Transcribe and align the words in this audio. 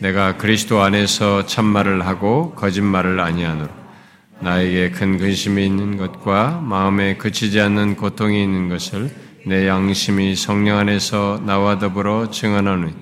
내가 0.00 0.36
그리스도 0.36 0.80
안에서 0.80 1.44
참말을 1.46 2.06
하고 2.06 2.52
거짓말을 2.54 3.18
아니하노라. 3.18 3.68
나에게 4.40 4.90
큰 4.90 5.18
근심이 5.18 5.66
있는 5.66 5.96
것과 5.96 6.60
마음에 6.64 7.16
그치지 7.16 7.60
않는 7.60 7.96
고통이 7.96 8.40
있는 8.40 8.68
것을 8.68 9.10
내 9.44 9.66
양심이 9.66 10.36
성령 10.36 10.78
안에서 10.78 11.42
나와 11.44 11.78
더불어 11.78 12.30
증언하노니 12.30 12.92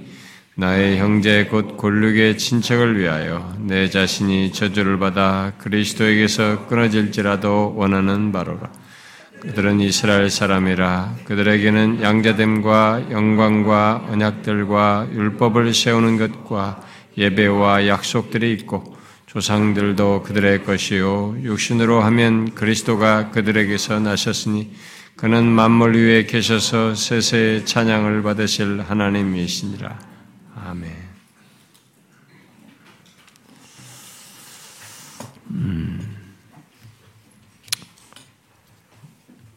나의 0.54 0.98
형제 0.98 1.45
곧 1.45 1.77
골육의 1.77 2.38
친척을 2.38 2.99
위하여 2.99 3.54
내 3.58 3.90
자신이 3.90 4.53
저주를 4.53 4.99
받아 4.99 5.53
그리스도에게서 5.58 6.67
끊어질지라도 6.67 7.74
원하는 7.76 8.33
바로라. 8.33 8.71
그들은 9.47 9.81
이스라엘 9.81 10.28
사람이라 10.28 11.19
그들에게는 11.24 12.03
양자됨과 12.03 13.06
영광과 13.10 14.08
언약들과 14.11 15.08
율법을 15.12 15.72
세우는 15.72 16.19
것과 16.19 16.83
예배와 17.16 17.87
약속들이 17.87 18.52
있고 18.55 18.97
조상들도 19.27 20.23
그들의 20.24 20.65
것이요 20.65 21.37
육신으로 21.43 22.01
하면 22.02 22.55
그리스도가 22.55 23.30
그들에게서 23.30 24.01
나셨으니 24.01 24.73
그는 25.15 25.47
만물 25.47 25.97
위에 25.97 26.27
계셔서 26.27 26.95
세세의 26.95 27.65
찬양을 27.65 28.23
받으실 28.23 28.83
하나님이시니라. 28.83 29.99
아멘. 30.66 30.93
음. 35.52 35.96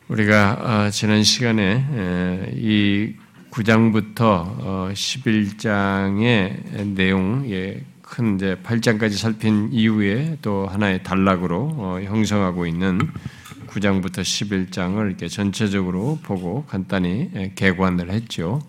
우리가 0.10 0.58
아, 0.62 0.90
지난 0.90 1.22
시간에 1.22 2.52
이 2.56 3.14
9장부터 3.52 4.92
11장의 4.92 6.80
어, 6.80 6.84
내용, 6.96 7.48
큰 8.02 8.36
이제 8.36 8.58
8장까지 8.64 9.12
살핀 9.12 9.70
이후에 9.72 10.40
또 10.42 10.66
하나의 10.66 11.04
단락으로 11.04 11.76
어, 11.78 12.00
형성하고 12.02 12.66
있는 12.66 13.00
9장부터 13.68 14.22
11장을 14.22 15.06
이렇게 15.06 15.28
전체적으로 15.28 16.18
보고 16.24 16.66
간단히 16.66 17.30
개관을 17.54 18.10
했죠. 18.10 18.64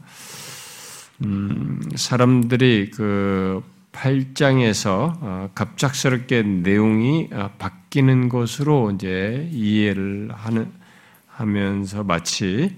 음, 1.25 1.81
사람들이 1.95 2.91
그 2.91 3.63
8장에서 3.93 5.17
어, 5.23 5.51
갑작스럽게 5.55 6.43
내용이 6.43 7.31
바뀌는 7.59 8.29
것으로 8.29 8.91
이제 8.91 9.49
이해를 9.53 10.29
하는 10.35 10.80
하면서 11.41 12.05
마치 12.05 12.77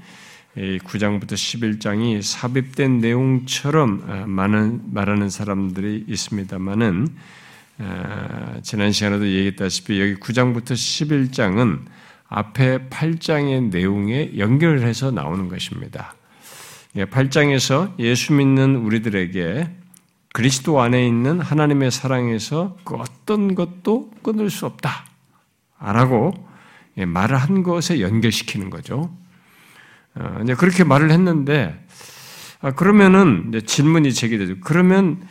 9장부터 0.57 1.33
11장이 1.33 2.23
삽입된 2.23 2.99
내용처럼 2.99 4.05
어, 4.07 4.25
많은 4.27 4.83
말하는 4.93 5.31
사람들이 5.31 6.05
있습니다만은 6.07 7.09
어, 7.79 8.61
지난 8.63 8.93
시간에도 8.93 9.27
얘기했다시피 9.27 10.01
여기 10.01 10.15
9장부터 10.15 10.73
11장은 10.73 11.81
앞에 12.29 12.89
8장의 12.89 13.71
내용에 13.71 14.39
연결해서 14.39 15.11
나오는 15.11 15.49
것입니다. 15.49 16.15
8장에서 16.95 17.99
예수 17.99 18.35
믿는 18.35 18.77
우리들에게 18.77 19.71
그리스도 20.35 20.81
안에 20.81 21.07
있는 21.07 21.41
하나님의 21.41 21.91
사랑에서 21.91 22.77
그 22.85 22.95
어떤 22.95 23.55
것도 23.55 24.11
끊을 24.23 24.51
수 24.51 24.67
없다. 24.67 25.07
라고 25.81 26.52
말을 26.97 27.37
한 27.37 27.63
것에 27.63 28.01
연결시키는 28.01 28.71
거죠. 28.71 29.15
어, 30.15 30.41
이제 30.43 30.55
그렇게 30.55 30.85
말을 30.85 31.11
했는데, 31.11 31.85
아, 32.61 32.73
그러면은 32.73 33.53
질문이 33.67 34.13
제기되죠. 34.13 34.57
그러면 34.61 35.27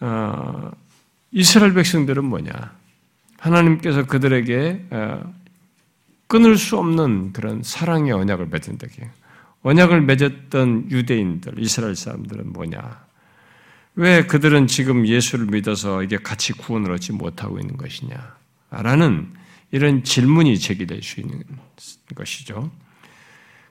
어, 0.00 0.70
이스라엘 1.30 1.74
백성들은 1.74 2.24
뭐냐? 2.24 2.52
하나님께서 3.38 4.06
그들에게 4.06 4.86
어, 4.90 5.34
끊을 6.26 6.56
수 6.56 6.78
없는 6.78 7.32
그런 7.32 7.62
사랑의 7.62 8.12
언약을 8.12 8.46
맺은다. 8.46 8.86
언약을 9.62 10.02
맺었던 10.02 10.90
유대인들, 10.90 11.54
이스라엘 11.58 11.96
사람들은 11.96 12.52
뭐냐? 12.52 13.04
왜 13.96 14.26
그들은 14.26 14.66
지금 14.66 15.06
예수를 15.06 15.46
믿어서 15.46 16.02
이게 16.02 16.16
같이 16.16 16.52
구원을 16.52 16.90
얻지 16.92 17.12
못하고 17.12 17.58
있는 17.58 17.76
것이냐? 17.76 18.36
라는 18.70 19.32
이런 19.74 20.04
질문이 20.04 20.56
제기될 20.60 21.02
수 21.02 21.18
있는 21.18 21.42
것이죠. 22.14 22.70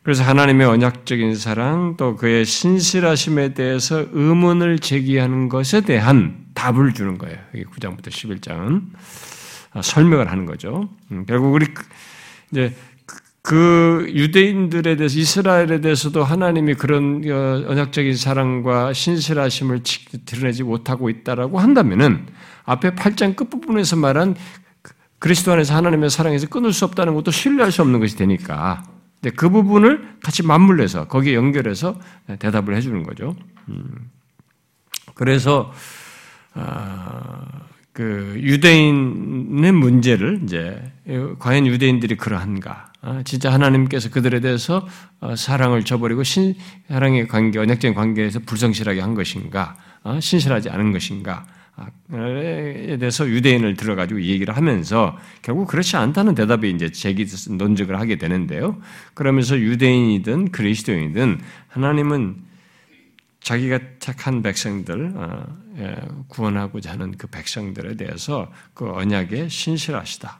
그래서 0.04 0.26
하나님의 0.26 0.68
언약적인 0.68 1.34
사랑 1.36 1.96
또 1.96 2.18
그의 2.18 2.44
신실하심에 2.44 3.54
대해서 3.54 4.06
의문을 4.12 4.80
제기하는 4.80 5.48
것에 5.48 5.80
대한 5.80 6.44
답을 6.56 6.94
주는 6.94 7.18
거예요. 7.18 7.38
여기 7.56 7.64
9장부터 7.64 8.08
11장은 8.10 8.82
아, 9.72 9.82
설명을 9.82 10.30
하는 10.30 10.46
거죠. 10.46 10.90
음, 11.10 11.24
결국 11.26 11.54
우리 11.54 11.68
그, 11.68 11.86
이제 12.52 12.76
그 13.42 14.06
유대인들에 14.10 14.98
대해서 14.98 15.18
이스라엘에 15.18 15.80
대해서도 15.80 16.22
하나님이 16.22 16.74
그런 16.74 17.24
어, 17.32 17.64
언약적인 17.72 18.18
사랑과 18.18 18.92
신실하심을 18.92 19.84
드러내지 20.26 20.64
못하고 20.64 21.10
있다라고 21.10 21.60
한다면은 21.60 22.28
앞에 22.66 22.92
8장 22.92 23.38
끝부분에서 23.38 23.96
말한 23.96 24.36
그리스도 25.24 25.54
안에서 25.54 25.74
하나님의 25.74 26.10
사랑에서 26.10 26.48
끊을 26.48 26.74
수 26.74 26.84
없다는 26.84 27.16
것도 27.16 27.32
신뢰할 27.32 27.72
수 27.72 27.82
없는 27.82 28.02
것이 28.02 28.18
되니까 28.18 28.84
그 29.38 29.50
부분을 29.50 30.18
같이 30.22 30.44
맞물려서 30.44 31.08
거기에 31.08 31.34
연결해서 31.36 31.98
대답을 32.40 32.76
해주는 32.76 33.04
거죠. 33.04 33.34
음. 33.70 34.12
그래서 35.14 35.72
아, 36.54 37.46
그 37.94 38.36
유대인의 38.38 39.72
문제를 39.72 40.42
이제 40.44 40.92
과연 41.40 41.68
유대인들이 41.68 42.18
그러한가? 42.18 42.92
아, 43.02 43.22
진짜 43.24 43.54
하나님께서 43.54 44.10
그들에 44.10 44.42
대해서 44.42 44.86
어, 45.22 45.38
사랑을 45.38 45.86
저버리고 45.86 46.24
신 46.24 46.56
사랑의 46.90 47.30
관계, 47.30 47.60
언약적인 47.60 47.96
관계에서 47.96 48.40
불성실하게 48.46 49.00
한 49.00 49.14
것인가? 49.14 49.78
어, 50.04 50.20
신실하지 50.20 50.70
않은 50.70 50.92
것인가? 50.92 51.46
에 52.14 52.98
대해서 52.98 53.28
유대인을 53.28 53.76
들어가지고 53.76 54.22
얘기를 54.22 54.56
하면서 54.56 55.18
결국 55.42 55.68
그렇지 55.68 55.98
않다는 55.98 56.36
대답이 56.36 56.70
이제 56.70 56.92
제기 56.92 57.26
논증을 57.50 58.00
하게 58.00 58.18
되는데요. 58.18 58.80
그러면서 59.16 59.58
유대인이든 59.58 60.52
그리스도인이든 60.52 61.40
하나님은 61.70 62.44
자기가 63.40 63.80
착한 64.00 64.44
백성들 64.44 65.14
어, 65.16 65.58
예, 65.78 65.96
구원하고자 66.28 66.92
하는 66.92 67.12
그 67.18 67.28
백성들에 67.28 67.96
대해서 67.98 68.52
그 68.74 68.90
언약에 68.90 69.50
신실하시다. 69.50 70.40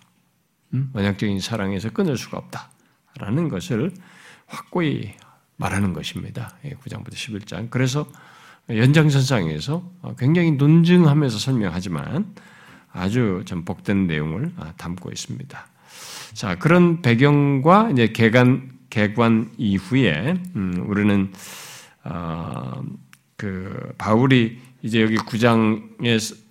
음? 0.76 0.92
언약적인 0.94 1.40
사랑에서 1.40 1.90
끊을 1.90 2.16
수가 2.16 2.38
없다라는 2.38 3.50
것을 3.50 3.92
확고히 4.46 5.14
말하는 5.58 5.94
것입니다. 5.94 6.56
9장부터 6.64 7.14
예, 7.14 7.16
11장. 7.16 7.70
그래서 7.70 8.08
연장선상에서 8.70 9.84
굉장히 10.18 10.52
논증하면서 10.52 11.38
설명하지만 11.38 12.34
아주 12.94 13.42
좀 13.46 13.66
복된 13.66 14.08
내용을 14.08 14.52
아, 14.58 14.74
담고 14.78 15.12
있습니다. 15.12 15.68
자, 16.34 16.56
그런 16.56 17.02
배경과 17.02 17.90
이제 17.92 18.08
개관, 18.08 18.72
개관 18.90 19.52
이후에, 19.58 20.36
음, 20.56 20.86
우리는, 20.88 21.32
어, 22.04 22.84
그, 23.36 23.94
바울이 23.98 24.60
이제 24.82 25.02
여기 25.02 25.16
9장에, 25.16 26.44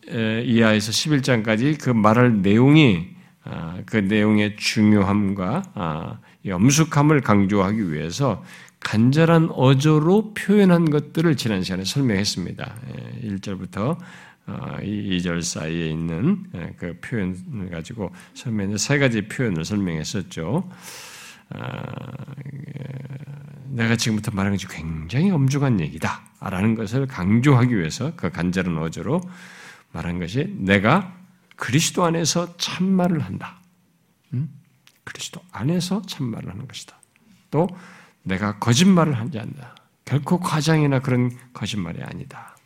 이하에서 0.44 0.93
11장까지 0.93 1.81
그 1.81 1.91
말할 1.91 2.43
내용이, 2.43 3.09
아, 3.44 3.79
그 3.87 3.97
내용의 3.97 4.56
중요함과, 4.56 5.62
아, 5.75 6.19
엄숙함을 6.49 7.21
강조하기 7.21 7.93
위해서 7.93 8.44
간절한 8.84 9.50
어조로 9.53 10.34
표현한 10.34 10.91
것들을 10.91 11.37
지난 11.37 11.62
시간에 11.62 11.84
설명했습니다. 11.84 12.75
1절부터 13.22 13.98
예, 14.48 14.84
2절 14.84 15.38
어, 15.38 15.40
사이에 15.40 15.88
있는 15.88 16.44
예, 16.55 16.75
그 16.76 16.99
표현을 17.00 17.70
가지고 17.70 18.12
설명해 18.34 18.76
세 18.76 18.99
가지 18.99 19.29
표현을 19.29 19.64
설명했었죠. 19.64 20.69
아, 21.50 21.82
예, 22.44 22.82
내가 23.69 23.96
지금부터 23.96 24.32
말하는 24.32 24.56
것이 24.56 24.67
굉장히 24.69 25.31
엄중한 25.31 25.81
얘기다. 25.81 26.23
라는 26.40 26.75
것을 26.75 27.06
강조하기 27.06 27.76
위해서 27.76 28.14
그 28.17 28.31
간절한 28.31 28.76
어조로 28.78 29.20
말한 29.93 30.19
것이 30.19 30.55
내가 30.58 31.17
그리스도 31.56 32.05
안에서 32.05 32.56
참말을 32.56 33.20
한다. 33.20 33.61
음? 34.35 34.50
그리스도 35.05 35.40
안에서 35.52 36.02
참말을 36.02 36.50
하는 36.50 36.67
것이다. 36.67 36.96
또 37.50 37.69
내가 38.23 38.59
거짓말을 38.59 39.15
하지 39.19 39.39
않는다. 39.39 39.75
결코 40.05 40.39
과장이나 40.41 41.01
그런 41.01 41.31
거짓말이 41.53 42.03
아니다. 42.03 42.57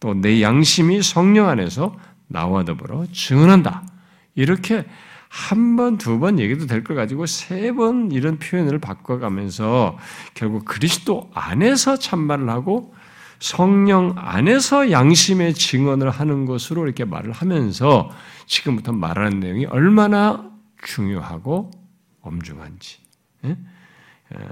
또 0.00 0.14
내 0.14 0.42
양심이 0.42 1.02
성령 1.02 1.48
안에서 1.48 1.96
나와 2.28 2.64
더불어 2.64 3.06
증언한다. 3.12 3.82
이렇게 4.34 4.84
한 5.28 5.76
번, 5.76 5.98
두 5.98 6.18
번 6.18 6.38
얘기도 6.38 6.66
될 6.66 6.84
걸 6.84 6.96
가지고 6.96 7.26
세 7.26 7.72
번 7.72 8.10
이런 8.12 8.38
표현을 8.38 8.78
바꿔가면서 8.78 9.96
결국 10.34 10.64
그리스도 10.64 11.30
안에서 11.34 11.98
참말을 11.98 12.48
하고 12.48 12.94
성령 13.40 14.14
안에서 14.16 14.90
양심의 14.90 15.54
증언을 15.54 16.10
하는 16.10 16.46
것으로 16.46 16.84
이렇게 16.84 17.04
말을 17.04 17.32
하면서 17.32 18.10
지금부터 18.46 18.92
말하는 18.92 19.40
내용이 19.40 19.66
얼마나 19.66 20.50
중요하고 20.82 21.70
엄중한지, 22.22 22.98
예? 23.44 23.56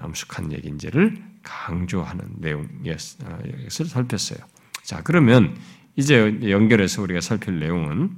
엄숙한 0.02 0.52
얘기인지를 0.52 1.16
강조하는 1.42 2.24
내용이었을 2.38 3.86
살폈어요. 3.86 4.38
자, 4.82 5.02
그러면 5.02 5.56
이제 5.96 6.38
연결해서 6.48 7.02
우리가 7.02 7.20
살필 7.20 7.58
내용은 7.58 8.10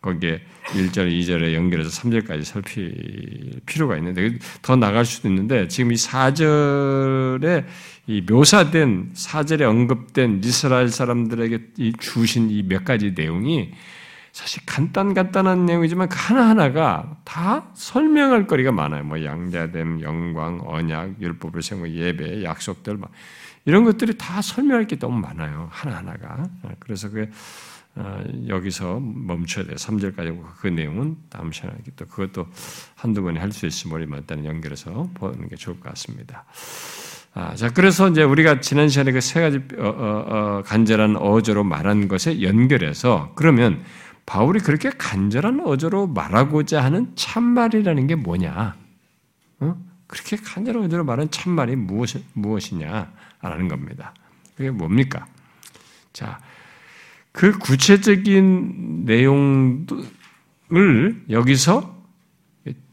거기에 0.00 0.42
1절, 0.64 1.12
2절에 1.12 1.54
연결해서 1.54 1.90
3절까지 2.02 2.44
살필 2.44 3.60
필요가 3.66 3.96
있는데 3.98 4.38
더 4.60 4.74
나갈 4.74 5.04
수도 5.04 5.28
있는데 5.28 5.68
지금 5.68 5.92
이 5.92 5.94
4절에 5.94 7.64
이 8.08 8.20
묘사된 8.28 9.12
4절에 9.14 9.62
언급된 9.62 10.40
이스라엘 10.42 10.88
사람들에게 10.88 11.94
주신 12.00 12.50
이 12.50 12.64
몇 12.64 12.84
가지 12.84 13.12
내용이 13.12 13.70
사실 14.32 14.62
간단 14.64 15.12
간단한 15.12 15.66
내용이지만 15.66 16.08
그 16.08 16.16
하나하나가 16.18 17.16
다 17.24 17.66
설명할 17.74 18.46
거리가 18.46 18.72
많아요. 18.72 19.04
뭐 19.04 19.22
양자됨, 19.22 20.00
영광, 20.00 20.60
언약, 20.64 21.20
율법을 21.20 21.62
세우고 21.62 21.90
예배, 21.90 22.42
약속들 22.42 22.96
막 22.96 23.10
이런 23.66 23.84
것들이 23.84 24.16
다 24.16 24.40
설명할 24.40 24.86
게 24.86 24.98
너무 24.98 25.20
많아요. 25.20 25.68
하나하나가. 25.70 26.48
그래서 26.78 27.10
그 27.10 27.28
어, 27.94 28.24
여기서 28.48 29.00
멈춰야 29.00 29.66
돼요. 29.66 29.76
3절까지 29.76 30.42
그 30.60 30.66
내용은 30.68 31.16
다음 31.28 31.52
시간에 31.52 31.74
또 31.94 32.06
그것도 32.06 32.46
한두 32.94 33.22
번에 33.22 33.38
할 33.38 33.52
수 33.52 33.66
있으면 33.66 34.00
우리 34.00 34.06
일단 34.10 34.46
연결해서 34.46 35.10
보는 35.12 35.50
게 35.50 35.56
좋을 35.56 35.78
것 35.78 35.90
같습니다. 35.90 36.46
아, 37.34 37.54
자, 37.54 37.68
그래서 37.70 38.08
이제 38.08 38.22
우리가 38.22 38.60
지난 38.60 38.88
시간에 38.88 39.12
그 39.12 39.20
세 39.20 39.42
가지 39.42 39.58
어, 39.78 39.84
어, 39.84 40.24
어, 40.26 40.62
간절한 40.64 41.16
어조로 41.16 41.64
말한 41.64 42.08
것에 42.08 42.40
연결해서 42.40 43.32
그러면 43.36 43.82
바울이 44.32 44.60
그렇게 44.60 44.88
간절한 44.88 45.60
어조로 45.60 46.06
말하고자 46.06 46.82
하는 46.82 47.12
참말이라는 47.16 48.06
게 48.06 48.14
뭐냐? 48.14 48.74
어? 49.60 49.76
그렇게 50.06 50.38
간절한 50.38 50.84
어조로 50.84 51.04
말하는 51.04 51.30
참말이 51.30 51.76
무엇, 51.76 52.12
무엇이냐라는 52.32 53.68
겁니다. 53.68 54.14
그게 54.56 54.70
뭡니까? 54.70 55.26
자, 56.14 56.40
그 57.30 57.58
구체적인 57.58 59.04
내용을 59.04 59.84
여기서 61.28 62.02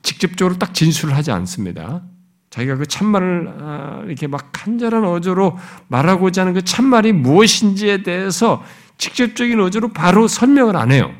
직접적으로 0.02 0.60
딱 0.60 0.74
진술을 0.74 1.16
하지 1.16 1.32
않습니다. 1.32 2.04
자기가 2.50 2.76
그 2.76 2.86
참말을 2.86 3.56
아, 3.62 4.04
이렇게 4.06 4.28
막 4.28 4.50
간절한 4.52 5.06
어조로 5.06 5.58
말하고자 5.88 6.42
하는 6.42 6.54
그 6.54 6.64
참말이 6.64 7.14
무엇인지에 7.14 8.04
대해서 8.04 8.62
직접적인 8.98 9.58
어조로 9.62 9.94
바로 9.94 10.28
설명을 10.28 10.76
안 10.76 10.92
해요. 10.92 11.16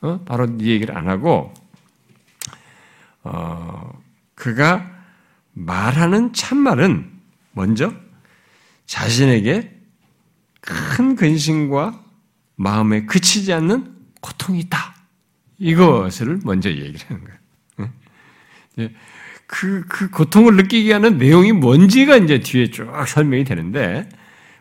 어? 0.00 0.20
바로 0.24 0.46
이 0.60 0.68
얘기를 0.70 0.96
안 0.96 1.08
하고 1.08 1.52
어, 3.22 4.02
그가 4.34 4.90
말하는 5.52 6.32
참말은 6.32 7.10
먼저 7.52 7.92
자신에게 8.86 9.74
큰 10.60 11.16
근심과 11.16 12.04
마음에 12.56 13.06
그치지 13.06 13.52
않는 13.52 13.94
고통이 14.20 14.60
있다. 14.60 14.94
이것을 15.58 16.40
먼저 16.44 16.70
얘기를 16.70 17.00
하는 17.08 17.24
거예요. 17.24 18.90
그, 19.46 19.84
그 19.88 20.10
고통을 20.10 20.56
느끼게 20.56 20.92
하는 20.92 21.18
내용이 21.18 21.52
뭔지가 21.52 22.16
이제 22.16 22.40
뒤에 22.40 22.70
쭉 22.70 22.90
설명이 23.06 23.44
되는데, 23.44 24.08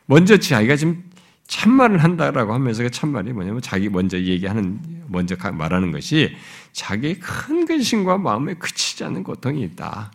먼저 0.05 0.37
자기가 0.37 0.75
지금 0.75 1.04
참말을 1.47 2.03
한다라고 2.03 2.53
하면서 2.53 2.83
그 2.83 2.89
참말이 2.89 3.33
뭐냐면 3.33 3.61
자기 3.61 3.89
먼저 3.89 4.19
얘기하는, 4.19 5.03
먼저 5.07 5.35
말하는 5.51 5.91
것이 5.91 6.35
자기의 6.71 7.19
큰 7.19 7.65
근심과 7.65 8.17
마음에 8.17 8.55
그치지 8.55 9.03
않는 9.03 9.23
고통이 9.23 9.61
있다. 9.63 10.11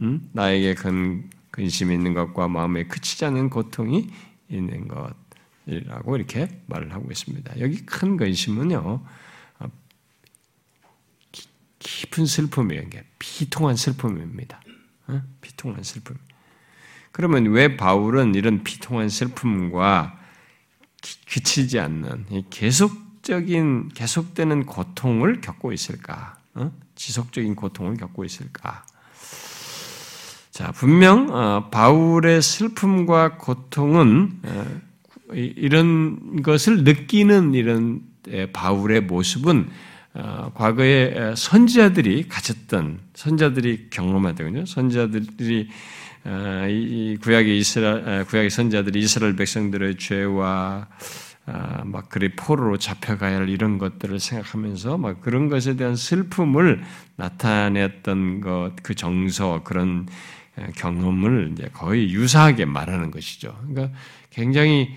음? 0.00 0.28
나에게 0.32 0.74
근, 0.74 1.30
근심이 1.50 1.94
있는 1.94 2.14
것과 2.14 2.48
마음에 2.48 2.84
그치지 2.84 3.24
않는 3.26 3.50
고통이 3.50 4.10
있는 4.48 4.88
것. 4.88 5.14
이라고 5.66 6.16
이렇게 6.16 6.48
말을 6.66 6.92
하고 6.92 7.10
있습니다. 7.10 7.60
여기 7.60 7.86
큰 7.86 8.16
근심은요, 8.16 9.02
어, 9.60 9.66
깊은 11.78 12.26
슬픔이에요. 12.26 12.82
비통한 13.18 13.76
슬픔입니다. 13.76 14.60
어? 15.06 15.22
비통한 15.40 15.82
슬픔. 15.82 16.16
그러면 17.12 17.46
왜 17.46 17.76
바울은 17.76 18.34
이런 18.34 18.64
비통한 18.64 19.08
슬픔과 19.08 20.23
그치지 21.28 21.78
않는 21.80 22.26
계속적인 22.50 23.90
계속되는 23.94 24.66
고통을 24.66 25.40
겪고 25.40 25.72
있을까? 25.72 26.38
어? 26.54 26.72
지속적인 26.94 27.54
고통을 27.54 27.96
겪고 27.96 28.24
있을까? 28.24 28.84
자, 30.50 30.70
분명 30.70 31.70
바울의 31.70 32.40
슬픔과 32.40 33.38
고통은 33.38 34.40
이런 35.32 36.42
것을 36.42 36.84
느끼는 36.84 37.54
이런 37.54 38.02
바울의 38.52 39.02
모습은 39.02 39.68
어, 40.16 40.52
과거에 40.54 41.34
선지자들이 41.36 42.28
가졌던 42.28 43.00
선자들이 43.14 43.88
경험하더군요. 43.90 44.64
선지자들이 44.64 45.68
어, 45.68 45.72
이 46.68 47.18
구약의 47.20 47.58
이스라엘 47.58 48.24
구약의 48.24 48.50
선지자들이 48.50 49.00
이스라엘 49.00 49.36
백성들의 49.36 49.96
죄와 49.98 50.88
아, 51.46 51.82
막 51.84 52.08
그리 52.08 52.34
포로로 52.34 52.78
잡혀가야 52.78 53.36
할 53.36 53.48
이런 53.50 53.76
것들을 53.76 54.18
생각하면서 54.18 54.96
막 54.96 55.20
그런 55.20 55.50
것에 55.50 55.76
대한 55.76 55.94
슬픔을 55.94 56.82
나타냈던 57.16 58.40
것, 58.40 58.72
그 58.82 58.94
정서 58.94 59.62
그런 59.62 60.08
경험을 60.76 61.50
이제 61.52 61.68
거의 61.72 62.10
유사하게 62.14 62.64
말하는 62.64 63.10
것이죠. 63.10 63.58
그러니까 63.68 63.96
굉장히 64.30 64.94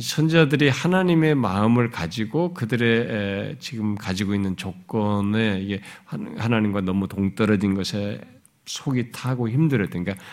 선자들이 0.00 0.70
하나님의 0.70 1.34
마음을 1.34 1.90
가지고 1.90 2.54
그들의 2.54 3.56
지금 3.58 3.96
가지고 3.96 4.34
있는 4.34 4.56
조건에 4.56 5.60
이게 5.60 5.82
하나님과 6.06 6.80
너무 6.82 7.08
동떨어진 7.08 7.74
것에 7.74 8.20
속이 8.66 9.12
타고 9.12 9.48
힘들었던 9.48 10.04
그러니까 10.04 10.24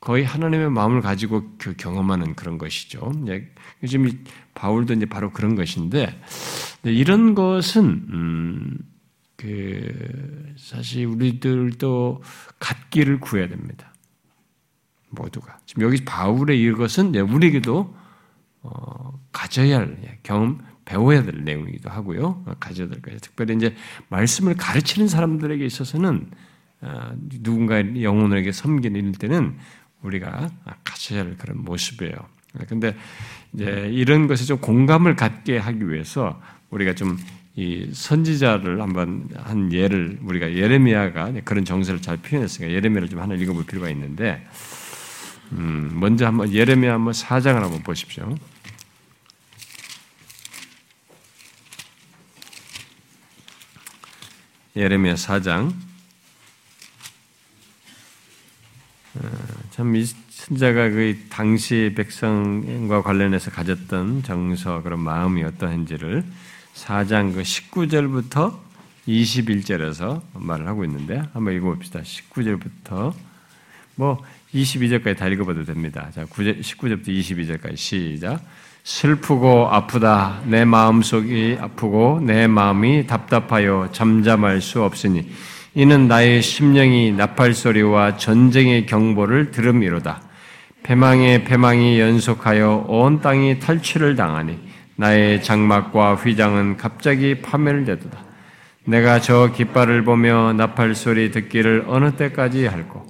거의 0.00 0.24
하나님의 0.24 0.70
마음을 0.70 1.00
가지고 1.00 1.50
그 1.58 1.74
경험하는 1.76 2.34
그런 2.34 2.56
것이죠. 2.56 3.12
요즘 3.82 4.24
바울도 4.54 4.94
이제 4.94 5.06
바로 5.06 5.32
그런 5.32 5.54
것인데 5.56 6.20
이런 6.84 7.34
것은 7.34 7.84
음, 7.84 8.78
그 9.36 10.54
사실 10.56 11.06
우리들도 11.06 12.22
갖기를 12.58 13.20
구해야 13.20 13.48
됩니다. 13.48 13.92
모두가 15.10 15.58
지금 15.66 15.84
여기 15.84 16.04
바울의 16.04 16.60
이것은 16.62 17.14
우리에게도 17.14 17.96
어, 18.62 19.20
가져야 19.32 19.78
할 19.78 19.98
예, 20.04 20.18
경험, 20.22 20.58
배워야 20.84 21.22
될 21.22 21.44
내용이기도 21.44 21.88
하고요. 21.90 22.44
어, 22.46 22.52
가져야 22.58 22.88
될 22.88 23.00
거예요. 23.00 23.18
특별히 23.20 23.54
이제 23.56 23.74
말씀을 24.08 24.54
가르치는 24.56 25.08
사람들에게 25.08 25.64
있어서는 25.64 26.30
어, 26.32 26.47
누군가의 26.80 28.02
영혼에게 28.02 28.52
섬기는 28.52 29.12
때는 29.12 29.56
우리가 30.02 30.50
가져야 30.84 31.20
할 31.20 31.36
그런 31.36 31.62
모습이에요. 31.64 32.14
근데 32.68 32.96
이제 33.52 33.90
이런 33.92 34.26
것에 34.26 34.44
좀 34.44 34.58
공감을 34.58 35.16
갖게 35.16 35.58
하기 35.58 35.90
위해서 35.90 36.40
우리가 36.70 36.94
좀 36.94 37.16
이 37.58 37.90
선지자를 37.92 38.80
한번 38.80 39.28
한 39.34 39.72
예를 39.72 40.20
우리가 40.22 40.54
예레미야가 40.54 41.32
그런 41.44 41.64
정서를 41.64 42.00
잘 42.00 42.16
표현했으니까 42.16 42.72
예레미야를 42.72 43.08
좀 43.08 43.18
하나 43.18 43.34
읽어볼 43.34 43.66
필요가 43.66 43.90
있는데 43.90 44.46
음, 45.50 45.90
먼저 45.94 46.24
한번 46.24 46.52
예레미야 46.52 46.94
한번 46.94 47.12
사장을 47.12 47.60
한번 47.60 47.82
보십시오. 47.82 48.32
예레미야 54.76 55.14
4장. 55.14 55.72
어, 59.07 59.07
참이 59.70 60.04
선자가 60.30 60.90
그 60.90 61.18
당시 61.28 61.92
백성과 61.96 63.02
관련해서 63.02 63.50
가졌던 63.50 64.22
정서 64.22 64.82
그런 64.82 65.00
마음이 65.00 65.42
어떠한지를 65.44 66.24
4장 66.74 67.34
그 67.34 67.42
19절부터 67.42 68.56
21절에서 69.06 70.20
말을 70.34 70.66
하고 70.66 70.84
있는데 70.84 71.22
한번 71.32 71.54
읽어봅시다. 71.54 72.00
19절부터 72.00 73.12
뭐 73.96 74.22
22절까지 74.54 75.16
다 75.16 75.26
읽어봐도 75.28 75.64
됩니다. 75.64 76.10
자, 76.14 76.24
9절, 76.24 76.60
19절부터 76.60 77.08
22절까지 77.08 77.76
시작. 77.76 78.40
슬프고 78.84 79.68
아프다. 79.68 80.40
내 80.46 80.64
마음속이 80.64 81.58
아프고 81.60 82.20
내 82.22 82.46
마음이 82.46 83.06
답답하여 83.06 83.90
잠잠할 83.92 84.62
수 84.62 84.82
없으니 84.82 85.30
이는 85.74 86.08
나의 86.08 86.42
심령이 86.42 87.12
나팔 87.12 87.54
소리와 87.54 88.16
전쟁의 88.16 88.86
경보를 88.86 89.50
들음이로다. 89.50 90.22
패망의 90.82 91.44
패망이 91.44 92.00
연속하여 92.00 92.86
온 92.88 93.20
땅이 93.20 93.58
탈취를 93.58 94.16
당하니 94.16 94.58
나의 94.96 95.42
장막과 95.42 96.14
휘장은 96.16 96.76
갑자기 96.76 97.40
파멸되도다. 97.42 98.18
내가 98.86 99.20
저 99.20 99.52
깃발을 99.52 100.04
보며 100.04 100.54
나팔 100.54 100.94
소리 100.94 101.30
듣기를 101.30 101.84
어느 101.88 102.12
때까지 102.12 102.66
할꼬? 102.66 103.06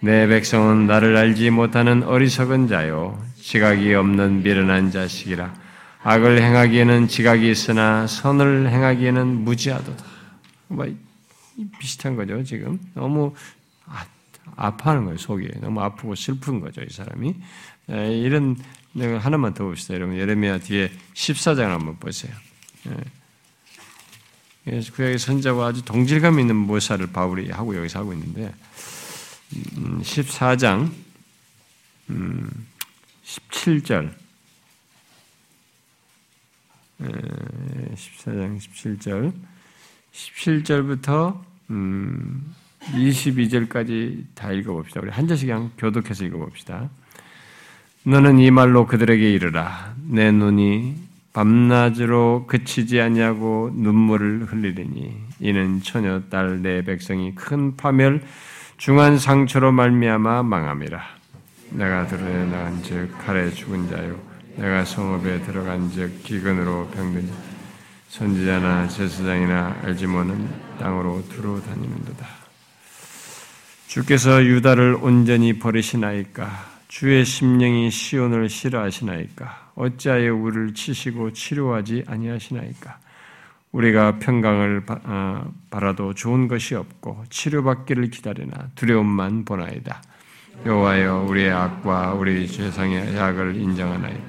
내 0.00 0.26
백성은 0.26 0.86
나를 0.86 1.16
알지 1.16 1.48
못하는 1.48 2.02
어리석은 2.02 2.68
자요, 2.68 3.18
지각이 3.40 3.94
없는 3.94 4.42
미련한 4.42 4.90
자식이라. 4.90 5.54
악을 6.02 6.42
행하기에는 6.42 7.08
지각이 7.08 7.50
있으나 7.50 8.06
선을 8.06 8.68
행하기에는 8.68 9.26
무지하도다. 9.44 10.04
뭐 11.56 11.66
비슷한 11.78 12.16
거죠 12.16 12.42
지금. 12.44 12.78
너무 12.94 13.34
아, 13.86 14.04
아파하는 14.56 15.04
거예요 15.04 15.18
속이. 15.18 15.48
너무 15.60 15.80
아프고 15.80 16.14
슬픈 16.14 16.60
거죠 16.60 16.82
이 16.82 16.88
사람이. 16.90 17.34
이런 17.88 18.56
내가 18.92 19.18
하나만 19.18 19.54
더 19.54 19.64
봅시다 19.64 19.94
여러분. 19.94 20.16
예레미야 20.16 20.58
뒤에 20.58 20.90
14장 21.14 21.68
한번 21.68 21.96
보세요. 21.98 22.32
구약의 24.94 25.18
선자와 25.18 25.68
아주 25.68 25.84
동질감 25.84 26.40
있는 26.40 26.56
모사를 26.56 27.06
바울이 27.08 27.50
하고 27.50 27.76
여기서 27.76 28.00
하고 28.00 28.12
있는데 28.14 28.54
14장 29.52 30.90
음, 32.10 32.66
17절. 33.24 34.12
14장 37.00 38.58
17절 38.58 39.32
17절부터 40.14 41.40
음, 41.70 42.54
22절까지 42.92 44.24
다 44.34 44.52
읽어봅시다. 44.52 45.00
우리 45.02 45.10
한 45.10 45.26
절씩 45.26 45.48
그냥 45.48 45.70
교독해서 45.76 46.24
읽어봅시다. 46.24 46.88
너는 48.04 48.38
이 48.38 48.50
말로 48.50 48.86
그들에게 48.86 49.32
이르라. 49.32 49.94
내 50.08 50.30
눈이 50.30 50.94
밤낮으로 51.32 52.44
그치지 52.46 53.00
아니하고 53.00 53.72
눈물을 53.74 54.44
흘리리니 54.44 55.16
이는 55.40 55.82
처녀 55.82 56.20
딸 56.30 56.62
내 56.62 56.82
백성이 56.82 57.34
큰 57.34 57.76
파멸 57.76 58.22
중한 58.76 59.18
상처로 59.18 59.72
말미암아 59.72 60.42
망함이라. 60.44 61.02
내가 61.70 62.06
들어 62.06 62.20
나간 62.20 62.80
즉 62.82 63.08
칼에 63.18 63.50
죽은 63.50 63.88
자요 63.88 64.16
내가 64.56 64.84
성읍에 64.84 65.40
들어간 65.40 65.90
즉 65.90 66.22
기근으로 66.22 66.86
병든 66.94 67.26
자 67.26 67.43
선지자나 68.14 68.86
제사장이나 68.86 69.80
알지 69.82 70.06
못하는 70.06 70.48
땅으로 70.78 71.24
두루 71.30 71.60
다니는도다. 71.60 72.24
주께서 73.88 74.44
유다를 74.44 74.98
온전히 75.00 75.58
버리시나이까? 75.58 76.48
주의 76.86 77.24
심령이 77.24 77.90
시온을 77.90 78.48
싫어하시나이까? 78.48 79.72
어찌하여 79.74 80.32
우리를 80.32 80.74
치시고 80.74 81.32
치료하지 81.32 82.04
아니하시나이까? 82.06 82.98
우리가 83.72 84.20
평강을 84.20 84.84
어, 84.86 85.52
바라도 85.70 86.14
좋은 86.14 86.46
것이 86.46 86.76
없고 86.76 87.24
치료받기를 87.30 88.10
기다리나 88.10 88.68
두려움만 88.76 89.44
보나이다. 89.44 90.02
여호와여 90.64 91.26
우리의 91.28 91.50
악과 91.50 92.14
우리 92.14 92.46
죄상의 92.46 93.16
약을 93.16 93.56
인정하나이다. 93.56 94.22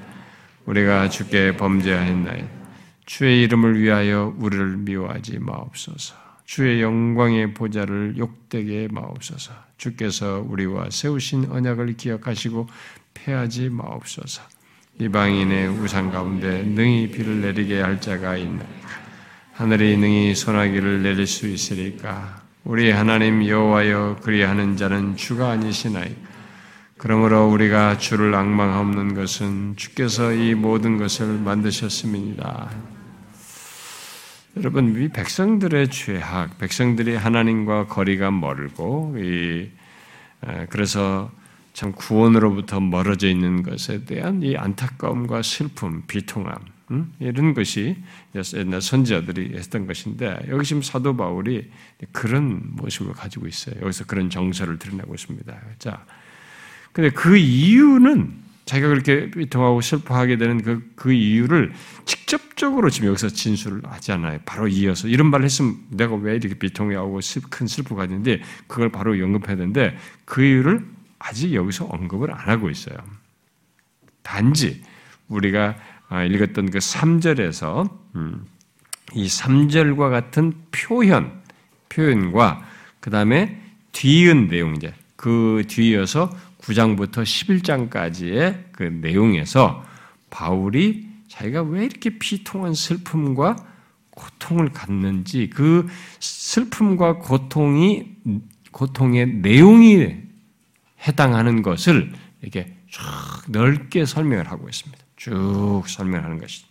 우리가 0.64 1.08
주께 1.08 1.56
범죄하였나이다. 1.56 2.65
주의 3.06 3.42
이름을 3.44 3.80
위하여 3.80 4.34
우리를 4.36 4.78
미워하지 4.78 5.38
마옵소서. 5.38 6.16
주의 6.44 6.82
영광의 6.82 7.54
보좌를 7.54 8.16
욕되게 8.18 8.88
마옵소서. 8.90 9.52
주께서 9.78 10.44
우리와 10.46 10.90
세우신 10.90 11.50
언약을 11.50 11.96
기억하시고 11.96 12.68
패하지 13.14 13.68
마옵소서. 13.70 14.42
이방인의 15.00 15.68
우상 15.68 16.10
가운데 16.10 16.62
능히 16.62 17.10
비를 17.10 17.40
내리게 17.40 17.80
할 17.80 18.00
자가 18.00 18.36
있나? 18.36 18.64
하늘이 19.52 19.96
능히 19.96 20.34
소나기를 20.34 21.02
내릴 21.02 21.26
수 21.26 21.46
있으리까? 21.46 22.42
우리 22.64 22.90
하나님 22.90 23.46
여호와여 23.46 24.18
그리하는 24.22 24.76
자는 24.76 25.16
주가 25.16 25.50
아니시나이? 25.50 26.14
그러므로 26.98 27.48
우리가 27.48 27.98
주를 27.98 28.34
악망하는 28.34 29.14
것은 29.14 29.76
주께서 29.76 30.32
이 30.32 30.54
모든 30.54 30.96
것을 30.96 31.26
만드셨음이니다. 31.26 32.95
여러분, 34.56 34.98
이 35.02 35.08
백성들의 35.08 35.90
죄악, 35.90 36.56
백성들이 36.56 37.14
하나님과 37.14 37.88
거리가 37.88 38.30
멀고, 38.30 39.14
이, 39.18 39.68
그래서 40.70 41.30
참 41.74 41.92
구원으로부터 41.92 42.80
멀어져 42.80 43.28
있는 43.28 43.62
것에 43.62 44.06
대한 44.06 44.42
이 44.42 44.56
안타까움과 44.56 45.42
슬픔, 45.42 46.04
비통함, 46.06 46.56
음? 46.90 47.12
이런 47.20 47.52
것이 47.52 47.98
옛날 48.54 48.80
선지자들이 48.80 49.58
했던 49.58 49.86
것인데, 49.86 50.46
여기 50.48 50.64
지금 50.64 50.80
사도 50.80 51.14
바울이 51.14 51.70
그런 52.12 52.62
모습을 52.76 53.12
가지고 53.12 53.46
있어요. 53.48 53.74
여기서 53.82 54.06
그런 54.06 54.30
정서를 54.30 54.78
드러내고 54.78 55.14
있습니다. 55.14 55.54
자, 55.78 56.02
근데 56.92 57.10
그 57.10 57.36
이유는 57.36 58.45
자기가 58.66 58.88
그렇게 58.88 59.30
비통하고 59.30 59.80
슬퍼하게 59.80 60.36
되는 60.38 60.60
그, 60.60 60.92
그 60.96 61.12
이유를 61.12 61.72
직접적으로 62.04 62.90
지금 62.90 63.08
여기서 63.08 63.28
진술을 63.28 63.82
하잖아요. 63.84 64.40
바로 64.44 64.66
이어서. 64.66 65.06
이런 65.06 65.30
말을 65.30 65.44
했으면 65.44 65.76
내가 65.88 66.16
왜 66.16 66.34
이렇게 66.34 66.54
비통해하고 66.54 67.20
큰 67.48 67.66
슬프가 67.68 68.04
있는데 68.04 68.42
그걸 68.66 68.90
바로 68.90 69.12
언급해야 69.12 69.56
되는데 69.56 69.96
그 70.24 70.44
이유를 70.44 70.84
아직 71.20 71.54
여기서 71.54 71.86
언급을 71.86 72.32
안 72.32 72.48
하고 72.48 72.68
있어요. 72.68 72.96
단지 74.22 74.82
우리가 75.28 75.76
아, 76.08 76.24
읽었던 76.24 76.70
그 76.70 76.78
3절에서 76.78 77.88
음, 78.16 78.44
이 79.14 79.26
3절과 79.26 80.10
같은 80.10 80.52
표현, 80.72 81.40
표현과 81.88 82.66
그 82.98 83.10
다음에 83.10 83.62
뒤은 83.92 84.48
내용 84.48 84.74
이제 84.74 84.92
그 85.14 85.64
뒤이어서 85.68 86.30
9장부터 86.66 87.22
11장까지의 87.22 88.72
그 88.72 88.82
내용에서 88.82 89.84
바울이 90.30 91.06
자기가 91.28 91.62
왜 91.62 91.84
이렇게 91.84 92.18
피통한 92.18 92.74
슬픔과 92.74 93.56
고통을 94.10 94.70
갖는지 94.70 95.50
그 95.50 95.86
슬픔과 96.18 97.18
고통이 97.18 98.16
고통의 98.72 99.26
내용이 99.26 100.14
해당하는 101.06 101.62
것을 101.62 102.12
이렇게 102.42 102.74
쭉 102.88 103.02
넓게 103.48 104.04
설명을 104.04 104.50
하고 104.50 104.68
있습니다. 104.68 105.02
쭉 105.16 105.82
설명하는 105.86 106.38
것이. 106.40 106.64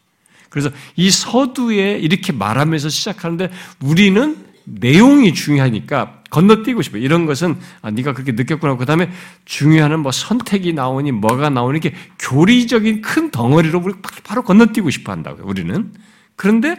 그래서 0.50 0.72
이 0.96 1.10
서두에 1.10 2.00
이렇게 2.00 2.34
말하면서 2.34 2.90
시작하는데 2.90 3.50
우리는 3.82 4.46
내용이 4.66 5.34
중요하니까 5.34 6.24
건너뛰고 6.36 6.82
싶어요. 6.82 7.01
이런 7.01 7.25
것은 7.25 7.56
아, 7.82 7.92
네가 7.92 8.13
그렇게 8.13 8.34
느꼈구나. 8.34 8.75
그 8.75 8.86
다음에 8.86 9.10
중요한 9.46 9.98
뭐 10.01 10.12
선택이 10.12 10.74
나오니 10.74 11.13
뭐가 11.13 11.50
나오니 11.50 11.80
이렇게 11.80 11.96
교리적인 12.20 13.01
큰 13.01 13.32
덩어리로 13.32 13.80
우리 13.80 13.94
바로 14.25 14.44
건너뛰고 14.44 14.89
싶어 14.89 15.13
한다고요. 15.13 15.46
우리는 15.46 15.94
그런데 16.36 16.77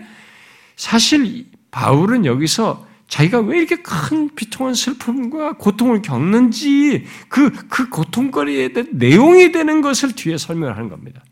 사실 0.76 1.46
바울은 1.70 2.26
여기서 2.26 2.86
자기가 3.08 3.40
왜 3.40 3.58
이렇게 3.58 3.76
큰 3.76 4.34
비통한 4.34 4.74
슬픔과 4.74 5.54
고통을 5.54 6.02
겪는지 6.02 7.06
그, 7.28 7.50
그 7.68 7.88
고통거리에 7.88 8.72
대한 8.74 8.90
내용이 8.92 9.52
되는 9.52 9.80
것을 9.80 10.12
뒤에 10.12 10.36
설명을 10.36 10.76
하는 10.76 10.90
겁니다. 10.90 11.22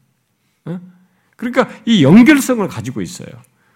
그러니까 1.37 1.69
이 1.85 2.02
연결성을 2.02 2.66
가지고 2.69 3.02
있어요. 3.02 3.28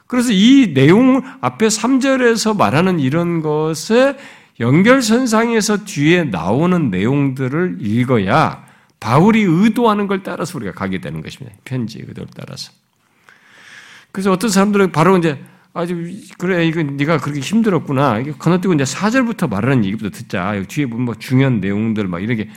그래서 0.07 0.33
이 0.33 0.73
내용 0.73 1.23
앞에 1.43 1.67
3절에서 1.67 2.57
말하는 2.57 2.99
이런 2.99 3.43
것에 3.43 4.17
연결선상에서 4.61 5.85
뒤에 5.85 6.25
나오는 6.25 6.91
내용들을 6.91 7.79
읽어야 7.81 8.67
바울이 9.01 9.43
의도하는 9.43 10.07
걸 10.07 10.23
따라서 10.23 10.59
우리가 10.59 10.73
가게 10.73 11.01
되는 11.01 11.23
것입니다. 11.23 11.57
편지 11.65 11.99
의도를 12.01 12.29
따라서. 12.35 12.73
그래서 14.11 14.33
어떤 14.33 14.51
사람들은 14.51 14.91
바로 14.91 15.17
이제 15.17 15.41
아주 15.73 15.95
그래 16.39 16.67
이거 16.67 16.83
네가 16.83 17.19
그렇게 17.19 17.41
힘들었구나. 17.41 18.23
건너뛰고 18.39 18.75
이제 18.75 18.85
4절부터 18.85 19.49
말하는 19.49 19.85
얘기부터 19.85 20.11
듣자. 20.11 20.61
뒤에 20.67 20.87
뭐 20.87 21.15
중요한 21.15 21.61
내용들 21.61 22.09
막 22.09 22.21
이렇게 22.21 22.49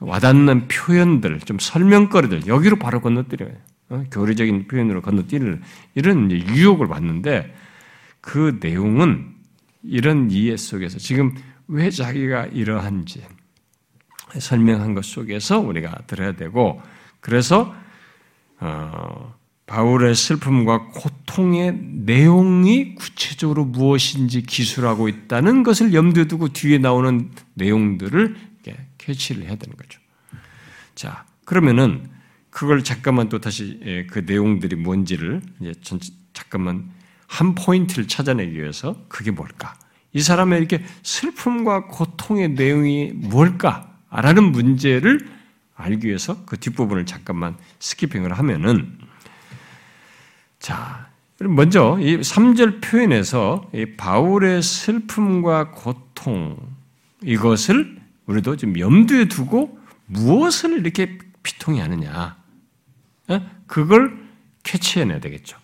와닿는 0.00 0.68
표현들, 0.68 1.40
좀 1.40 1.58
설명거리들 1.58 2.46
여기로 2.46 2.76
바로 2.76 3.00
건너뛰려요. 3.00 3.50
어? 3.90 4.04
교리적인 4.12 4.68
표현으로 4.68 5.02
건너뛰는 5.02 5.62
이런 5.94 6.30
유혹을 6.30 6.86
받는데 6.86 7.54
그 8.20 8.58
내용은 8.60 9.37
이런 9.82 10.30
이해 10.30 10.56
속에서 10.56 10.98
지금 10.98 11.34
왜 11.66 11.90
자기가 11.90 12.46
이러한지 12.46 13.24
설명한 14.38 14.94
것 14.94 15.04
속에서 15.04 15.58
우리가 15.60 16.02
들어야 16.06 16.32
되고 16.32 16.80
그래서 17.20 17.74
어, 18.60 19.34
바울의 19.66 20.14
슬픔과 20.14 20.88
고통의 20.88 21.78
내용이 21.78 22.94
구체적으로 22.94 23.66
무엇인지 23.66 24.42
기술하고 24.42 25.08
있다는 25.08 25.62
것을 25.62 25.92
염두에 25.92 26.24
두고 26.24 26.48
뒤에 26.48 26.78
나오는 26.78 27.30
내용들을 27.54 28.48
캐치를 28.98 29.44
해야 29.44 29.56
되는 29.56 29.76
거죠. 29.76 30.00
자, 30.94 31.24
그러면은 31.44 32.08
그걸 32.50 32.82
잠깐만 32.82 33.28
또 33.28 33.40
다시 33.40 33.80
예, 33.84 34.06
그 34.06 34.20
내용들이 34.20 34.76
뭔지를 34.76 35.42
이제 35.60 35.72
잠깐만 36.32 36.90
한 37.28 37.54
포인트를 37.54 38.08
찾아내기 38.08 38.58
위해서 38.58 38.96
그게 39.08 39.30
뭘까? 39.30 39.74
이 40.12 40.20
사람의 40.20 40.58
이렇게 40.58 40.84
슬픔과 41.04 41.86
고통의 41.86 42.50
내용이 42.50 43.12
뭘까 43.14 43.94
라는 44.10 44.50
문제를 44.50 45.28
알기 45.76 46.08
위해서 46.08 46.44
그 46.46 46.58
뒷부분을 46.58 47.06
잠깐만 47.06 47.56
스키핑을 47.78 48.32
하면은 48.32 48.98
자, 50.58 51.08
먼저 51.38 51.98
이 52.00 52.16
3절 52.18 52.82
표현에서 52.82 53.70
이 53.72 53.84
바울의 53.96 54.62
슬픔과 54.62 55.70
고통 55.70 56.58
이것을 57.22 58.00
우리도 58.26 58.56
좀 58.56 58.78
염두에 58.78 59.26
두고 59.26 59.78
무엇을 60.06 60.78
이렇게 60.78 61.18
피통이 61.42 61.80
하느냐. 61.80 62.36
어? 63.28 63.50
그걸 63.66 64.18
캐치해내야 64.64 65.20
되겠죠. 65.20 65.58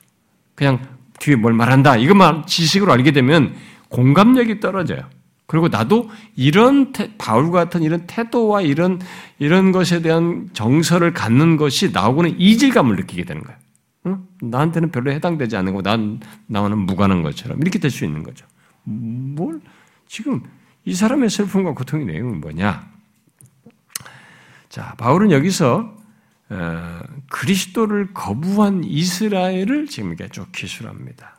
그냥 0.54 0.93
뒤에 1.24 1.36
뭘 1.36 1.54
말한다. 1.54 1.96
이것만 1.96 2.46
지식으로 2.46 2.92
알게 2.92 3.12
되면 3.12 3.54
공감력이 3.88 4.60
떨어져요. 4.60 5.08
그리고 5.46 5.68
나도 5.68 6.10
이런 6.36 6.92
태, 6.92 7.16
바울 7.16 7.50
같은 7.50 7.82
이런 7.82 8.06
태도와 8.06 8.60
이런 8.60 9.00
이런 9.38 9.72
것에 9.72 10.02
대한 10.02 10.50
정서를 10.52 11.12
갖는 11.12 11.56
것이 11.56 11.92
나오고는 11.92 12.38
이질감을 12.38 12.96
느끼게 12.96 13.24
되는 13.24 13.42
거예요. 13.42 13.58
응? 14.06 14.26
나한테는 14.42 14.90
별로 14.90 15.12
해당되지 15.12 15.56
않는 15.56 15.74
거, 15.74 15.80
난 15.82 16.20
나와는 16.46 16.78
무관한 16.78 17.22
것처럼 17.22 17.58
이렇게 17.60 17.78
될 17.78 17.90
수 17.90 18.04
있는 18.04 18.22
거죠. 18.22 18.46
뭘 18.84 19.60
지금 20.06 20.42
이 20.84 20.94
사람의 20.94 21.30
슬픔과 21.30 21.72
고통의 21.72 22.04
내용은 22.06 22.40
뭐냐? 22.40 22.86
자, 24.68 24.94
바울은 24.98 25.30
여기서 25.30 25.78
어, 25.78 26.03
그리스도를 27.30 28.12
거부한 28.14 28.84
이스라엘을 28.84 29.86
지금 29.86 30.12
이렇게 30.12 30.28
쭉 30.28 30.50
기술합니다. 30.52 31.38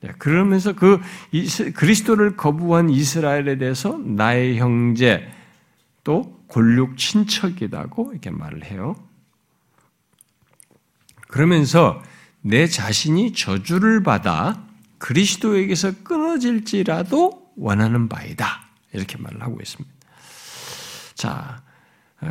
네, 0.00 0.12
그러면서 0.18 0.74
그 0.74 1.00
그리스도를 1.74 2.36
거부한 2.36 2.88
이스라엘에 2.90 3.58
대해서 3.58 3.98
나의 3.98 4.58
형제 4.58 5.28
또 6.04 6.40
골육 6.46 6.96
친척이라고 6.96 8.12
이렇게 8.12 8.30
말을 8.30 8.64
해요. 8.64 8.96
그러면서 11.28 12.02
내 12.40 12.66
자신이 12.66 13.32
저주를 13.32 14.02
받아 14.02 14.64
그리스도에게서 14.98 16.02
끊어질지라도 16.02 17.52
원하는 17.56 18.08
바이다. 18.08 18.68
이렇게 18.92 19.18
말을 19.18 19.42
하고 19.42 19.58
있습니다. 19.60 19.94
자, 21.14 21.62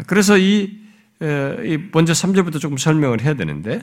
그래서 0.08 0.38
이, 0.38 0.87
먼저 1.20 2.14
3절부터 2.14 2.60
조금 2.60 2.78
설명을 2.78 3.22
해야 3.22 3.34
되는데, 3.34 3.82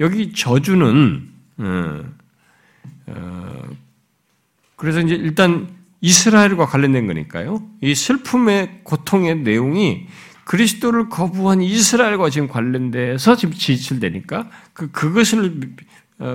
여기 0.00 0.32
저주는, 0.32 1.28
어, 1.58 2.04
어, 3.06 3.62
그래서 4.76 5.00
이제 5.00 5.14
일단 5.14 5.68
이스라엘과 6.00 6.66
관련된 6.66 7.06
거니까요. 7.06 7.62
이 7.80 7.94
슬픔의 7.94 8.80
고통의 8.84 9.40
내용이 9.40 10.06
그리스도를 10.44 11.08
거부한 11.08 11.60
이스라엘과 11.60 12.30
지금 12.30 12.48
관련돼서 12.48 13.36
지금 13.36 13.54
지출되니까 13.54 14.48
그 14.72 14.90
그것을 14.90 15.74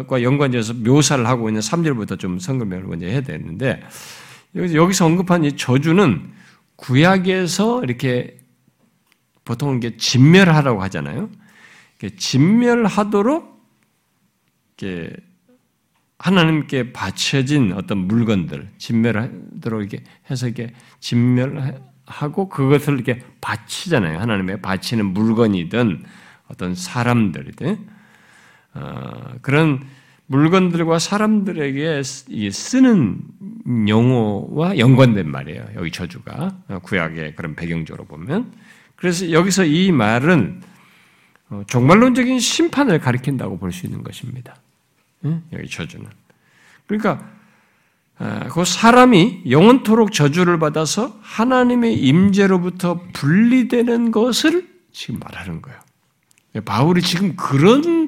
과 0.08 0.22
연관돼서 0.22 0.74
묘사를 0.74 1.26
하고 1.26 1.50
있는 1.50 1.62
3절부터 1.62 2.20
좀 2.20 2.40
성금명을 2.40 2.86
먼저 2.86 3.06
해야 3.06 3.22
되는데 3.22 3.82
여기서 4.56 5.06
언급한 5.06 5.44
이 5.44 5.58
저주는 5.58 6.22
구약에서 6.76 7.84
이렇게 7.84 8.38
보통 9.46 9.78
이게 9.78 9.98
진멸하라고 9.98 10.82
하잖아요. 10.84 11.30
진멸하도록 12.18 13.54
이렇게 14.78 15.16
하나님께 16.20 16.94
바쳐진 16.94 17.74
어떤 17.74 18.00
물건들, 18.08 18.70
진멸하도록 18.78 19.82
이렇게 19.82 20.04
해서 20.30 20.48
이렇게 20.48 20.74
진멸하고 21.00 22.50
그것을 22.50 22.96
이렇게 22.96 23.22
바치잖아요. 23.42 24.20
하나님의 24.20 24.62
바치는 24.62 25.08
물건이든 25.08 26.04
어떤 26.48 26.76
사람들이든 26.76 27.88
어, 28.76 29.34
그런 29.42 29.86
물건들과 30.28 31.00
사람들에게 31.00 32.02
쓰는 32.04 33.20
용어와 33.88 34.78
연관된 34.78 35.30
말이에요. 35.30 35.66
여기 35.76 35.92
저주가 35.92 36.58
구약의 36.84 37.36
그런 37.36 37.56
배경적으로 37.56 38.06
보면 38.06 38.54
그래서 39.04 39.34
여기서 39.34 39.66
이 39.66 39.92
말은 39.92 40.62
어, 41.50 41.64
종말론적인 41.68 42.40
심판을 42.40 43.00
가리킨다고 43.00 43.60
볼 43.60 43.74
수 43.74 43.86
있는 43.86 44.02
것입니다. 44.02 44.56
여기 45.52 45.68
저주는. 45.68 46.06
그러니까 46.88 47.30
아, 48.18 48.48
그 48.48 48.64
사람이 48.64 49.42
영원토록 49.50 50.14
저주를 50.14 50.58
받아서 50.58 51.20
하나님의 51.22 51.96
임재로부터 52.00 53.02
분리되는 53.12 54.12
것을 54.12 54.70
지금 54.94 55.20
말하는 55.20 55.62
거예요. 55.62 55.78
바울이 56.64 57.02
지금 57.02 57.36
그런 57.36 58.08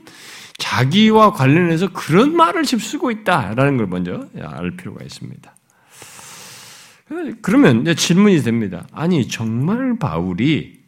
자기와 0.58 1.34
관련해서 1.34 1.90
그런 1.92 2.38
말을 2.38 2.64
지금 2.64 2.80
쓰고 2.80 3.12
있다라는 3.12 3.76
걸 3.76 3.88
먼저 3.88 4.30
알 4.40 4.72
필요가 4.78 5.04
있습니다. 5.04 5.54
그러면 7.42 7.94
질문이 7.98 8.42
됩니다. 8.44 8.88
아니 8.94 9.28
정말 9.28 10.00
바울이 10.00 10.85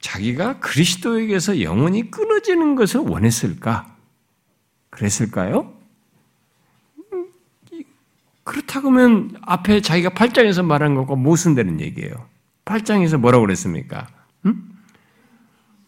자기가 0.00 0.60
그리스도에게서 0.60 1.60
영원히 1.62 2.10
끊어지는 2.10 2.74
것을 2.76 3.00
원했을까? 3.00 3.94
그랬을까요? 4.90 5.74
그렇다고 8.44 8.88
하면 8.88 9.36
앞에 9.42 9.82
자기가 9.82 10.10
8장에서 10.10 10.64
말한 10.64 10.94
것과 10.94 11.16
모순되는 11.16 11.80
얘기예요. 11.80 12.14
8장에서 12.64 13.18
뭐라고 13.18 13.44
그랬습니까? 13.44 14.08
응? 14.46 14.62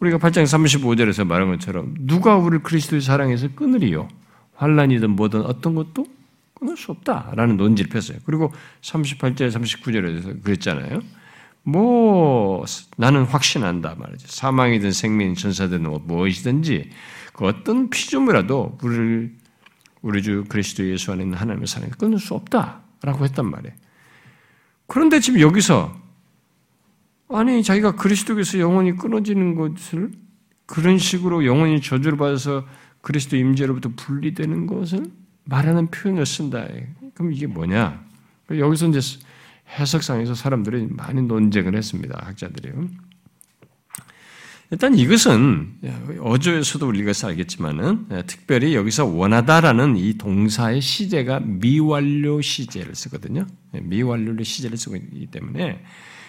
우리가 0.01 0.19
8장 0.19 0.45
35절에서 0.45 1.27
말한 1.27 1.49
것처럼 1.53 1.95
누가 2.01 2.37
우리를 2.37 2.63
그리스도의 2.63 3.01
사랑해서 3.01 3.49
끊으리요? 3.55 4.09
환란이든 4.57 5.11
뭐든 5.11 5.43
어떤 5.43 5.75
것도 5.75 6.07
끊을 6.55 6.77
수 6.77 6.93
없다라는 6.93 7.57
논지를 7.57 7.91
폈어요. 7.91 8.19
그리고 8.27 8.53
38절, 8.83 9.51
39절에서 9.51 10.43
그랬잖아요. 10.43 11.01
뭐 11.63 12.65
나는 12.97 13.25
확신한다 13.25 13.97
말이죠. 13.99 14.27
사망이든 14.29 14.93
생명, 14.93 15.35
전사든 15.35 15.83
뭐 15.83 16.01
무엇이든지 16.05 16.91
그 17.35 17.47
어떤 17.47 17.91
피조물이라도 17.91 18.79
우리를 18.83 19.37
우리 20.03 20.23
주 20.23 20.45
그리스도 20.49 20.89
예수 20.89 21.13
안에 21.13 21.23
있는 21.25 21.37
하나님의 21.37 21.67
사랑을 21.67 21.95
끊을 21.97 22.19
수 22.19 22.35
없다라고 22.35 23.25
했단 23.25 23.51
말이에요. 23.51 23.75
그런데 24.87 25.21
지금 25.21 25.41
여기서 25.41 25.95
아니 27.29 27.63
자기가 27.63 27.93
그리스도에서 27.93 28.59
영원히 28.59 28.97
끊어지는 28.97 29.55
것을 29.55 30.11
그런 30.67 30.99
식으로 30.99 31.47
영원히 31.47 31.81
저주를 31.81 32.17
받아서 32.17 32.65
그리스도 33.03 33.37
임재로부터 33.37 33.91
분리되는 33.97 34.67
것을 34.67 35.05
말하는 35.45 35.89
표현을 35.89 36.27
쓴다. 36.27 36.67
그럼 37.15 37.33
이게 37.33 37.47
뭐냐? 37.47 38.05
여기서 38.51 38.89
이제 38.89 39.01
해석상에서 39.79 40.35
사람들이 40.35 40.89
많이 40.91 41.23
논쟁을 41.23 41.77
했습니다. 41.77 42.21
학자들이요. 42.25 42.89
일단 44.73 44.95
이것은 44.95 45.81
어조에서도 46.21 46.87
우리가 46.87 47.13
알겠지만은 47.27 48.25
특별히 48.27 48.77
여기서 48.77 49.05
원하다라는 49.05 49.97
이 49.97 50.17
동사의 50.17 50.81
시제가 50.81 51.41
미완료 51.41 52.41
시제를 52.41 52.95
쓰거든요. 52.95 53.47
미완료의 53.73 54.45
시제를 54.45 54.77
쓰고 54.77 54.95
있기 54.97 55.27
때문에 55.27 55.83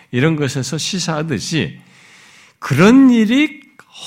이런 0.10 0.36
것에서 0.36 0.77
시사하듯이 0.77 1.80
그런 2.58 3.12
일이 3.12 3.62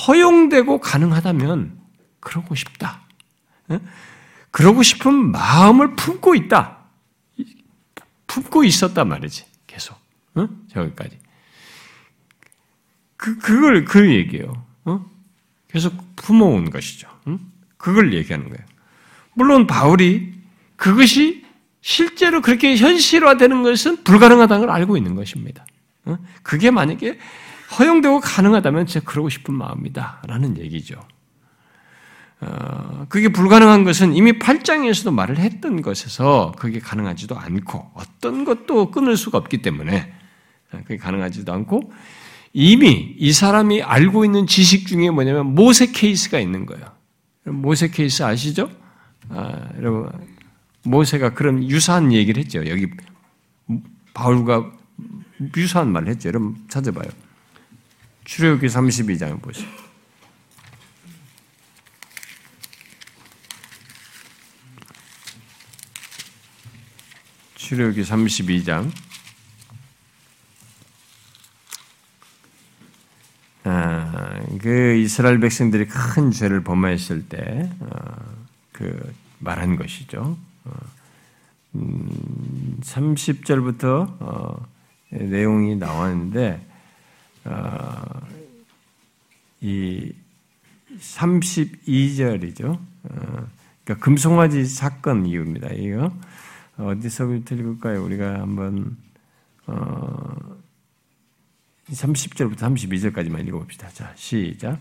허용되고 0.06 0.80
가능하다면 0.80 1.78
그러고 2.18 2.56
싶다. 2.56 3.02
그러고 4.50 4.82
싶은 4.82 5.30
마음을 5.30 5.94
품고 5.94 6.34
있다. 6.34 6.83
품고 8.34 8.64
있었단 8.64 9.08
말이지. 9.08 9.44
계속. 9.66 9.96
저기까지. 10.72 11.18
그, 13.16 13.38
그걸, 13.38 13.84
그 13.84 14.12
얘기예요. 14.12 14.64
어? 14.84 15.08
계속 15.68 15.94
품어온 16.16 16.70
것이죠. 16.70 17.08
응? 17.28 17.38
그걸 17.76 18.12
얘기하는 18.12 18.48
거예요. 18.48 18.64
물론 19.34 19.66
바울이 19.66 20.34
그것이 20.76 21.44
실제로 21.80 22.40
그렇게 22.42 22.76
현실화되는 22.76 23.62
것은 23.62 24.02
불가능하다는 24.04 24.66
걸 24.66 24.74
알고 24.74 24.96
있는 24.96 25.14
것입니다. 25.14 25.64
어? 26.06 26.18
그게 26.42 26.70
만약에 26.70 27.18
허용되고 27.78 28.20
가능하다면 28.20 28.86
제가 28.86 29.10
그러고 29.10 29.28
싶은 29.28 29.54
마음이다. 29.54 30.22
라는 30.26 30.58
얘기죠. 30.58 31.00
어, 32.44 33.06
그게 33.08 33.28
불가능한 33.28 33.84
것은 33.84 34.14
이미 34.14 34.32
8장에서도 34.38 35.12
말을 35.12 35.38
했던 35.38 35.80
것에서 35.82 36.52
그게 36.58 36.78
가능하지도 36.78 37.38
않고 37.38 37.90
어떤 37.94 38.44
것도 38.44 38.90
끊을 38.90 39.16
수가 39.16 39.38
없기 39.38 39.62
때문에 39.62 40.12
그게 40.70 40.96
가능하지도 40.96 41.52
않고 41.52 41.92
이미 42.52 43.14
이 43.18 43.32
사람이 43.32 43.82
알고 43.82 44.24
있는 44.24 44.46
지식 44.46 44.86
중에 44.86 45.10
뭐냐면 45.10 45.54
모세 45.54 45.86
케이스가 45.86 46.38
있는 46.38 46.66
거예요. 46.66 46.84
모세 47.44 47.88
케이스 47.88 48.22
아시죠? 48.22 48.70
아, 49.28 49.68
여러분 49.78 50.10
모세가 50.84 51.34
그런 51.34 51.62
유사한 51.68 52.12
얘기를 52.12 52.42
했죠. 52.42 52.66
여기 52.68 52.88
바울과 54.12 54.70
유사한 55.56 55.92
말을 55.92 56.08
했죠. 56.08 56.28
여러분 56.28 56.56
찾아봐요. 56.68 57.08
출애굽기 58.24 58.66
32장 58.66 59.40
보시죠. 59.40 59.83
출애굽기 67.74 68.02
32장 68.02 68.90
아, 73.64 74.40
그 74.60 74.94
이스라엘 74.96 75.40
백성들이 75.40 75.86
큰 75.86 76.30
죄를 76.30 76.62
범하였을 76.62 77.28
때, 77.28 77.70
어, 77.80 77.88
그 78.72 79.14
말한 79.38 79.76
것이죠. 79.76 80.36
어, 80.64 80.72
음, 81.76 82.78
30절부터 82.82 84.20
어, 84.20 84.66
내용이 85.10 85.76
나왔는데, 85.76 86.60
어, 87.46 88.02
이 89.62 90.12
32절이죠. 90.98 92.66
어, 92.68 93.48
그러니까 93.84 94.04
금송아지 94.04 94.66
사건 94.66 95.24
이유입니다. 95.24 95.68
이거 95.72 96.12
어디서부터 96.78 97.54
읽을까요? 97.54 98.04
우리가 98.04 98.40
한번 98.40 98.96
어, 99.66 100.36
30절부터 101.90 102.58
32절까지만 102.58 103.46
읽어봅시다. 103.48 103.88
자, 103.92 104.12
시작. 104.16 104.78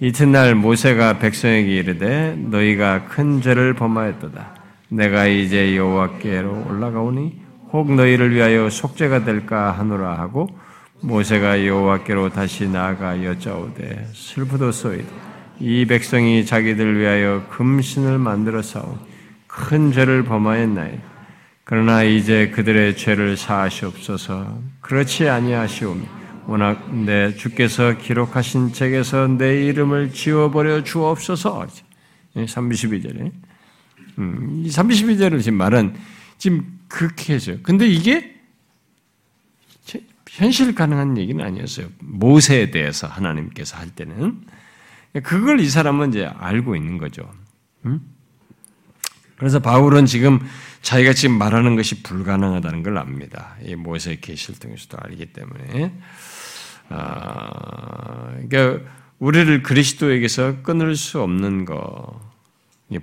이튿날 0.00 0.54
모세가 0.54 1.18
백성에게 1.18 1.76
이르되 1.76 2.36
너희가 2.36 3.06
큰 3.06 3.40
죄를 3.40 3.74
범하였도다. 3.74 4.62
내가 4.88 5.26
이제 5.26 5.76
여호와께로 5.76 6.66
올라가오니 6.68 7.40
혹 7.72 7.92
너희를 7.94 8.34
위하여 8.34 8.68
속죄가 8.68 9.24
될까 9.24 9.72
하노라 9.72 10.18
하고 10.18 10.48
모세가 11.00 11.66
여호와께로 11.66 12.30
다시 12.30 12.68
나아가 12.68 13.22
여짜오되 13.24 14.10
슬프도소이다. 14.12 15.08
이 15.60 15.86
백성이 15.86 16.44
자기들 16.44 16.98
위하여 16.98 17.44
금신을 17.50 18.18
만들어 18.18 18.62
싸운 18.62 18.98
큰 19.46 19.92
죄를 19.92 20.24
범하였나이. 20.24 21.11
그러나 21.72 22.02
이제 22.02 22.50
그들의 22.50 22.98
죄를 22.98 23.38
사하시옵소서. 23.38 24.60
그렇지 24.82 25.30
아니하시오며 25.30 26.02
워낙 26.44 26.94
내 26.94 27.34
주께서 27.34 27.96
기록하신 27.96 28.74
책에서 28.74 29.26
내 29.26 29.64
이름을 29.64 30.12
지워버려 30.12 30.84
주옵소서. 30.84 31.66
32절에. 32.36 33.32
음, 34.18 34.62
이 34.62 34.68
32절을 34.68 35.42
지금 35.42 35.56
말은 35.56 35.94
지금 36.36 36.78
해죠. 37.30 37.58
근데 37.62 37.88
이게 37.88 38.38
현실 40.28 40.74
가능한 40.74 41.16
얘기는 41.16 41.42
아니었어요. 41.42 41.86
모세에 42.00 42.70
대해서 42.70 43.06
하나님께서 43.06 43.78
할 43.78 43.88
때는. 43.88 44.42
그걸 45.22 45.58
이 45.60 45.70
사람은 45.70 46.10
이제 46.10 46.26
알고 46.26 46.76
있는 46.76 46.98
거죠. 46.98 47.32
음? 47.86 48.02
그래서 49.38 49.58
바울은 49.58 50.04
지금 50.04 50.38
자기가 50.82 51.12
지금 51.14 51.38
말하는 51.38 51.76
것이 51.76 52.02
불가능하다는 52.02 52.82
걸 52.82 52.98
압니다. 52.98 53.56
이 53.64 53.74
모세의 53.76 54.20
계시를 54.20 54.58
통해서도 54.58 54.98
알기 55.00 55.26
때문에. 55.26 55.94
아, 56.88 58.32
그러니까 58.48 58.90
우리를 59.18 59.62
그리스도에게서 59.62 60.62
끊을 60.62 60.96
수 60.96 61.22
없는 61.22 61.64
거, 61.64 62.20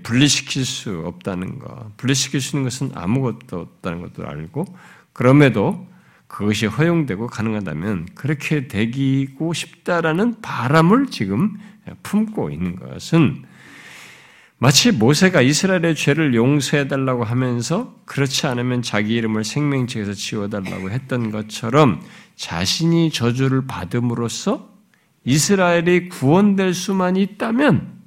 분리시킬 0.03 0.65
수 0.65 1.03
없다는 1.05 1.57
거, 1.57 1.91
분리시킬 1.97 2.41
수 2.41 2.57
있는 2.57 2.65
것은 2.65 2.91
아무것도 2.93 3.59
없다는 3.59 4.01
것도 4.01 4.27
알고, 4.27 4.65
그럼에도 5.13 5.87
그것이 6.27 6.67
허용되고 6.67 7.27
가능하다면 7.27 8.09
그렇게 8.13 8.67
되기고 8.67 9.53
싶다라는 9.53 10.41
바람을 10.41 11.07
지금 11.07 11.57
품고 12.03 12.51
있는 12.51 12.75
것은 12.75 13.45
마치 14.61 14.91
모세가 14.91 15.41
이스라엘의 15.41 15.95
죄를 15.95 16.35
용서해달라고 16.35 17.23
하면서 17.23 17.95
그렇지 18.05 18.45
않으면 18.45 18.81
자기 18.81 19.15
이름을 19.15 19.45
생명책에서 19.45 20.13
지워달라고 20.13 20.91
했던 20.91 21.31
것처럼 21.31 22.01
자신이 22.35 23.09
저주를 23.11 23.67
받음으로써 23.67 24.69
이스라엘이 25.23 26.09
구원될 26.09 26.73
수만 26.73 27.15
있다면 27.15 27.99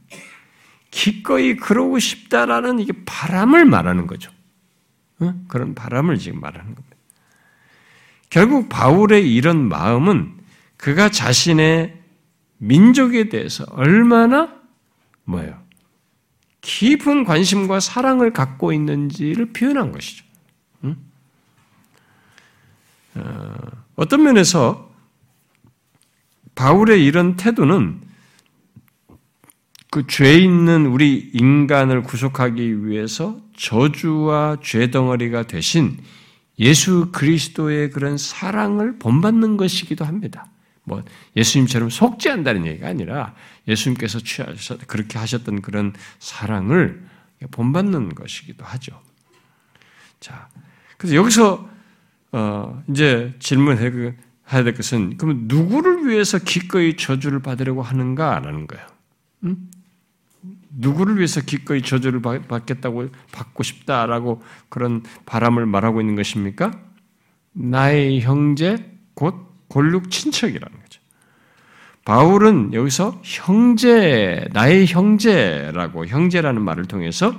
기꺼이 0.91 1.57
그러고 1.57 1.99
싶다라는 1.99 2.81
이게 2.81 2.93
바람을 3.07 3.65
말하는 3.65 4.07
거죠. 4.07 4.31
그런 5.49 5.75
바람을 5.75 6.19
지금 6.19 6.38
말하는 6.41 6.75
겁니다. 6.75 6.97
결국 8.29 8.69
바울의 8.69 9.33
이런 9.33 9.69
마음은 9.69 10.35
그가 10.77 11.09
자신의 11.09 11.99
민족에 12.59 13.31
대해서 13.31 13.65
얼마나 13.71 14.53
뭐예요? 15.25 15.62
깊은 16.62 17.25
관심과 17.25 17.81
사랑을 17.81 18.33
갖고 18.33 18.72
있는지를 18.72 19.53
표현한 19.53 19.92
것이죠. 19.92 20.25
어, 23.14 23.55
어떤 23.96 24.22
면에서 24.22 24.90
바울의 26.55 27.05
이런 27.05 27.37
태도는 27.37 28.01
그 29.90 30.07
죄 30.07 30.38
있는 30.38 30.87
우리 30.87 31.31
인간을 31.35 32.03
구속하기 32.03 32.87
위해서 32.87 33.38
저주와 33.59 34.57
죄 34.62 34.90
덩어리가 34.90 35.42
되신 35.42 35.98
예수 36.59 37.11
그리스도의 37.12 37.90
그런 37.90 38.16
사랑을 38.16 38.98
본받는 38.98 39.59
것이기도 39.59 40.07
합니다. 40.07 40.46
뭐 40.85 41.03
예수님처럼 41.37 41.90
속죄한다는 41.90 42.66
얘기가 42.66 42.88
아니라 42.88 43.35
예수님께서 43.68 44.20
취하셔 44.20 44.77
그렇게 44.87 45.18
하셨던 45.18 45.62
그런 45.62 45.92
사랑을 46.18 47.07
본받는 47.51 48.14
것이기도 48.14 48.64
하죠. 48.64 49.01
자, 50.20 50.48
그래서 50.96 51.16
여기서 51.16 51.68
어 52.33 52.83
이제 52.88 53.35
질문해야 53.38 54.12
될 54.64 54.75
것은 54.75 55.16
그러면 55.16 55.44
누구를 55.46 56.07
위해서 56.09 56.38
기꺼이 56.38 56.96
저주를 56.96 57.40
받으려고 57.40 57.83
하는가라는 57.83 58.66
거예요. 58.66 58.87
음? 59.44 59.70
누구를 60.70 61.16
위해서 61.16 61.40
기꺼이 61.40 61.83
저주를 61.83 62.22
받겠다고 62.22 63.11
받고 63.33 63.62
싶다라고 63.62 64.42
그런 64.68 65.03
바람을 65.27 65.66
말하고 65.66 66.01
있는 66.01 66.16
것입니까? 66.16 66.72
나의 67.53 68.22
형제 68.22 68.92
곧 69.14 69.35
골육 69.68 70.11
친척이라는. 70.11 70.82
바울은 72.05 72.73
여기서 72.73 73.21
형제, 73.23 74.49
나의 74.53 74.87
형제라고 74.87 76.07
형제라는 76.07 76.62
말을 76.62 76.87
통해서 76.87 77.35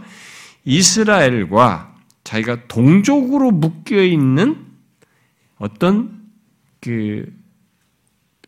이스라엘과 0.63 1.95
자기가 2.23 2.67
동족으로 2.67 3.52
묶여 3.52 4.02
있는 4.02 4.65
어떤 5.58 6.21
그 6.80 7.26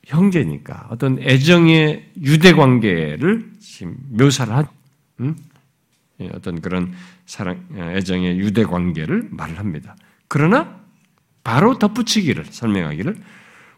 형제니까 0.06 0.88
어떤 0.90 1.20
애정의 1.22 2.12
유대 2.22 2.54
관계를 2.54 3.52
지금 3.60 3.98
묘사를 4.12 4.54
한 4.54 4.68
음? 5.20 5.36
예, 6.22 6.30
어떤 6.34 6.62
그런 6.62 6.94
사랑 7.26 7.66
애정의 7.78 8.38
유대 8.40 8.64
관계를 8.64 9.28
말을 9.32 9.60
합니다. 9.60 9.96
그러나 10.28 10.80
바로 11.44 11.78
덧붙이기를 11.78 12.46
설명하기를 12.46 13.18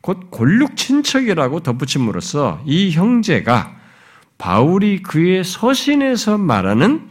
곧 0.02 0.30
골육 0.30 0.78
친척이라고 0.78 1.62
덧붙임으로써 1.62 2.62
이 2.66 2.92
형제가 2.92 3.76
바울이 4.38 5.02
그의 5.02 5.44
서신에서 5.44 6.38
말하는 6.38 7.08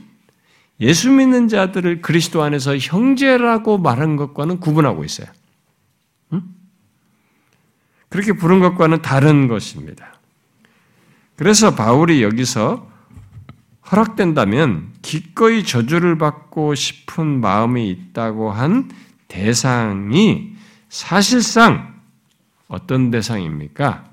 예수 0.81 1.11
믿는 1.11 1.49
자들을 1.49 2.03
그리스도 2.03 2.43
안에서 2.43 2.77
형제라고 2.77 3.79
말한 3.79 4.17
것과는 4.17 4.61
구분하고 4.61 5.05
있어요. 5.05 5.27
응? 6.33 6.43
그렇게 8.09 8.33
부른 8.33 8.61
것과는 8.61 9.03
다른 9.03 9.49
것입니다. 9.49 10.15
그래서 11.37 11.75
바울이 11.75 12.23
여기서 12.23 12.89
허락된다면 13.91 14.93
기꺼이 15.03 15.65
저주를 15.65 16.19
받고 16.19 16.75
싶은 16.75 17.41
마음이 17.41 17.89
있다고 17.89 18.51
한 18.51 18.91
대상이 19.29 20.55
사실상 20.89 21.96
어떤 22.69 23.11
대상입니까? 23.11 24.11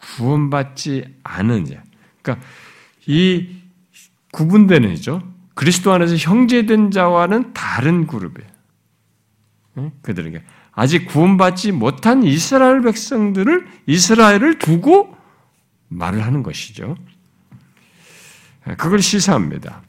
구원받지 0.00 1.16
않은 1.22 1.64
자. 1.66 1.82
그러니까 2.22 2.46
이 3.06 3.56
구분되는 4.32 4.92
이죠. 4.92 5.22
그리스도 5.54 5.92
안에서 5.92 6.16
형제된 6.16 6.90
자와는 6.90 7.54
다른 7.54 8.06
그룹이에요. 8.06 8.50
그들에게 10.02 10.42
아직 10.72 11.06
구원받지 11.06 11.72
못한 11.72 12.22
이스라엘 12.22 12.82
백성들을 12.82 13.66
이스라엘을 13.86 14.58
두고 14.58 15.16
말을 15.88 16.24
하는 16.24 16.42
것이죠. 16.42 16.96
그걸 18.76 19.00
시사합니다. 19.00 19.82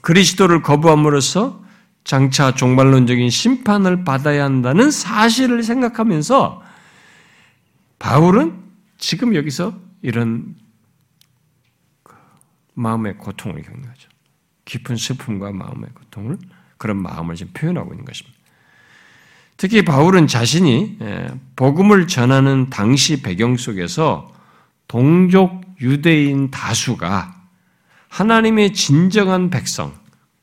그리스도를 0.00 0.62
거부함으로써 0.62 1.62
장차 2.08 2.54
종말론적인 2.54 3.28
심판을 3.28 4.02
받아야 4.02 4.44
한다는 4.44 4.90
사실을 4.90 5.62
생각하면서 5.62 6.62
바울은 7.98 8.54
지금 8.96 9.34
여기서 9.34 9.78
이런 10.00 10.56
마음의 12.72 13.18
고통을 13.18 13.60
겪는 13.60 13.82
거죠. 13.82 14.08
깊은 14.64 14.96
슬픔과 14.96 15.52
마음의 15.52 15.90
고통을 15.94 16.38
그런 16.78 16.96
마음을 16.96 17.34
지금 17.34 17.52
표현하고 17.52 17.92
있는 17.92 18.06
것입니다. 18.06 18.38
특히 19.58 19.84
바울은 19.84 20.28
자신이 20.28 20.96
예, 21.02 21.28
복음을 21.56 22.06
전하는 22.06 22.70
당시 22.70 23.20
배경 23.20 23.58
속에서 23.58 24.32
동족 24.86 25.62
유대인 25.82 26.50
다수가 26.50 27.36
하나님의 28.08 28.72
진정한 28.72 29.50
백성, 29.50 29.92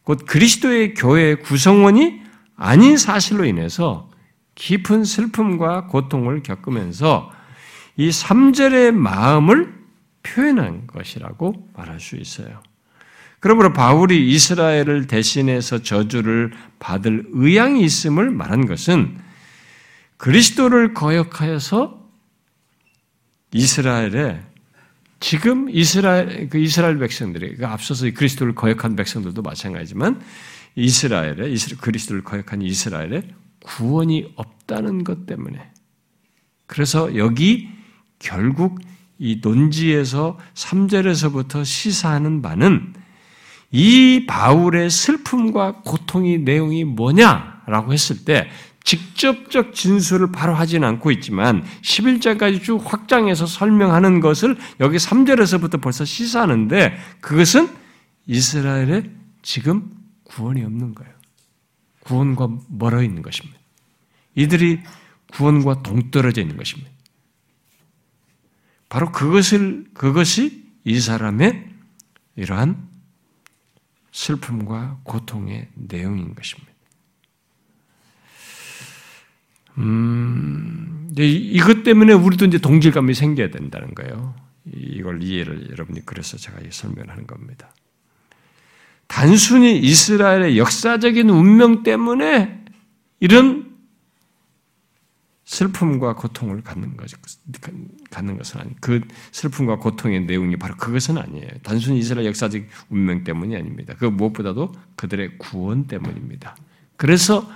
곧 0.06 0.26
그리스도의 0.26 0.94
교회의 0.94 1.42
구성원이 1.42 2.22
아닌 2.56 2.96
사실로 2.96 3.44
인해서 3.44 4.10
깊은 4.54 5.04
슬픔과 5.04 5.88
고통을 5.88 6.44
겪으면서 6.44 7.32
이 7.98 8.10
3절의 8.10 8.92
마음을 8.92 9.74
표현한 10.24 10.88
것이라고 10.88 11.70
말할 11.76 12.00
수 12.00 12.16
있어요. 12.16 12.62
그러므로 13.40 13.74
바울이 13.74 14.30
이스라엘을 14.30 15.08
대신해서 15.08 15.82
저주를 15.82 16.54
받을 16.80 17.26
의향이 17.32 17.84
있음을 17.84 18.32
말한 18.32 18.68
것은 18.68 19.20
그리스도를 20.18 20.94
거역하여서 20.94 22.06
이스라엘에 23.52 24.42
지금 25.20 25.70
이스라엘 25.70 26.50
그 26.50 26.58
이스라엘 26.58 27.00
백성들이 27.00 27.56
그 27.56 27.68
앞서서 27.68 28.10
그리스도를 28.12 28.56
거역한 28.56 28.96
백성들도 28.96 29.42
마찬가지지만 29.42 30.22
이스라엘에 30.76 31.50
이스라엘, 31.50 31.80
그리스도를 31.80 32.24
거역한 32.24 32.62
이스라엘에 32.62 33.24
구원이 33.64 34.34
없다는 34.36 35.04
것 35.04 35.26
때문에. 35.26 35.72
그래서 36.68 37.16
여기 37.16 37.70
결국 38.20 38.80
이 39.18 39.40
논지에서 39.42 40.38
3절에서부터 40.54 41.64
시사하는 41.64 42.42
바는 42.42 42.94
이 43.72 44.26
바울의 44.28 44.90
슬픔과 44.90 45.82
고통의 45.84 46.40
내용이 46.40 46.84
뭐냐라고 46.84 47.94
했을 47.94 48.26
때 48.26 48.50
직접적 48.86 49.74
진술을 49.74 50.32
바로 50.32 50.54
하진 50.54 50.84
않고 50.84 51.12
있지만 51.12 51.64
11절까지 51.82 52.64
쭉 52.64 52.78
확장해서 52.86 53.48
설명하는 53.48 54.20
것을 54.20 54.56
여기 54.80 54.98
3절에서부터 54.98 55.82
벌써 55.82 56.06
시사하는데 56.06 56.96
그것은 57.20 57.68
이스라엘에 58.28 59.10
지금 59.42 59.92
구원이 60.24 60.64
없는 60.64 60.94
거예요. 60.96 61.14
구원과 62.02 62.60
멀어 62.70 63.02
있는 63.02 63.24
것입니다. 63.24 63.60
이들이 64.36 64.82
구원과 65.34 65.82
동떨어져 65.82 66.42
있는 66.42 66.56
것입니다. 66.56 66.92
바로 68.88 69.12
그것을 69.12 69.86
그것이 69.96 70.64
이 70.84 71.00
사람의 71.00 71.68
이러한 72.36 72.88
슬픔과 74.12 75.00
고통의 75.04 75.70
내용인 75.74 76.36
것입니다. 76.36 76.75
음, 79.78 81.10
이것 81.18 81.84
때문에 81.84 82.14
우리도 82.14 82.46
이제 82.46 82.58
동질감이 82.58 83.14
생겨야 83.14 83.50
된다는 83.50 83.94
거예요. 83.96 84.36
이걸 84.74 85.22
이해를 85.22 85.70
여러분이 85.72 86.06
그래서 86.06 86.38
제가 86.38 86.60
설명하는 86.70 87.28
겁니다. 87.28 87.70
단순히 89.08 89.78
이스라엘의 89.80 90.58
역사적인 90.58 91.30
운명 91.30 91.84
때문에 91.84 92.66
이런 93.20 93.76
슬픔과 95.46 96.16
고통을 96.16 96.62
갖는 96.64 96.98
것, 96.98 97.08
갖는 98.10 98.38
것은 98.38 98.62
아니. 98.62 98.76
그 98.82 99.02
슬픔과 99.32 99.78
고통의 99.78 100.26
내용이 100.26 100.58
바로 100.58 100.76
그것은 100.76 101.20
아니에요. 101.20 101.48
단순히 101.62 102.00
이스라엘 102.00 102.26
역사적 102.26 102.64
운명 102.90 103.24
때문이 103.24 103.56
아닙니다. 103.56 103.94
그 103.98 104.06
무엇보다도 104.06 104.74
그들의 104.96 105.38
구원 105.38 105.86
때문입니다. 105.86 106.58
그래서 106.98 107.48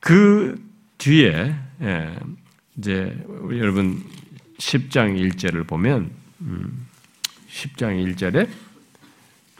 그 0.00 0.67
뒤에 0.98 1.54
예, 1.82 2.16
이제 2.76 3.16
여러분 3.52 4.02
10장 4.58 5.16
1절을 5.32 5.66
보면 5.66 6.10
10장 7.50 7.90
음, 7.90 8.04
1절에 8.04 8.48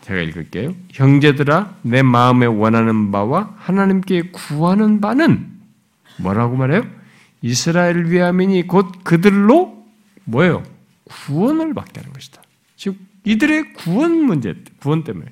제가 0.03 0.21
읽을게요. 0.21 0.75
형제들아 0.91 1.77
내 1.83 2.03
마음에 2.03 2.47
원하는 2.47 3.11
바와 3.13 3.55
하나님께 3.59 4.31
구하는 4.31 5.01
바는 5.01 5.49
뭐라고 6.19 6.57
말해요? 6.57 6.83
이스라엘 7.43 8.07
위함이니 8.07 8.67
곧 8.67 9.05
그들로 9.05 9.87
뭐예요? 10.25 10.63
구원을 11.05 11.75
받게 11.75 12.01
하는 12.01 12.13
것이다. 12.13 12.43
즉 12.77 12.97
이들의 13.25 13.75
구원 13.75 14.23
문제, 14.23 14.55
구원 14.81 15.05
때문에 15.05 15.27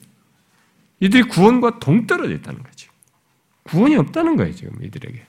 이들이 1.00 1.24
구원과 1.24 1.78
동떨어져 1.78 2.34
있다는 2.34 2.62
거지. 2.62 2.88
구원이 3.64 3.96
없다는 3.96 4.36
거예요 4.36 4.54
지금 4.54 4.82
이들에게 4.84 5.25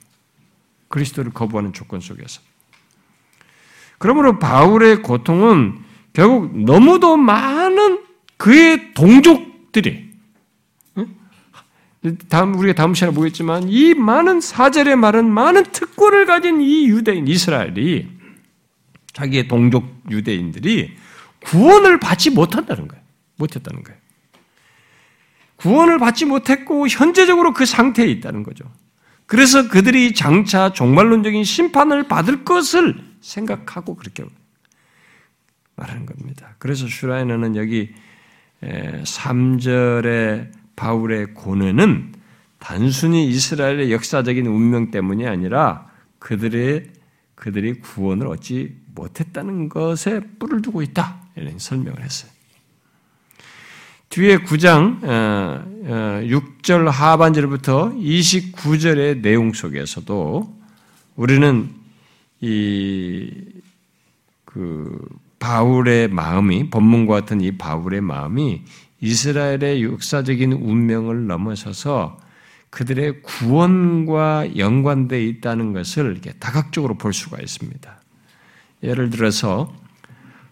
그리스도를 0.87 1.31
거부하는 1.33 1.73
조건 1.73 1.99
속에서. 1.99 2.41
그러므로 3.97 4.39
바울의 4.39 5.01
고통은 5.01 5.79
결국 6.13 6.57
너무도 6.57 7.17
많은 7.17 8.03
그의 8.37 8.93
동족들이 8.93 10.07
다음 12.29 12.55
우리가 12.55 12.73
다음 12.73 12.93
시간에 12.93 13.13
보겠지만 13.13 13.67
이 13.67 13.93
많은 13.93 14.39
사절의 14.39 14.95
말은 14.95 15.29
많은 15.29 15.63
특권을 15.63 16.25
가진 16.25 16.61
이 16.61 16.87
유대인 16.87 17.27
이스라엘이 17.27 18.07
자기의 19.13 19.47
동족 19.47 20.03
유대인들이 20.09 20.95
구원을 21.43 21.99
받지 21.99 22.29
못한다는 22.29 22.87
거예요. 22.87 23.03
못했다는 23.37 23.83
거예요. 23.83 23.99
구원을 25.57 25.97
받지 25.97 26.25
못했고 26.25 26.87
현재적으로 26.87 27.53
그 27.53 27.65
상태에 27.65 28.05
있다는 28.07 28.43
거죠. 28.43 28.65
그래서 29.27 29.67
그들이 29.67 30.13
장차 30.13 30.71
종말론적인 30.71 31.43
심판을 31.43 32.07
받을 32.07 32.43
것을 32.43 32.95
생각하고 33.21 33.95
그렇게 33.95 34.23
말하는 35.75 36.05
겁니다. 36.05 36.55
그래서 36.57 36.87
슈라이너는 36.87 37.55
여기 37.57 37.93
3절에 38.61 40.51
바울의 40.75 41.33
고뇌는 41.33 42.13
단순히 42.57 43.27
이스라엘의 43.27 43.91
역사적인 43.91 44.47
운명 44.47 44.91
때문이 44.91 45.27
아니라 45.27 45.91
그들의 46.19 46.91
그들이 47.35 47.79
구원을 47.81 48.27
얻지 48.27 48.77
못했다는 48.95 49.69
것에 49.69 50.21
뿔을 50.39 50.61
두고 50.61 50.81
있다. 50.81 51.21
이런 51.35 51.59
설명을 51.59 52.01
했어요. 52.01 52.31
뒤에 54.09 54.37
9장 54.37 55.01
6절 56.25 56.85
어, 56.85 56.87
어, 56.87 56.89
하반절부터 56.89 57.91
29절의 57.91 59.21
내용 59.21 59.53
속에서도 59.53 60.55
우리는 61.15 61.69
이 62.41 63.57
그 64.57 64.97
바울의 65.37 66.07
마음이 66.07 66.71
본문과 66.71 67.13
같은 67.13 67.41
이 67.41 67.57
바울의 67.59 68.01
마음이 68.01 68.63
이스라엘의 69.01 69.83
역사적인 69.83 70.51
운명을 70.53 71.27
넘어서서 71.27 72.17
그들의 72.71 73.21
구원과 73.21 74.57
연관되어 74.57 75.19
있다는 75.19 75.73
것을 75.73 76.11
이렇게 76.11 76.31
다각적으로 76.33 76.95
볼 76.95 77.13
수가 77.13 77.37
있습니다. 77.39 78.01
예를 78.81 79.11
들어서 79.11 79.71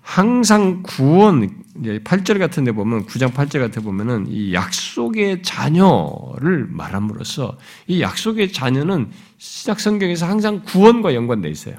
항상 0.06 0.84
구원, 0.84 1.50
8절 1.82 2.38
같은 2.38 2.64
데 2.64 2.72
보면, 2.72 3.08
9장 3.08 3.34
8절 3.34 3.60
같은 3.60 3.72
데 3.72 3.82
보면은 3.82 4.28
이 4.30 4.54
약속의 4.54 5.42
자녀를 5.42 6.68
말함으로써 6.70 7.58
이 7.88 8.02
약속의 8.02 8.54
자녀는 8.54 9.10
시작 9.40 9.80
성경에서 9.80 10.28
항상 10.28 10.62
구원과 10.64 11.16
연관되어 11.16 11.50
있어요. 11.50 11.78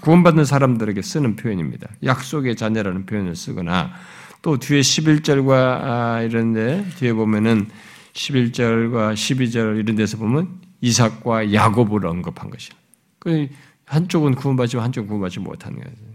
구원받는 0.00 0.46
사람들에게 0.46 1.02
쓰는 1.02 1.36
표현입니다. 1.36 1.90
약속의 2.02 2.56
자녀라는 2.56 3.04
표현을 3.04 3.36
쓰거나 3.36 3.92
또 4.40 4.56
뒤에 4.56 4.80
11절과 4.80 5.50
아, 5.52 6.22
이런 6.22 6.54
데 6.54 6.86
뒤에 6.96 7.12
보면은 7.12 7.68
11절과 8.14 9.12
12절 9.12 9.78
이런 9.78 9.94
데서 9.94 10.16
보면 10.16 10.58
이삭과 10.80 11.52
야곱을 11.52 12.06
언급한 12.06 12.48
것이에요. 12.48 12.72
그 13.18 13.48
한쪽은 13.84 14.36
구원받지만 14.36 14.84
한쪽은 14.86 15.06
구원받지 15.06 15.40
못하는 15.40 15.80
거예요. 15.80 16.07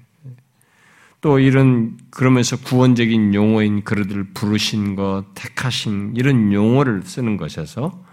또 1.23 1.39
이런 1.39 1.97
그러면서 2.09 2.57
구원적인 2.57 3.33
용어인 3.33 3.85
그들을 3.85 4.31
부르신 4.33 4.97
것, 4.97 5.23
택하신 5.35 6.15
이런 6.17 6.51
용어를 6.51 7.03
쓰는 7.03 7.37
것에서 7.37 8.03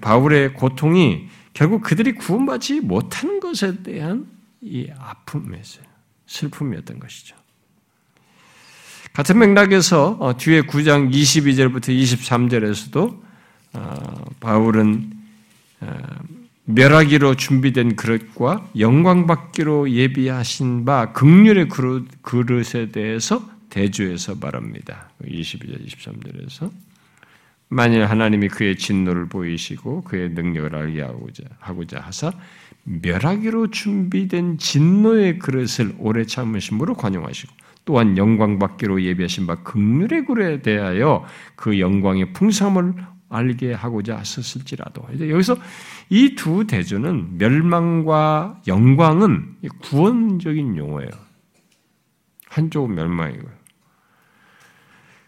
바울의 0.00 0.54
고통이 0.54 1.28
결국 1.54 1.82
그들이 1.82 2.16
구원받지 2.16 2.80
못하는 2.80 3.38
것에 3.38 3.84
대한 3.84 4.26
이 4.60 4.90
아픔이었어요. 4.98 5.84
슬픔이었던 6.26 6.98
것이죠. 6.98 7.36
같은 9.12 9.38
맥락에서 9.38 10.16
어, 10.18 10.36
뒤에 10.36 10.62
9장 10.62 11.12
22절부터 11.12 11.96
23절에서도 11.96 13.22
어, 13.74 14.24
바울은 14.40 15.12
어, 15.82 15.96
멸하기로 16.70 17.36
준비된 17.36 17.96
그릇과 17.96 18.68
영광받기로 18.78 19.90
예비하신 19.90 20.84
바 20.84 21.12
극률의 21.12 21.68
그릇, 21.68 22.74
에 22.76 22.88
대해서 22.90 23.48
대주에서 23.70 24.34
말합니다. 24.34 25.08
22절, 25.24 25.86
23절에서 25.86 26.70
만일 27.70 28.04
하나님이 28.04 28.48
그의 28.48 28.76
진노를 28.76 29.30
보이시고 29.30 30.02
그의 30.02 30.30
능력을 30.30 30.74
알게 30.74 31.00
하고자, 31.00 31.44
하고자 31.58 32.00
하사 32.00 32.32
멸하기로 32.84 33.70
준비된 33.70 34.58
진노의 34.58 35.38
그릇을 35.38 35.94
오래 35.98 36.24
참으심으로 36.24 36.94
관용하시고 36.94 37.52
또한 37.86 38.18
영광받기로 38.18 39.02
예비하신 39.02 39.46
바 39.46 39.62
극률의 39.62 40.26
굴에 40.26 40.60
대하여 40.60 41.24
그 41.56 41.80
영광의 41.80 42.34
풍성함을 42.34 42.92
알게 43.28 43.72
하고자 43.72 44.18
하셨을지라도 44.18 45.02
여기서 45.28 45.56
이 46.10 46.34
두 46.34 46.66
대조는 46.66 47.38
멸망과 47.38 48.62
영광은 48.66 49.56
구원적인 49.82 50.76
용어예요. 50.76 51.10
한쪽은 52.48 52.94
멸망이고요. 52.94 53.58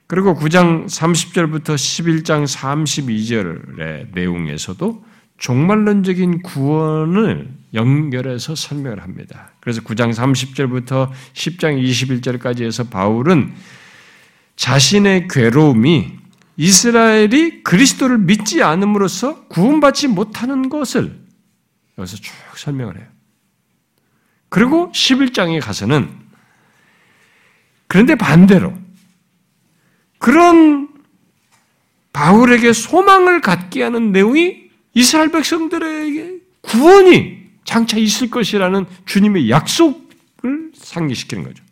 그리고 0.06 0.34
9장 0.34 0.86
30절부터 0.86 1.74
11장 1.74 2.44
32절의 2.44 4.12
내용에서도 4.12 5.04
종말론적인 5.38 6.42
구원을 6.42 7.48
연결해서 7.72 8.54
설명을 8.54 9.02
합니다. 9.02 9.52
그래서 9.60 9.80
9장 9.82 10.12
30절부터 10.12 11.10
10장 11.32 11.80
21절까지 11.82 12.64
해서 12.64 12.84
바울은 12.84 13.52
자신의 14.56 15.28
괴로움이 15.28 16.19
이스라엘이 16.60 17.62
그리스도를 17.62 18.18
믿지 18.18 18.62
않음으로써 18.62 19.46
구원받지 19.46 20.08
못하는 20.08 20.68
것을 20.68 21.18
여기서 21.96 22.18
쭉 22.18 22.34
설명을 22.54 22.98
해요. 22.98 23.06
그리고 24.50 24.92
11장에 24.92 25.58
가서는 25.62 26.10
그런데 27.86 28.14
반대로 28.14 28.74
그런 30.18 30.90
바울에게 32.12 32.74
소망을 32.74 33.40
갖게 33.40 33.82
하는 33.82 34.12
내용이 34.12 34.68
이스라엘 34.92 35.32
백성들에게 35.32 36.40
구원이 36.60 37.38
장차 37.64 37.96
있을 37.96 38.28
것이라는 38.28 38.84
주님의 39.06 39.48
약속을 39.48 40.72
상기시키는 40.74 41.42
거죠. 41.44 41.64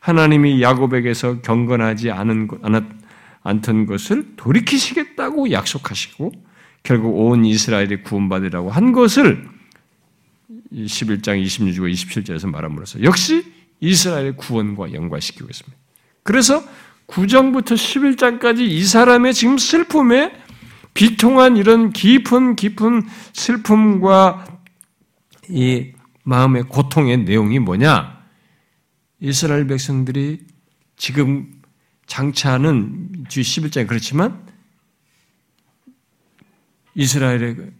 하나님이 0.00 0.62
야곱에게서 0.62 1.42
경건하지 1.42 2.10
않은 2.10 2.48
않 2.62 3.01
던 3.62 3.86
것을 3.86 4.36
돌이키시겠다고 4.36 5.50
약속하시고 5.50 6.32
결국 6.82 7.18
온 7.18 7.44
이스라엘이 7.44 8.02
구원받으라고 8.02 8.70
한 8.70 8.92
것을 8.92 9.48
11장 10.72 11.42
26과 11.44 11.92
27절에서 11.92 12.48
말함으로써 12.50 13.02
역시 13.02 13.44
이스라엘의 13.80 14.36
구원과 14.36 14.92
연관시키고 14.92 15.46
있습니다. 15.50 15.76
그래서 16.22 16.62
9장부터 17.08 17.74
11장까지 17.74 18.60
이 18.60 18.84
사람의 18.84 19.34
지금 19.34 19.58
슬픔에 19.58 20.32
비통한 20.94 21.56
이런 21.56 21.92
깊은 21.92 22.56
깊은 22.56 23.02
슬픔과 23.32 24.44
이 25.48 25.92
마음의 26.24 26.64
고통의 26.64 27.24
내용이 27.24 27.58
뭐냐? 27.58 28.22
이스라엘 29.20 29.66
백성들이 29.66 30.40
지금 30.96 31.61
장차는 32.12 33.24
뒤 33.30 33.40
11장에 33.40 33.88
그렇지만 33.88 34.46
이스라엘의 36.94 37.72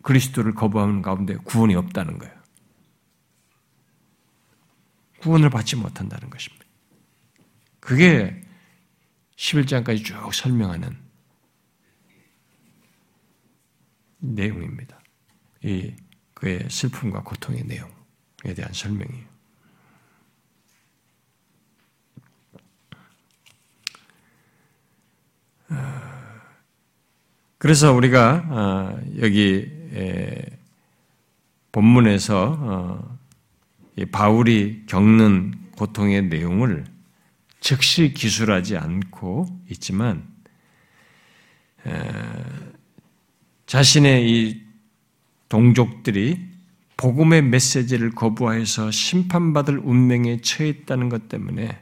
그리스도를 0.00 0.54
거부하는 0.54 1.02
가운데 1.02 1.36
구원이 1.36 1.74
없다는 1.74 2.16
거예요. 2.16 2.34
구원을 5.20 5.50
받지 5.50 5.76
못한다는 5.76 6.30
것입니다. 6.30 6.64
그게 7.80 8.42
11장까지 9.36 10.06
쭉 10.06 10.32
설명하는 10.32 10.96
내용입니다. 14.20 15.02
이 15.62 15.94
그의 16.32 16.66
슬픔과 16.70 17.24
고통의 17.24 17.64
내용에 17.64 18.54
대한 18.56 18.72
설명이에요. 18.72 19.29
그래서 27.58 27.92
우리가 27.92 28.44
어, 28.48 29.00
여기 29.20 29.70
본문에서 31.72 32.56
어, 32.58 33.18
바울이 34.10 34.84
겪는 34.86 35.54
고통의 35.76 36.22
내용을 36.28 36.84
즉시 37.60 38.14
기술하지 38.14 38.76
않고 38.78 39.46
있지만 39.70 40.26
자신의 43.66 44.30
이 44.30 44.62
동족들이 45.48 46.48
복음의 46.96 47.42
메시지를 47.42 48.10
거부하여서 48.10 48.90
심판받을 48.90 49.78
운명에 49.78 50.40
처했다는 50.40 51.08
것 51.08 51.28
때문에 51.28 51.80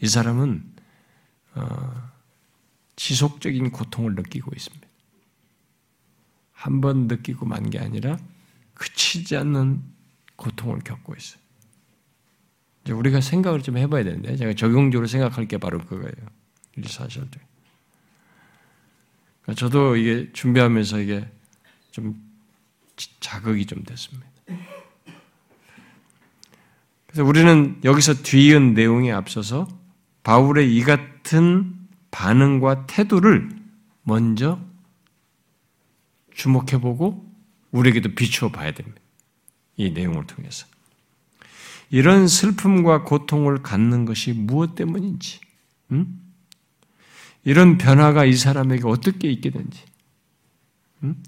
이 0.00 0.06
사람은 0.06 0.64
어, 1.54 2.09
지속적인 3.00 3.70
고통을 3.70 4.14
느끼고 4.14 4.52
있습니다. 4.54 4.86
한 6.52 6.82
번 6.82 7.06
느끼고 7.06 7.46
만 7.46 7.70
게 7.70 7.78
아니라 7.78 8.18
그치지 8.74 9.38
않는 9.38 9.82
고통을 10.36 10.80
겪고 10.80 11.14
있어요. 11.16 11.40
이제 12.84 12.92
우리가 12.92 13.22
생각을 13.22 13.62
좀 13.62 13.78
해봐야 13.78 14.04
되는데 14.04 14.36
제가 14.36 14.52
적용적으로 14.52 15.06
생각할 15.06 15.48
게 15.48 15.56
바로 15.56 15.78
그거예요. 15.78 16.12
이 16.76 16.82
사실들. 16.86 17.40
그러니까 19.42 19.58
저도 19.58 19.96
이게 19.96 20.30
준비하면서 20.34 21.00
이게 21.00 21.26
좀 21.90 22.22
자극이 23.20 23.64
좀 23.64 23.82
됐습니다. 23.82 24.28
그래서 27.06 27.24
우리는 27.24 27.80
여기서 27.82 28.22
뒤이은 28.22 28.74
내용에 28.74 29.10
앞서서 29.10 29.66
바울의 30.22 30.76
이 30.76 30.82
같은 30.82 31.79
반응과 32.10 32.86
태도를 32.86 33.48
먼저 34.02 34.60
주목해보고 36.34 37.30
우리에게도 37.70 38.14
비추어 38.14 38.50
봐야 38.50 38.72
됩니다. 38.72 39.00
이 39.76 39.90
내용을 39.90 40.26
통해서. 40.26 40.66
이런 41.90 42.28
슬픔과 42.28 43.02
고통을 43.02 43.62
갖는 43.62 44.04
것이 44.04 44.32
무엇 44.32 44.74
때문인지, 44.74 45.40
음? 45.92 46.20
이런 47.44 47.78
변화가 47.78 48.24
이 48.24 48.34
사람에게 48.34 48.82
어떻게 48.86 49.28
있게 49.30 49.50
된지, 49.50 49.82
음? 51.02 51.20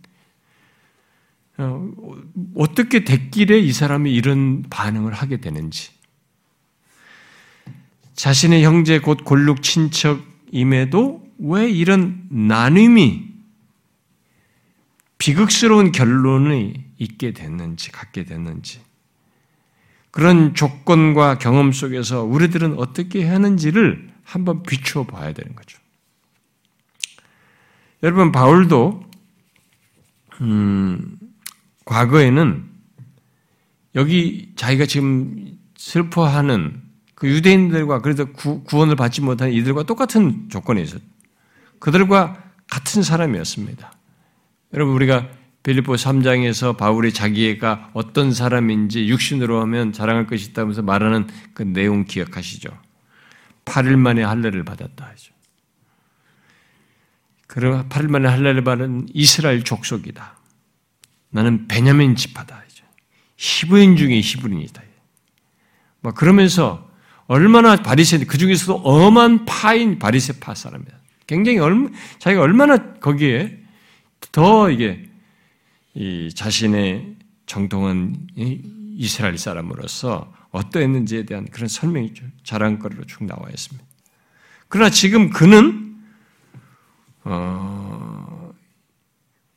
어, 1.59 1.90
어떻게 2.55 3.05
됐길래 3.05 3.59
이 3.59 3.73
사람이 3.73 4.12
이런 4.12 4.62
반응을 4.71 5.12
하게 5.12 5.38
되는지, 5.38 5.90
자신의 8.14 8.62
형제 8.64 9.01
곧 9.01 9.25
골육 9.25 9.62
친척 9.62 10.32
임에도 10.53 11.27
왜 11.38 11.69
이런 11.69 12.29
나눔이 12.31 13.33
비극스러운 15.19 15.93
결론이 15.93 16.85
있게 16.99 17.33
됐는지, 17.33 17.91
갖게 17.91 18.25
됐는지, 18.25 18.81
그런 20.11 20.55
조건과 20.55 21.39
경험 21.39 21.72
속에서 21.72 22.22
우리들은 22.22 22.79
어떻게 22.79 23.26
하는지를 23.26 24.11
한번 24.22 24.62
비추어 24.62 25.05
봐야 25.05 25.33
되는 25.33 25.55
거죠. 25.57 25.79
여러분, 28.03 28.31
바울도, 28.31 29.05
음, 30.43 31.18
과거에는 31.85 32.68
여기 33.95 34.53
자기가 34.57 34.87
지금 34.87 35.59
슬퍼하는 35.76 36.82
그 37.23 37.29
유대인들과 37.29 38.01
그래서 38.01 38.25
구, 38.25 38.64
원을 38.73 38.97
받지 38.97 39.20
못한 39.20 39.53
이들과 39.53 39.85
똑같은 39.85 40.49
조건에 40.49 40.83
있었 40.83 41.01
그들과 41.79 42.37
같은 42.68 43.05
사람이었습니다. 43.05 43.93
여러분, 44.75 44.93
우리가 44.97 45.29
빌립보 45.62 45.95
3장에서 45.95 46.77
바울이 46.77 47.12
자기가 47.12 47.91
어떤 47.93 48.33
사람인지 48.33 49.07
육신으로 49.07 49.61
하면 49.61 49.93
자랑할 49.93 50.27
것이 50.27 50.51
있다면서 50.51 50.83
말하는 50.83 51.29
그 51.55 51.62
내용 51.62 52.07
기억하시죠? 52.07 52.77
8일 53.66 53.95
만에 53.99 54.25
할례를 54.25 54.64
받았다 54.64 55.07
하죠. 55.07 55.33
그럼 57.47 57.89
8일 57.89 58.09
만에 58.09 58.27
할례를 58.27 58.64
받은 58.64 59.11
이스라엘 59.14 59.62
족속이다. 59.62 60.39
나는 61.31 61.68
베냐민 61.68 62.16
지파다. 62.16 62.64
히브인 63.37 63.97
중에 63.97 64.20
히브린이다. 64.20 64.83
막 66.01 66.16
그러면서 66.16 66.91
얼마나 67.27 67.77
바리새 67.77 68.18
그 68.25 68.39
중에서도 68.39 68.75
엄한 68.75 69.45
파인 69.45 69.99
바리새파 69.99 70.55
사람이다. 70.55 70.93
굉장히 71.27 71.59
얼마, 71.59 71.89
자기가 72.18 72.43
얼마나 72.43 72.95
거기에 72.95 73.59
더 74.33 74.70
이게 74.70 75.09
이 75.95 76.31
자신의 76.35 77.16
정통한 77.47 78.16
이스라엘 78.97 79.39
사람으로서 79.39 80.33
어떠했는지에 80.51 81.25
대한 81.25 81.47
그런 81.51 81.68
설명이 81.68 82.12
자랑거리로 82.45 83.05
쭉 83.05 83.25
나와 83.25 83.49
있습니다. 83.49 83.85
그러나 84.68 84.91
지금 84.91 85.31
그는 85.31 85.97
어, 87.25 88.53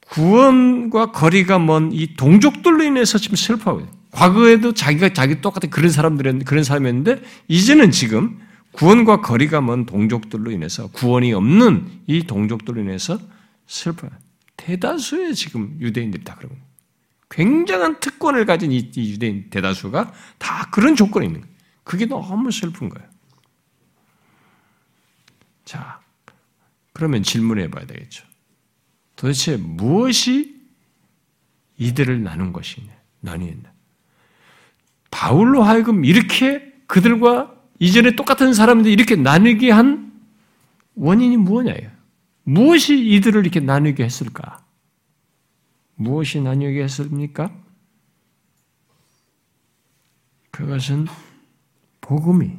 구원과 0.08 1.12
거리가 1.12 1.60
먼 1.60 1.92
이 1.92 2.16
동족들로 2.16 2.84
인해서 2.84 3.18
지금 3.18 3.36
슬퍼하고 3.36 3.82
있어요. 3.82 3.96
과거에도 4.16 4.74
자기가 4.74 5.10
자기 5.10 5.42
똑같은 5.42 5.70
그런 5.70 5.92
사람들이었는데 5.92 6.46
그런 6.46 6.64
사람이었는데 6.64 7.22
이제는 7.50 7.92
지금 7.92 8.40
구원과 8.72 9.20
거리가 9.20 9.60
먼 9.60 9.86
동족들로 9.86 10.52
인해서 10.52 10.88
구원이 10.92 11.34
없는 11.34 12.04
이 12.08 12.24
동족들로 12.24 12.82
인해서 12.82 13.20
슬퍼요. 13.68 14.12
대다수의 14.56 15.36
지금 15.36 15.78
유대인들이 15.82 16.24
다 16.24 16.36
그러고 16.36 16.56
굉장한 17.30 18.00
특권을 18.00 18.46
가진 18.46 18.72
이 18.72 18.90
유대인 18.96 19.50
대다수가 19.50 20.14
다 20.38 20.70
그런 20.72 20.96
조건이 20.96 21.26
있는 21.26 21.42
거예요. 21.42 21.56
그게 21.84 22.06
너무 22.06 22.52
슬픈 22.52 22.88
거예요. 22.88 23.10
자, 25.66 26.00
그러면 26.94 27.22
질문해 27.22 27.70
봐야 27.70 27.86
되겠죠. 27.86 28.26
도대체 29.18 29.58
무엇이 29.58 30.56
이들을 31.78 32.24
나눈 32.24 32.54
것이냐, 32.54 32.94
나뉘었냐. 33.20 33.75
바울로 35.12 35.64
하여금 35.64 36.06
이렇게 36.06 36.74
그들과 36.88 37.56
이전에 37.80 38.16
똑같은 38.16 38.54
사람인데 38.54 38.92
이렇게 38.92 39.16
나누게 39.16 39.72
한 39.72 40.14
원인이 40.96 41.38
무엇냐예요. 41.38 41.92
무엇이 42.44 42.98
이들을 42.98 43.42
이렇게 43.42 43.60
나누게 43.60 44.04
했을까? 44.04 44.64
무엇이 45.96 46.42
나누게 46.42 46.84
했습니까? 46.84 47.52
그것은 50.52 51.08
복음이 52.02 52.52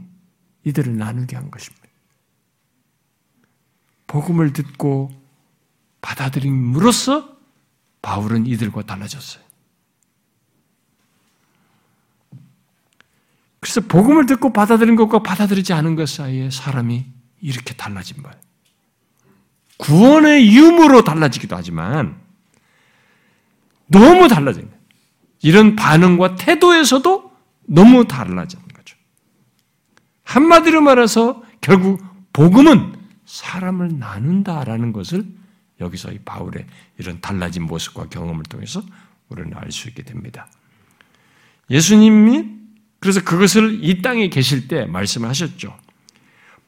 이들을 0.64 0.96
나누게 0.96 1.36
한 1.36 1.50
것입니다. 1.50 1.86
복음을 4.06 4.52
듣고 4.52 5.10
받아들임으로써 6.00 7.36
바울은 8.02 8.46
이들과 8.46 8.82
달라졌어요. 8.82 9.45
그래서 13.60 13.80
복음을 13.80 14.26
듣고 14.26 14.52
받아들인 14.52 14.96
것과 14.96 15.20
받아들이지 15.22 15.72
않은 15.72 15.96
것 15.96 16.08
사이에 16.08 16.50
사람이 16.50 17.06
이렇게 17.40 17.74
달라진 17.74 18.22
거예요. 18.22 18.36
구원의 19.78 20.46
이유로 20.46 21.04
달라지기도 21.04 21.56
하지만 21.56 22.16
너무 23.86 24.28
달라진 24.28 24.62
거예요. 24.62 24.76
이런 25.42 25.76
반응과 25.76 26.36
태도에서도 26.36 27.32
너무 27.66 28.06
달라진 28.06 28.60
거죠. 28.74 28.96
한마디로 30.24 30.80
말해서 30.80 31.42
결국 31.60 32.02
복음은 32.32 32.94
사람을 33.26 33.98
나눈다라는 33.98 34.92
것을 34.92 35.24
여기서 35.80 36.12
이 36.12 36.18
바울의 36.18 36.66
이런 36.98 37.20
달라진 37.20 37.64
모습과 37.64 38.08
경험을 38.08 38.44
통해서 38.44 38.82
우리는 39.28 39.52
알 39.56 39.70
수 39.72 39.88
있게 39.88 40.02
됩니다. 40.02 40.48
예수님이 41.70 42.55
그래서 43.06 43.22
그것을 43.22 43.84
이 43.84 44.02
땅에 44.02 44.28
계실 44.28 44.66
때 44.66 44.84
말씀하셨죠. 44.84 45.78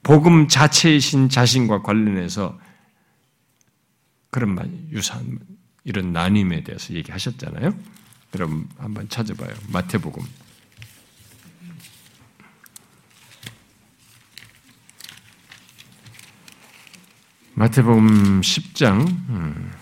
복음 0.04 0.46
자체이신 0.46 1.28
자신과 1.28 1.82
관련해서 1.82 2.56
그런 4.30 4.54
말, 4.54 4.70
유사한 4.92 5.40
이런 5.82 6.12
나님에 6.12 6.62
대해서 6.62 6.94
얘기하셨잖아요. 6.94 7.76
그럼 8.30 8.68
한번 8.78 9.08
찾아봐요. 9.08 9.52
마태복음. 9.72 10.24
마태복음 17.54 18.42
10장 18.42 19.08
음. 19.08 19.72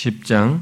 10장 0.00 0.60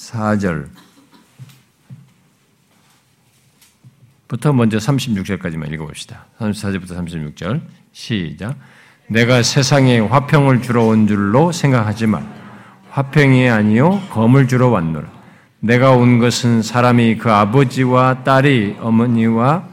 34절. 0.00 0.68
부터 4.28 4.52
먼저 4.52 4.78
36절까지만 4.78 5.72
읽어봅시다. 5.72 6.26
34절부터 6.38 6.90
36절. 6.90 7.62
시작. 7.92 8.56
내가 9.08 9.42
세상에 9.42 9.98
화평을 9.98 10.62
주러 10.62 10.84
온 10.84 11.08
줄로 11.08 11.50
생각하지 11.50 12.06
말. 12.06 12.24
화평이 12.90 13.48
아니요 13.48 14.00
검을 14.10 14.46
주러 14.46 14.68
왔노라. 14.68 15.10
내가 15.58 15.96
온 15.96 16.20
것은 16.20 16.62
사람이 16.62 17.16
그 17.16 17.32
아버지와 17.32 18.22
딸이 18.22 18.76
어머니와 18.78 19.69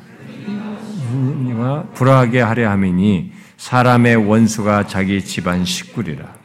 하나님과 1.08 1.90
불화하게 1.94 2.42
하려 2.42 2.70
함이니 2.70 3.32
사람의 3.58 4.16
원수가 4.28 4.88
자기 4.88 5.24
집안 5.24 5.66
식구리라. 5.66 6.36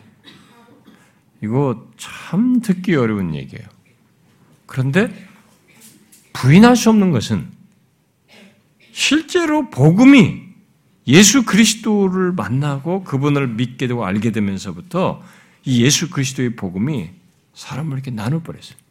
이거 1.42 1.88
참 1.96 2.60
듣기 2.60 2.94
어려운 2.94 3.34
얘기예요. 3.34 3.66
그런데 4.66 5.12
부인할 6.32 6.76
수 6.76 6.88
없는 6.90 7.10
것은 7.10 7.48
실제로 8.92 9.68
복음이 9.70 10.42
예수 11.08 11.44
그리스도를 11.44 12.32
만나고 12.32 13.02
그분을 13.02 13.48
믿게 13.48 13.88
되고 13.88 14.06
알게 14.06 14.30
되면서부터 14.30 15.22
이 15.64 15.82
예수 15.84 16.10
그리스도의 16.10 16.56
복음이 16.56 17.10
사람을 17.54 17.94
이렇게 17.94 18.10
나눠버렸어요. 18.10 18.82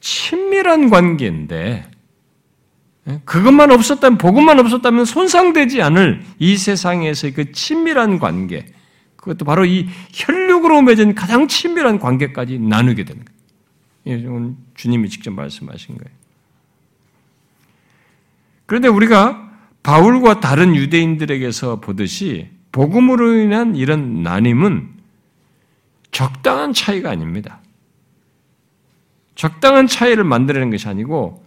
친밀한 0.00 0.90
관계인데 0.90 1.90
예? 3.08 3.20
그것만 3.24 3.70
없었다면 3.70 4.18
복음만 4.18 4.58
없었다면 4.58 5.04
손상되지 5.04 5.82
않을 5.82 6.22
이 6.38 6.56
세상에서의 6.56 7.32
그 7.32 7.52
친밀한 7.52 8.18
관계 8.18 8.66
그것도 9.16 9.44
바로 9.44 9.64
이 9.64 9.88
혈육으로 10.12 10.82
맺은 10.82 11.14
가장 11.14 11.46
친밀한 11.46 11.98
관계까지 11.98 12.58
나누게 12.58 13.04
되는 13.04 13.24
거예요. 13.24 14.18
이건 14.18 14.56
주님이 14.74 15.08
직접 15.10 15.30
말씀하신 15.32 15.98
거예요. 15.98 16.18
그런데 18.66 18.88
우리가 18.88 19.50
바울과 19.82 20.40
다른 20.40 20.74
유대인들에게서 20.74 21.80
보듯이 21.80 22.48
복음으로 22.72 23.34
인한 23.34 23.76
이런 23.76 24.22
나님은 24.22 24.88
적당한 26.12 26.72
차이가 26.72 27.10
아닙니다. 27.10 27.60
적당한 29.34 29.86
차이를 29.86 30.24
만들어내는 30.24 30.70
것이 30.70 30.88
아니고 30.88 31.44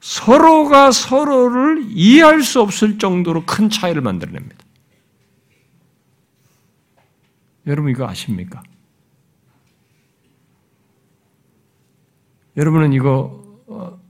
서로가 0.00 0.92
서로를 0.92 1.84
이해할 1.88 2.42
수 2.42 2.60
없을 2.60 2.98
정도로 2.98 3.44
큰 3.44 3.68
차이를 3.68 4.00
만들어냅니다. 4.02 4.56
여러분 7.66 7.90
이거 7.90 8.08
아십니까? 8.08 8.62
여러분은 12.56 12.92
이거 12.92 13.44
어, 13.66 14.00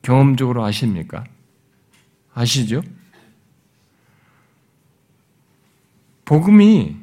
경험적으로 0.00 0.64
아십니까? 0.64 1.24
아시죠? 2.34 2.82
복음이 6.24 6.96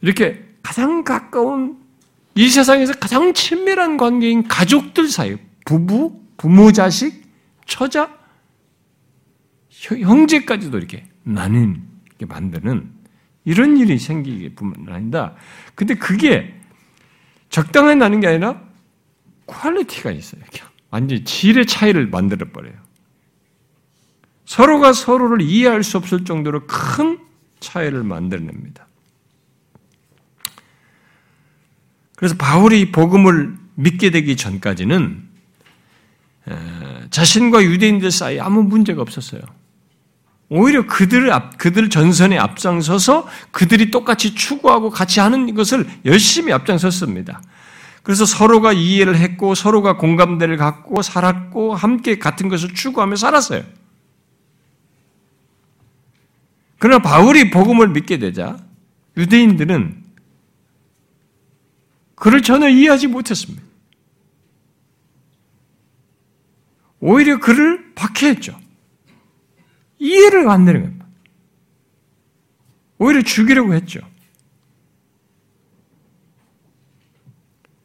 이렇게 0.00 0.44
가장 0.62 1.04
가까운 1.04 1.81
이 2.34 2.48
세상에서 2.48 2.94
가장 2.94 3.34
친밀한 3.34 3.96
관계인 3.96 4.46
가족들 4.48 5.08
사이, 5.08 5.36
부부, 5.66 6.20
부모, 6.36 6.72
자식, 6.72 7.22
처자, 7.66 8.16
형제까지도 9.70 10.78
이렇게 10.78 11.06
나뉘게 11.22 12.26
만드는 12.26 12.90
이런 13.44 13.76
일이 13.76 13.98
생기게 13.98 14.54
뿐만 14.54 14.94
아니라, 14.94 15.34
근데 15.74 15.94
그게 15.94 16.54
적당히 17.50 17.96
나뉘는 17.96 18.20
게 18.20 18.28
아니라 18.28 18.62
quality가 19.46 20.10
있어요. 20.12 20.42
완전히 20.90 21.24
질의 21.24 21.66
차이를 21.66 22.08
만들어 22.08 22.48
버려요. 22.50 22.74
서로가 24.44 24.92
서로를 24.92 25.40
이해할 25.40 25.82
수 25.82 25.96
없을 25.96 26.24
정도로 26.24 26.66
큰 26.66 27.18
차이를 27.60 28.02
만들어냅니다. 28.02 28.86
그래서 32.22 32.36
바울이 32.36 32.92
복음을 32.92 33.52
믿게 33.74 34.10
되기 34.10 34.36
전까지는 34.36 35.24
자신과 37.10 37.64
유대인들 37.64 38.12
사이에 38.12 38.38
아무 38.38 38.62
문제가 38.62 39.02
없었어요. 39.02 39.40
오히려 40.48 40.86
그들을 40.86 41.32
앞, 41.32 41.58
그들 41.58 41.90
전선에 41.90 42.38
앞장서서 42.38 43.26
그들이 43.50 43.90
똑같이 43.90 44.36
추구하고 44.36 44.90
같이 44.90 45.18
하는 45.18 45.52
것을 45.56 45.84
열심히 46.04 46.52
앞장섰습니다. 46.52 47.42
그래서 48.04 48.24
서로가 48.24 48.72
이해를 48.72 49.16
했고 49.16 49.56
서로가 49.56 49.96
공감대를 49.96 50.56
갖고 50.58 51.02
살았고 51.02 51.74
함께 51.74 52.20
같은 52.20 52.48
것을 52.48 52.72
추구하며 52.72 53.16
살았어요. 53.16 53.64
그러나 56.78 57.02
바울이 57.02 57.50
복음을 57.50 57.88
믿게 57.88 58.20
되자 58.20 58.58
유대인들은 59.16 60.01
그를 62.22 62.40
전혀 62.40 62.68
이해하지 62.68 63.08
못했습니다. 63.08 63.60
오히려 67.00 67.40
그를 67.40 67.92
박해했죠. 67.96 68.56
이해를 69.98 70.48
안 70.48 70.64
되는 70.64 70.82
겁니다. 70.82 71.08
오히려 72.98 73.22
죽이려고 73.22 73.74
했죠. 73.74 73.98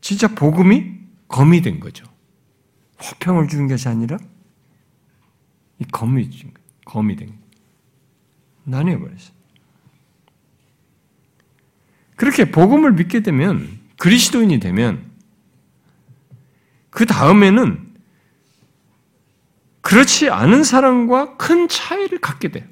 진짜 0.02 0.28
복음이 0.28 1.00
검이 1.28 1.64
된 1.64 1.80
거죠. 1.80 2.06
화평을 2.98 3.48
주는 3.48 3.68
것이 3.68 3.90
아니라 3.90 4.20
이 5.80 5.86
검이 5.86 6.30
준 6.30 6.54
거예요. 6.54 6.68
검이 6.86 7.16
된. 7.16 7.34
나뉘어버렸어요. 8.66 9.36
그렇게 12.16 12.52
복음을 12.52 12.94
믿게 12.94 13.22
되면 13.22 13.87
그리스도인이 13.98 14.60
되면 14.60 15.12
그 16.90 17.06
다음에는 17.06 17.88
그렇지 19.82 20.30
않은 20.30 20.64
사람과 20.64 21.38
큰 21.38 21.68
차이를 21.68 22.20
갖게 22.20 22.50
돼요. 22.50 22.66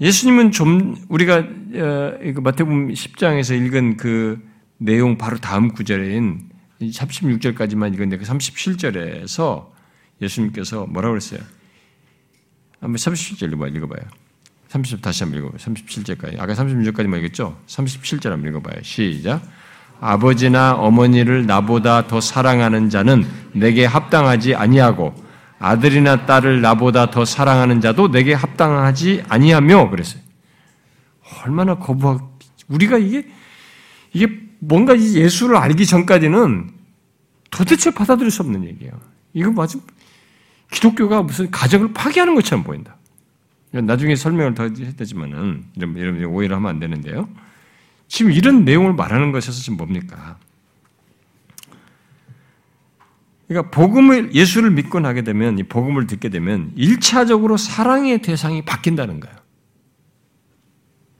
예수님은 0.00 0.52
좀 0.52 0.96
우리가 1.08 1.38
어, 1.38 2.40
마태복음 2.40 2.88
10장에서 2.88 3.60
읽은 3.60 3.96
그 3.96 4.40
내용 4.76 5.18
바로 5.18 5.38
다음 5.38 5.72
구절인 5.72 6.48
36절까지만 6.80 7.94
읽었는데 7.94 8.18
그 8.18 8.24
37절에서 8.24 9.70
예수님께서 10.22 10.86
뭐라고 10.86 11.14
그랬어요? 11.14 11.40
한번 12.80 12.96
37절 12.96 13.76
읽어봐요. 13.76 14.27
30 14.68 15.02
다시 15.02 15.24
한번 15.24 15.40
읽어봐요. 15.40 15.58
37절까지. 15.58 16.40
아까 16.40 16.52
36절까지만 16.54 17.18
읽었죠? 17.18 17.58
37절 17.66 18.30
한번 18.30 18.50
읽어봐요. 18.50 18.82
시작. 18.82 19.42
아버지나 20.00 20.74
어머니를 20.74 21.46
나보다 21.46 22.06
더 22.06 22.20
사랑하는 22.20 22.88
자는 22.88 23.26
내게 23.52 23.84
합당하지 23.84 24.54
아니하고 24.54 25.14
아들이나 25.58 26.26
딸을 26.26 26.60
나보다 26.60 27.10
더 27.10 27.24
사랑하는 27.24 27.80
자도 27.80 28.10
내게 28.10 28.32
합당하지 28.32 29.24
아니하며 29.28 29.90
그랬어요. 29.90 30.22
얼마나 31.44 31.74
거부하 31.74 32.18
우리가 32.68 32.98
이게 32.98 33.26
이게 34.12 34.28
뭔가 34.60 34.94
이 34.94 35.16
예수를 35.16 35.56
알기 35.56 35.86
전까지는 35.86 36.70
도대체 37.50 37.90
받아들일 37.90 38.30
수 38.30 38.42
없는 38.42 38.64
얘기예요. 38.64 38.92
이거 39.32 39.50
맞음 39.50 39.80
기독교가 40.70 41.22
무슨 41.22 41.50
가정을 41.50 41.92
파괴하는 41.92 42.34
것처럼 42.34 42.62
보인다. 42.62 42.97
나중에 43.70 44.16
설명을 44.16 44.54
더 44.54 44.64
해야 44.64 44.92
되지만은 44.92 45.64
이런 45.76 45.96
이런 45.96 46.24
오해를 46.24 46.56
하면 46.56 46.70
안 46.70 46.78
되는데요. 46.80 47.28
지금 48.06 48.32
이런 48.32 48.64
내용을 48.64 48.94
말하는 48.94 49.32
것에서 49.32 49.60
지금 49.60 49.76
뭡니까? 49.76 50.38
그러니까 53.46 53.70
복음을 53.70 54.34
예수를 54.34 54.70
믿고 54.70 55.00
나게 55.00 55.22
되면 55.22 55.58
이 55.58 55.62
복음을 55.62 56.06
듣게 56.06 56.28
되면 56.28 56.72
일차적으로 56.76 57.56
사랑의 57.56 58.20
대상이 58.20 58.62
바뀐다는 58.62 59.20
거예요. 59.20 59.36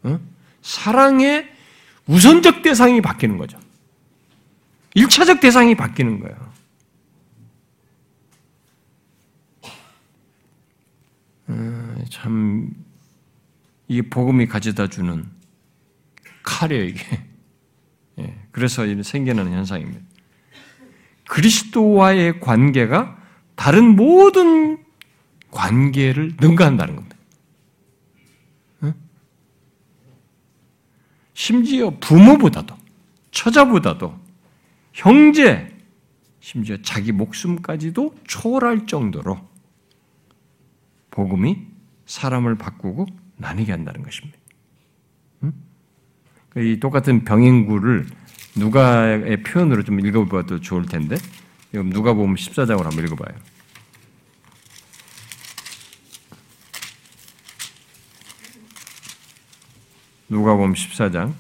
어? 0.03 0.21
사랑의 0.63 1.49
우선적 2.07 2.63
대상이 2.63 3.01
바뀌는 3.01 3.39
거죠. 3.39 3.59
일차적 4.95 5.41
대상이 5.41 5.75
바뀌는 5.75 6.21
거예요. 6.21 6.48
참 12.11 12.71
이게 13.87 14.03
복음이 14.03 14.47
가져다 14.47 14.87
주는 14.87 15.25
칼이에요 16.43 16.85
이게. 16.85 17.25
예, 18.19 18.39
그래서 18.51 18.85
생겨나는 19.03 19.53
현상입니다. 19.53 20.01
그리스도와의 21.29 22.41
관계가 22.41 23.17
다른 23.55 23.97
모든 23.97 24.85
관계를 25.51 26.37
능가한다는 26.41 26.97
겁니다. 26.97 27.19
심지어 31.35 31.91
부모보다도, 32.01 32.77
처자보다도, 33.31 34.19
형제, 34.93 35.73
심지어 36.41 36.77
자기 36.83 37.13
목숨까지도 37.13 38.17
초월할 38.27 38.89
정도로 38.89 39.39
복음이 41.13 41.65
사람을 42.09 42.57
바꾸고 42.57 43.07
나뉘게 43.37 43.71
한다는 43.71 44.03
것입니다. 44.03 44.37
이 46.57 46.81
똑같은 46.81 47.25
병인구를 47.25 48.07
누가의 48.57 49.43
표현으로 49.45 49.85
좀 49.85 50.05
읽어봐도 50.05 50.61
좋을 50.61 50.87
텐데, 50.87 51.17
누가 51.71 52.15
보면 52.15 52.35
14장으로 52.35 52.83
한번 52.85 53.05
읽어봐요. 53.05 53.39
누가 60.31 60.57
보면 60.57 60.75
14장. 60.75 61.35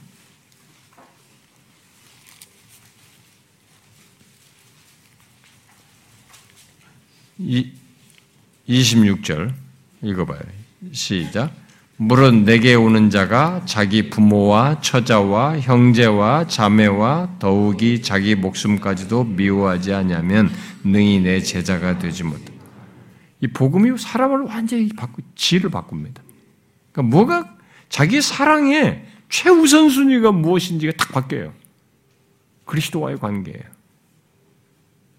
이, 7.38 7.72
26절 8.68 9.67
읽어봐요. 10.02 10.40
시작. 10.92 11.52
물은 11.96 12.44
내게 12.44 12.74
오는 12.74 13.10
자가 13.10 13.62
자기 13.64 14.08
부모와 14.08 14.80
처자와 14.80 15.58
형제와 15.58 16.46
자매와 16.46 17.38
더욱이 17.40 18.02
자기 18.02 18.36
목숨까지도 18.36 19.24
미워하지 19.24 19.92
않냐면 19.94 20.48
능히 20.84 21.20
내 21.20 21.40
제자가 21.40 21.98
되지 21.98 22.22
못해. 22.22 22.52
이 23.40 23.48
복음이 23.48 23.98
사람을 23.98 24.42
완전히 24.42 24.88
바꾸 24.90 25.22
지를 25.34 25.70
바꿉니다. 25.70 26.22
그러니까 26.92 27.16
뭐가 27.16 27.56
자기 27.88 28.22
사랑의 28.22 29.04
최우선 29.28 29.90
순위가 29.90 30.30
무엇인지가 30.30 30.92
딱 30.96 31.12
바뀌어요. 31.12 31.52
그리스도와의 32.64 33.18
관계예요. 33.18 33.64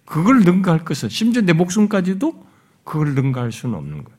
그걸 0.05 0.39
능가할 0.39 0.85
것은 0.85 1.09
심지어 1.09 1.41
내 1.41 1.51
목숨까지도 1.53 2.45
그걸 2.83 3.15
능가할 3.15 3.51
수는 3.51 3.75
없는 3.75 4.03
거예요. 4.03 4.18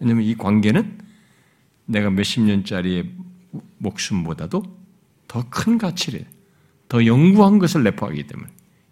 왜냐하면 0.00 0.24
이 0.24 0.34
관계는 0.34 0.98
내가 1.86 2.10
몇십 2.10 2.42
년짜리의 2.42 3.10
목숨보다도 3.78 4.62
더 5.28 5.44
큰 5.50 5.78
가치를, 5.78 6.26
더 6.88 7.04
영구한 7.06 7.58
것을 7.58 7.82
내포하기 7.82 8.26
때문에, 8.26 8.48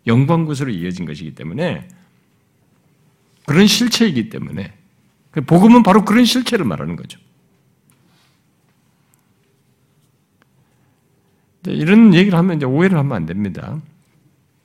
영광 0.06 0.44
것으로 0.44 0.70
이어진 0.70 1.04
것이기 1.04 1.34
때문에, 1.34 1.88
그런 3.46 3.66
실체이기 3.66 4.28
때문에, 4.28 4.72
그 5.30 5.40
복음은 5.40 5.82
바로 5.82 6.04
그런 6.04 6.24
실체를 6.24 6.64
말하는 6.64 6.96
거죠. 6.96 7.20
이런 11.66 12.12
얘기를 12.12 12.36
하면 12.36 12.56
이제 12.56 12.66
오해를 12.66 12.98
하면 12.98 13.12
안 13.12 13.24
됩니다. 13.24 13.80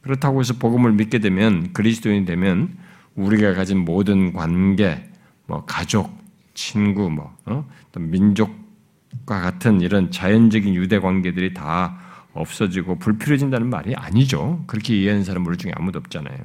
그렇다고 0.01 0.39
해서 0.39 0.55
복음을 0.55 0.93
믿게 0.93 1.19
되면 1.19 1.71
그리스도인이 1.73 2.25
되면 2.25 2.75
우리가 3.15 3.53
가진 3.53 3.85
모든 3.85 4.33
관계, 4.33 5.07
뭐 5.45 5.63
가족, 5.65 6.11
친구, 6.57 7.09
뭐 7.09 7.37
어? 7.45 7.69
민족과 7.95 9.39
같은 9.41 9.79
이런 9.79 10.11
자연적인 10.11 10.73
유대 10.73 10.99
관계들이 10.99 11.53
다 11.53 11.99
없어지고 12.33 12.97
불필요해진다는 12.97 13.69
말이 13.69 13.95
아니죠. 13.95 14.63
그렇게 14.67 14.97
이해하는 14.97 15.23
사람 15.23 15.45
우리 15.45 15.55
중에 15.57 15.71
아무도 15.75 15.99
없잖아요. 15.99 16.37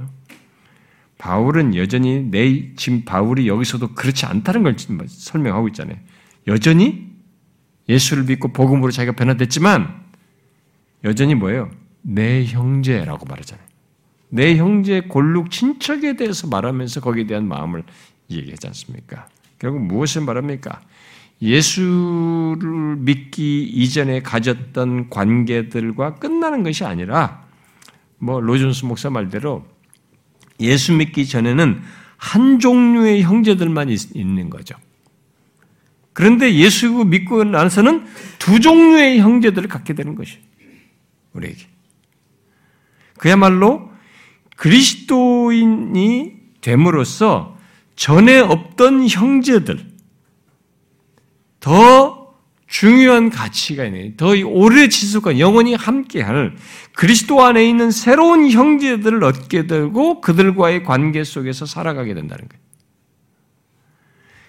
바울은 1.16 1.74
여전히 1.76 2.22
내 2.30 2.74
지금 2.74 3.04
바울이 3.04 3.48
여기서도 3.48 3.94
그렇지 3.94 4.26
않다는 4.26 4.62
걸 4.62 4.76
설명하고 5.08 5.68
있잖아요. 5.68 5.96
여전히 6.46 7.10
예수를 7.88 8.24
믿고 8.24 8.52
복음으로 8.52 8.90
자기가 8.90 9.16
변화됐지만 9.16 10.02
여전히 11.04 11.34
뭐예요? 11.34 11.70
내 12.02 12.44
형제라고 12.44 13.24
말하잖아요. 13.26 13.66
내 14.28 14.56
형제 14.56 15.00
골룩 15.00 15.50
친척에 15.50 16.16
대해서 16.16 16.48
말하면서 16.48 17.00
거기에 17.00 17.26
대한 17.26 17.48
마음을 17.48 17.84
얘기하지 18.30 18.66
않습니까? 18.68 19.28
결국 19.62 19.82
무엇을 19.82 20.22
말합니까? 20.22 20.80
예수를 21.40 22.96
믿기 22.96 23.62
이전에 23.62 24.20
가졌던 24.20 25.08
관계들과 25.08 26.16
끝나는 26.16 26.64
것이 26.64 26.84
아니라 26.84 27.44
뭐 28.18 28.40
로존스 28.40 28.86
목사 28.86 29.08
말대로 29.08 29.64
예수 30.58 30.92
믿기 30.92 31.26
전에는 31.26 31.80
한 32.16 32.58
종류의 32.58 33.22
형제들만 33.22 33.88
있는 34.14 34.50
거죠. 34.50 34.74
그런데 36.12 36.52
예수 36.54 36.90
믿고 36.90 37.44
나서는 37.44 38.04
두 38.40 38.58
종류의 38.58 39.20
형제들을 39.20 39.68
갖게 39.68 39.94
되는 39.94 40.16
것이 40.16 40.40
우리에게. 41.34 41.66
그야말로 43.16 43.90
그리스도인이 44.56 46.32
됨으로써 46.60 47.61
전에 47.96 48.38
없던 48.38 49.08
형제들, 49.08 49.86
더 51.60 52.34
중요한 52.66 53.28
가치가 53.28 53.84
있는, 53.84 54.16
더 54.16 54.32
오래 54.46 54.88
지속한 54.88 55.38
영원히 55.38 55.74
함께할 55.74 56.56
그리스도 56.94 57.42
안에 57.42 57.68
있는 57.68 57.90
새로운 57.90 58.50
형제들을 58.50 59.22
얻게 59.22 59.66
되고 59.66 60.20
그들과의 60.20 60.84
관계 60.84 61.22
속에서 61.22 61.66
살아가게 61.66 62.14
된다는 62.14 62.48
거예요. 62.48 62.62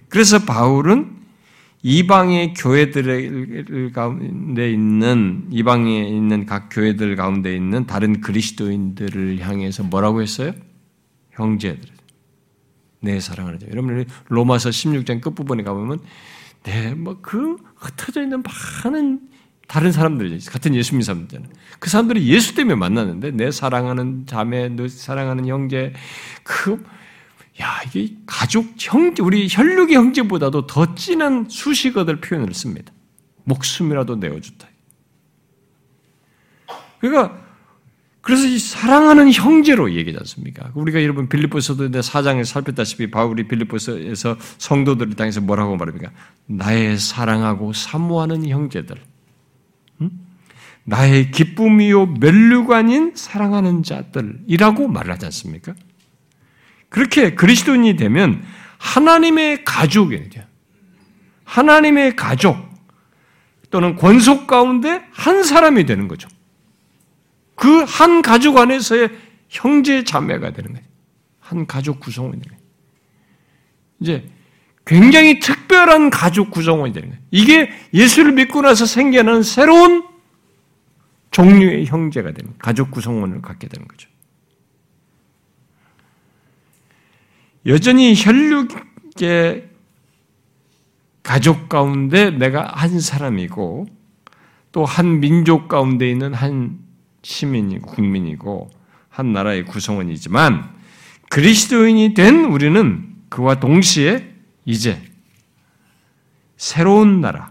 그래서 0.07 0.39
바울은 0.39 1.23
이방의 1.81 2.53
교회들 2.53 3.91
가운데 3.93 4.71
있는 4.71 5.47
이방에 5.51 6.07
있는 6.07 6.45
각 6.45 6.69
교회들 6.71 7.17
가운데 7.17 7.53
있는 7.53 7.85
다른 7.85 8.21
그리스도인들을 8.21 9.39
향해서 9.41 9.83
뭐라고 9.83 10.21
했어요? 10.21 10.53
형제들. 11.31 11.92
내 13.03 13.19
사랑하는 13.19 13.59
자. 13.59 13.67
여러분 13.69 14.05
로마서 14.29 14.69
16장 14.69 15.21
끝부분에 15.21 15.63
가보면 15.63 15.99
네, 16.63 16.95
뭐 16.95 17.17
그 17.21 17.57
흩어져 17.75 18.23
있는 18.23 18.41
많은 18.83 19.19
다른 19.67 19.91
사람들 19.91 20.39
같은 20.49 20.75
예수 20.75 20.93
믿는 20.93 21.03
사람들잖아요. 21.03 21.49
그 21.79 21.89
사람들이 21.89 22.27
예수 22.27 22.55
때문에 22.55 22.75
만났는데 22.75 23.31
내 23.31 23.51
사랑하는 23.51 24.25
자매, 24.25 24.69
내 24.69 24.87
사랑하는 24.87 25.47
형제 25.47 25.93
그 26.43 26.83
야, 27.61 27.81
이게 27.85 28.15
가족, 28.25 28.73
형제, 28.79 29.21
우리 29.21 29.47
혈육의 29.49 29.95
형제보다도 29.95 30.65
더 30.65 30.95
진한 30.95 31.47
수식어들 31.47 32.19
표현을 32.19 32.53
씁니다. 32.53 32.91
목숨이라도 33.43 34.15
내어주다. 34.15 34.67
그러니까, 36.99 37.39
그래서 38.23 38.47
이 38.47 38.57
사랑하는 38.57 39.33
형제로 39.33 39.91
얘기하지 39.91 40.17
않습니까? 40.19 40.71
우리가 40.75 41.03
여러분 41.03 41.27
빌리포스도 41.27 42.01
사장에 42.01 42.45
살폈다시피 42.45 43.11
바울이 43.11 43.49
빌리포스에서 43.49 44.37
성도들을 44.59 45.15
당해서 45.15 45.41
뭐라고 45.41 45.75
말합니까? 45.75 46.09
나의 46.45 46.97
사랑하고 46.97 47.73
사모하는 47.73 48.47
형제들. 48.47 48.95
응? 50.01 50.11
나의 50.85 51.31
기쁨이요 51.31 52.13
멸류관인 52.21 53.11
사랑하는 53.15 53.83
자들이라고 53.83 54.87
말하지 54.87 55.25
않습니까? 55.25 55.73
그렇게 56.87 57.35
그리스도인이 57.35 57.97
되면 57.97 58.41
하나님의 58.77 59.65
가족이 59.65 60.29
죠 60.29 60.41
하나님의 61.43 62.15
가족 62.15 62.57
또는 63.69 63.97
권속 63.97 64.47
가운데 64.47 65.05
한 65.11 65.43
사람이 65.43 65.85
되는 65.85 66.07
거죠. 66.07 66.29
그 67.55 67.83
한 67.83 68.21
가족 68.21 68.57
안에서의 68.57 69.09
형제 69.49 70.03
자매가 70.03 70.53
되는 70.53 70.73
거예요. 70.73 70.85
한 71.39 71.67
가족 71.67 71.99
구성원이 71.99 72.41
되는 72.41 72.57
거예요. 72.57 72.69
이제 73.99 74.29
굉장히 74.85 75.39
특별한 75.39 76.09
가족 76.09 76.51
구성원이 76.51 76.93
되는 76.93 77.09
거예요. 77.09 77.21
이게 77.31 77.71
예수를 77.93 78.33
믿고 78.33 78.61
나서 78.61 78.85
생겨나는 78.85 79.43
새로운 79.43 80.05
종류의 81.31 81.85
형제가 81.85 82.31
되는 82.31 82.53
가족 82.59 82.91
구성원을 82.91 83.41
갖게 83.41 83.67
되는 83.67 83.87
거죠. 83.87 84.09
여전히 87.65 88.13
혈육의 88.15 89.69
가족 91.23 91.69
가운데 91.69 92.29
내가 92.31 92.67
한 92.73 92.99
사람이고 92.99 93.87
또 94.73 94.85
한 94.85 95.19
민족 95.21 95.67
가운데 95.69 96.09
있는 96.09 96.33
한 96.33 96.82
시민이고 97.23 97.87
국민이고 97.87 98.69
한 99.09 99.33
나라의 99.33 99.65
구성원이지만 99.65 100.73
그리스도인이 101.29 102.13
된 102.13 102.45
우리는 102.45 103.15
그와 103.29 103.59
동시에 103.59 104.31
이제 104.65 105.01
새로운 106.57 107.21
나라, 107.21 107.49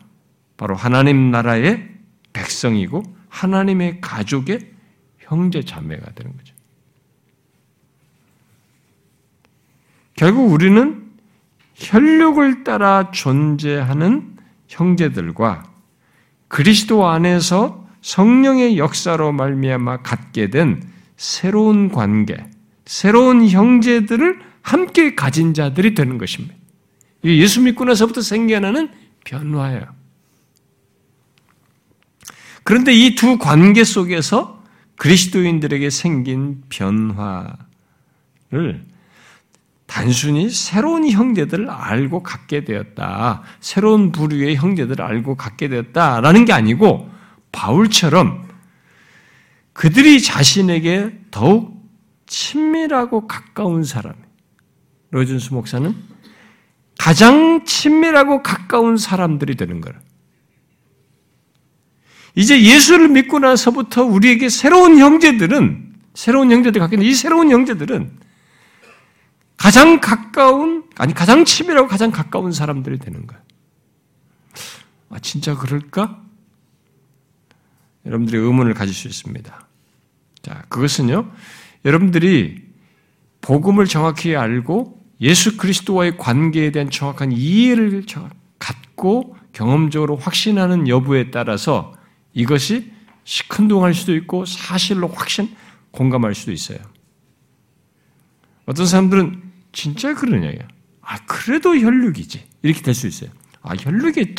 바로 0.56 0.74
하나님 0.76 1.30
나라의 1.30 1.88
백성이고 2.32 3.02
하나님의 3.28 4.00
가족의 4.00 4.70
형제 5.18 5.62
자매가 5.62 6.12
되는 6.12 6.36
거죠. 6.36 6.54
결국 10.14 10.52
우리는 10.52 11.10
혈육을 11.74 12.64
따라 12.64 13.10
존재하는 13.10 14.36
형제들과 14.68 15.64
그리스도 16.48 17.06
안에서 17.08 17.81
성령의 18.02 18.78
역사로 18.78 19.32
말미암아 19.32 20.02
갖게 20.02 20.50
된 20.50 20.82
새로운 21.16 21.90
관계, 21.90 22.44
새로운 22.84 23.48
형제들을 23.48 24.40
함께 24.60 25.14
가진 25.14 25.54
자들이 25.54 25.94
되는 25.94 26.18
것입니다. 26.18 26.54
예수 27.24 27.60
믿고 27.62 27.84
나서부터 27.84 28.20
생겨나는 28.20 28.90
변화예요. 29.24 29.86
그런데 32.64 32.92
이 32.92 33.14
두 33.14 33.38
관계 33.38 33.84
속에서 33.84 34.62
그리스도인들에게 34.96 35.90
생긴 35.90 36.62
변화를 36.68 37.56
단순히 39.86 40.48
새로운 40.48 41.08
형제들을 41.08 41.68
알고 41.68 42.22
갖게 42.22 42.64
되었다. 42.64 43.42
새로운 43.60 44.10
부류의 44.10 44.56
형제들을 44.56 45.04
알고 45.04 45.36
갖게 45.36 45.68
되었다라는 45.68 46.44
게 46.44 46.52
아니고 46.52 47.10
바울처럼 47.52 48.48
그들이 49.72 50.22
자신에게 50.22 51.20
더욱 51.30 51.80
친밀하고 52.26 53.26
가까운 53.26 53.84
사람. 53.84 54.14
로준수 55.10 55.54
목사는 55.54 55.94
가장 56.98 57.64
친밀하고 57.64 58.42
가까운 58.42 58.96
사람들이 58.96 59.56
되는 59.56 59.80
거예요. 59.80 59.98
이제 62.34 62.62
예수를 62.62 63.08
믿고 63.08 63.38
나서부터 63.38 64.04
우리에게 64.04 64.48
새로운 64.48 64.98
형제들은 64.98 65.92
새로운 66.14 66.50
형제들 66.50 66.80
갖게 66.80 66.96
이 67.00 67.14
새로운 67.14 67.50
형제들은 67.50 68.18
가장 69.56 70.00
가까운, 70.00 70.84
아니, 70.96 71.14
가장 71.14 71.44
친밀하고 71.44 71.88
가장 71.88 72.10
가까운 72.10 72.52
사람들이 72.52 72.98
되는 72.98 73.26
거예요. 73.26 73.42
아, 75.10 75.18
진짜 75.20 75.56
그럴까? 75.56 76.20
여러분들이 78.06 78.38
의문을 78.38 78.74
가질 78.74 78.94
수 78.94 79.08
있습니다. 79.08 79.68
자, 80.42 80.64
그것은요, 80.68 81.30
여러분들이 81.84 82.62
복음을 83.40 83.86
정확히 83.86 84.36
알고 84.36 85.00
예수 85.20 85.56
그리스도와의 85.56 86.16
관계에 86.16 86.72
대한 86.72 86.90
정확한 86.90 87.32
이해를 87.32 88.04
갖고 88.58 89.36
경험적으로 89.52 90.16
확신하는 90.16 90.88
여부에 90.88 91.30
따라서 91.30 91.94
이것이 92.34 92.92
시큰둥할 93.24 93.94
수도 93.94 94.14
있고 94.16 94.44
사실로 94.46 95.08
확신, 95.08 95.54
공감할 95.92 96.34
수도 96.34 96.52
있어요. 96.52 96.78
어떤 98.66 98.86
사람들은 98.86 99.42
진짜 99.72 100.14
그러냐요. 100.14 100.58
아, 101.02 101.18
그래도 101.26 101.76
혈육이지. 101.76 102.44
이렇게 102.62 102.82
될 102.82 102.94
수 102.94 103.06
있어요. 103.06 103.30
아, 103.62 103.74
혈육의, 103.78 104.34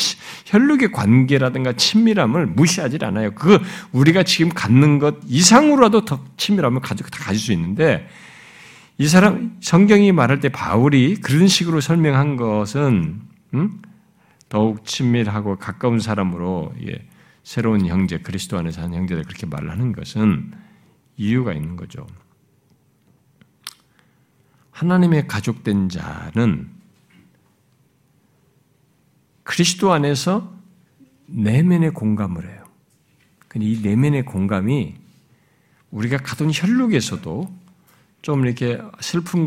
혈육의 0.45 0.91
관계라든가 0.91 1.73
친밀함을 1.73 2.47
무시하지 2.47 2.97
않아요. 3.01 3.31
그, 3.31 3.59
우리가 3.93 4.23
지금 4.23 4.49
갖는 4.49 4.99
것 4.99 5.15
이상으로라도 5.25 6.03
더 6.03 6.25
친밀함을 6.35 6.81
가지고 6.81 7.09
다 7.09 7.23
가질 7.23 7.39
수 7.39 7.53
있는데, 7.53 8.07
이 8.97 9.07
사람, 9.07 9.57
성경이 9.61 10.11
말할 10.11 10.39
때 10.39 10.49
바울이 10.49 11.15
그런 11.15 11.47
식으로 11.47 11.79
설명한 11.79 12.35
것은, 12.35 13.21
음? 13.53 13.81
더욱 14.49 14.85
친밀하고 14.85 15.57
가까운 15.57 15.99
사람으로, 15.99 16.73
예, 16.87 17.07
새로운 17.43 17.87
형제, 17.87 18.17
그리스도 18.17 18.57
안에서 18.57 18.81
한 18.81 18.93
형제들 18.93 19.23
그렇게 19.23 19.45
말을 19.45 19.71
하는 19.71 19.93
것은 19.93 20.51
이유가 21.15 21.53
있는 21.53 21.75
거죠. 21.75 22.05
하나님의 24.71 25.27
가족된 25.27 25.89
자는 25.89 26.69
그리스도 29.43 29.91
안에서 29.91 30.53
내면의 31.27 31.91
공감을 31.91 32.49
해요. 32.49 32.63
이 33.55 33.81
내면의 33.83 34.25
공감이 34.25 34.95
우리가 35.91 36.17
가던 36.17 36.51
혈육에서도 36.53 37.63
좀 38.23 38.45
이렇게 38.45 38.79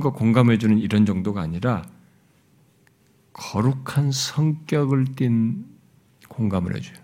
거 0.01 0.13
공감해주는 0.13 0.79
이런 0.79 1.07
정도가 1.07 1.41
아니라 1.41 1.83
거룩한 3.33 4.13
성격을 4.13 5.17
띤 5.17 5.65
공감을 6.29 6.77
해줘요. 6.77 6.97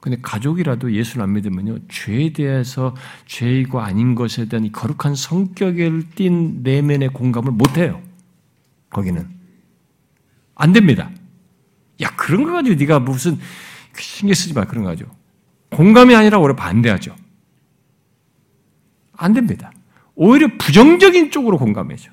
근데 0.00 0.18
가족이라도 0.20 0.92
예수를 0.92 1.22
안 1.22 1.34
믿으면요, 1.34 1.78
죄에 1.88 2.32
대해서 2.32 2.94
죄이고 3.26 3.80
아닌 3.80 4.14
것에 4.14 4.46
대한 4.46 4.64
이 4.64 4.72
거룩한 4.72 5.14
성격을 5.14 6.10
띤 6.14 6.62
내면의 6.62 7.10
공감을 7.10 7.52
못 7.52 7.76
해요. 7.76 8.00
거기는. 8.88 9.28
안 10.54 10.72
됩니다. 10.72 11.10
야, 12.02 12.10
그런 12.16 12.44
거 12.44 12.52
가지고 12.52 12.76
네가 12.76 13.00
무슨 13.00 13.38
신경 13.98 14.34
쓰지 14.34 14.54
마. 14.54 14.64
그런 14.64 14.84
거 14.84 14.90
가지고. 14.90 15.10
공감이 15.70 16.14
아니라 16.14 16.38
오히려 16.38 16.56
반대하죠. 16.56 17.14
안 19.16 19.32
됩니다. 19.32 19.72
오히려 20.14 20.48
부정적인 20.58 21.30
쪽으로 21.30 21.58
공감해죠. 21.58 22.10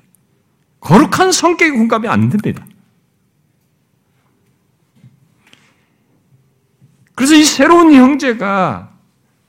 거룩한 0.80 1.32
성격의 1.32 1.72
공감이 1.72 2.08
안 2.08 2.28
됩니다. 2.28 2.64
그래서 7.14 7.34
이 7.34 7.44
새로운 7.44 7.92
형제가 7.92 8.92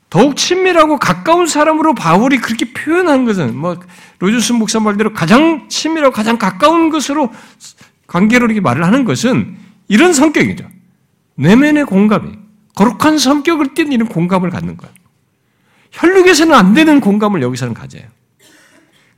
더욱 0.08 0.36
친밀하고 0.36 0.98
가까운 0.98 1.46
사람으로 1.46 1.94
바울이 1.94 2.38
그렇게 2.38 2.72
표현한 2.72 3.24
것은 3.24 3.56
뭐 3.56 3.78
로주스 4.18 4.52
목사 4.54 4.80
말대로 4.80 5.12
가장 5.12 5.68
친밀하고 5.68 6.12
가장 6.12 6.36
가까운 6.36 6.90
것으로 6.90 7.32
관계로 8.08 8.46
이렇게 8.46 8.60
말을 8.60 8.84
하는 8.84 9.04
것은 9.04 9.56
이런 9.90 10.12
성격이죠. 10.12 10.70
내면의 11.34 11.84
공감이 11.84 12.30
거룩한 12.76 13.18
성격을 13.18 13.74
띤 13.74 13.90
이런 13.90 14.08
공감을 14.08 14.48
갖는 14.50 14.76
거예요. 14.76 14.94
혈육에서는 15.90 16.54
안 16.54 16.74
되는 16.74 17.00
공감을 17.00 17.42
여기서는 17.42 17.74
가져요. 17.74 18.04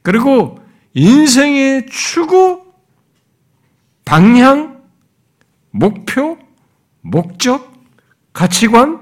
그리고 0.00 0.58
인생의 0.94 1.86
추구, 1.90 2.64
방향, 4.06 4.82
목표, 5.70 6.38
목적, 7.02 7.70
가치관, 8.32 8.98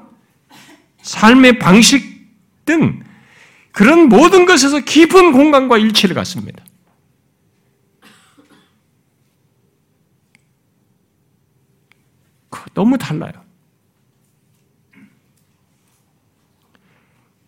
삶의 1.03 1.61
방식 1.61 2.27
등 2.65 3.01
그런 3.71 4.09
모든 4.09 4.45
것에서 4.45 4.81
깊은 4.81 5.31
공간과 5.31 5.79
일치를 5.79 6.17
갖습니다. 6.17 6.65
너무 12.75 12.99
달라요. 12.99 13.33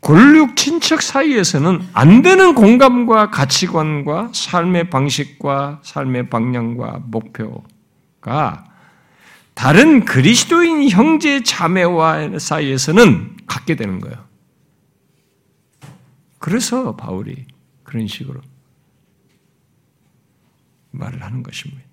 골육 0.01 0.57
친척 0.57 1.01
사이에서는 1.01 1.81
안 1.93 2.23
되는 2.23 2.57
공감과 2.57 3.31
가치관과 3.31 4.33
삶의 4.35 4.91
방식과 4.91 5.81
삶의 5.85 6.29
방향과 6.29 7.03
목표가 7.05 8.65
다른 9.55 10.05
그리스도인 10.05 10.89
형제 10.89 11.45
자매와 11.45 12.41
사이에서는 12.41 13.37
갖게 13.47 13.77
되는 13.77 14.01
거예요. 14.01 14.17
그래서 16.41 16.97
바울이 16.97 17.47
그런 17.85 18.09
식으로 18.09 18.41
말을 20.91 21.23
하는 21.23 21.45
것입니다. 21.45 21.92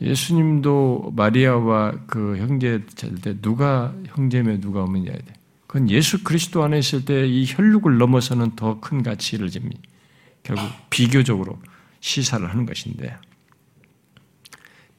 예수님도 0.00 1.12
마리아와 1.16 1.92
그 2.06 2.36
형제 2.36 2.82
때 3.22 3.40
누가 3.40 3.94
형제며 4.06 4.60
누가 4.60 4.82
어머니야 4.84 5.12
돼. 5.12 5.24
그건 5.66 5.90
예수 5.90 6.22
그리스도 6.22 6.62
안에 6.62 6.78
있을 6.78 7.04
때 7.04 7.26
이 7.26 7.44
혈육을 7.48 7.98
넘어서는 7.98 8.56
더 8.56 8.80
큰 8.80 9.02
가치를 9.02 9.48
집니 9.50 9.74
결국 10.42 10.64
비교적으로 10.90 11.58
시사를 12.00 12.48
하는 12.48 12.66
것인데 12.66 13.16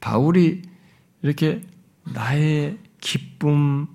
바울이 0.00 0.62
이렇게 1.22 1.62
나의 2.04 2.78
기쁨, 3.00 3.86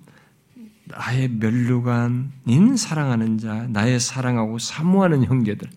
나의 0.86 1.28
멸류관인 1.30 2.76
사랑하는 2.78 3.38
자, 3.38 3.68
나의 3.70 4.00
사랑하고 4.00 4.58
사모하는 4.60 5.26
형제들 5.26 5.70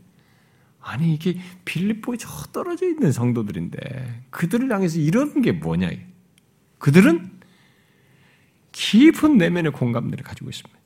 아니 0.86 1.12
이게 1.14 1.36
빌립보에 1.64 2.16
저 2.16 2.28
떨어져 2.52 2.86
있는 2.86 3.10
성도들인데 3.10 4.26
그들을 4.30 4.72
향해서 4.72 5.00
이런 5.00 5.42
게 5.42 5.50
뭐냐? 5.50 5.90
그들은 6.78 7.32
깊은 8.70 9.36
내면의 9.36 9.72
공감들을 9.72 10.22
가지고 10.22 10.48
있습니다. 10.48 10.80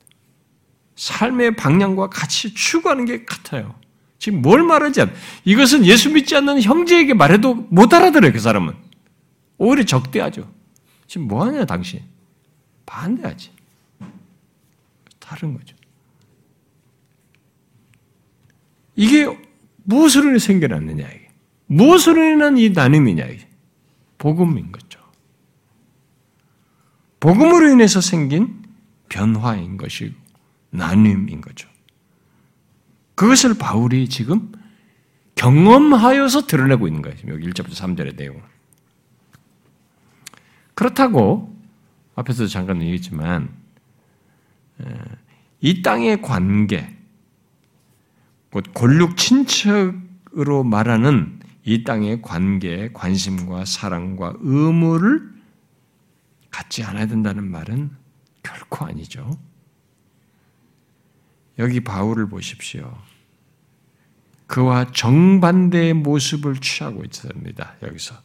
삶의 0.95 1.55
방향과 1.55 2.09
같이 2.09 2.51
추구하는 2.55 3.05
게 3.05 3.25
같아요. 3.25 3.79
지금 4.17 4.41
뭘 4.41 4.63
말하지 4.63 5.01
않? 5.01 5.13
이것은 5.45 5.85
예수 5.85 6.11
믿지 6.11 6.35
않는 6.35 6.63
형제에게 6.63 7.13
말해도 7.13 7.53
못 7.69 7.93
알아들어요. 7.93 8.31
그 8.31 8.39
사람은 8.39 8.73
오히려 9.59 9.83
적대하죠. 9.83 10.51
지금 11.05 11.27
뭐 11.27 11.45
하냐 11.45 11.65
당신? 11.65 12.01
반대하지. 12.87 13.51
다른 15.19 15.53
거죠. 15.53 15.75
이게 18.95 19.50
무엇으로 19.83 20.37
생겨났느냐, 20.37 21.07
이게. 21.07 21.29
무엇으로 21.67 22.23
인한 22.23 22.57
이 22.57 22.69
나눔이냐, 22.69 23.25
이게. 23.25 23.47
복음인 24.17 24.71
거죠. 24.71 24.99
복음으로 27.19 27.69
인해서 27.69 28.01
생긴 28.01 28.63
변화인 29.09 29.77
것이고, 29.77 30.15
나눔인 30.71 31.41
거죠. 31.41 31.69
그것을 33.15 33.55
바울이 33.57 34.09
지금 34.09 34.51
경험하여서 35.35 36.47
드러내고 36.47 36.87
있는 36.87 37.01
거예요. 37.01 37.17
여기 37.27 37.47
1절부터 37.49 37.71
3절의 37.71 38.15
내용은. 38.15 38.41
그렇다고, 40.73 41.55
앞에서도 42.15 42.47
잠깐 42.47 42.81
얘기했지만, 42.81 43.49
이 45.59 45.81
땅의 45.81 46.21
관계, 46.21 46.95
곧 48.51 48.65
골육 48.73 49.17
친척으로 49.17 50.63
말하는 50.63 51.39
이 51.63 51.83
땅의 51.83 52.21
관계, 52.21 52.91
관심과 52.93 53.65
사랑과 53.65 54.33
의무를 54.39 55.31
갖지 56.49 56.83
않아야 56.83 57.07
된다는 57.07 57.49
말은 57.49 57.91
결코 58.43 58.85
아니죠. 58.85 59.39
여기 61.59 61.79
바울을 61.79 62.27
보십시오. 62.27 62.97
그와 64.47 64.91
정반대의 64.91 65.93
모습을 65.93 66.57
취하고 66.57 67.05
있습니다. 67.05 67.75
여기서. 67.83 68.15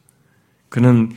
그는 0.69 1.13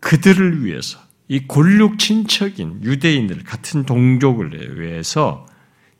그들을 0.00 0.64
위해서, 0.64 0.98
이 1.28 1.46
골육 1.46 1.98
친척인 1.98 2.82
유대인들, 2.82 3.44
같은 3.44 3.84
동족을 3.86 4.80
위해서 4.80 5.46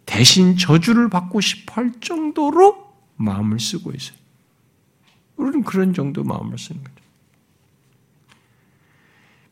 대신 0.09 0.57
저주를 0.57 1.11
받고 1.11 1.43
싶어 1.43 1.75
할 1.75 1.93
정도로 2.01 2.89
마음을 3.17 3.61
쓰고 3.61 3.93
있어요. 3.93 4.17
우리는 5.37 5.63
그런 5.63 5.93
정도 5.93 6.25
마음을 6.25 6.59
쓰는 6.59 6.83
거죠. 6.83 6.95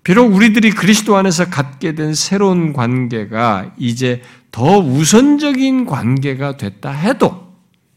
비록 0.02 0.34
우리들이 0.34 0.70
그리스도 0.70 1.16
안에서 1.16 1.50
갖게 1.50 1.94
된 1.94 2.14
새로운 2.14 2.72
관계가 2.72 3.74
이제 3.76 4.22
더 4.50 4.78
우선적인 4.78 5.84
관계가 5.84 6.56
됐다 6.56 6.90
해도, 6.90 7.52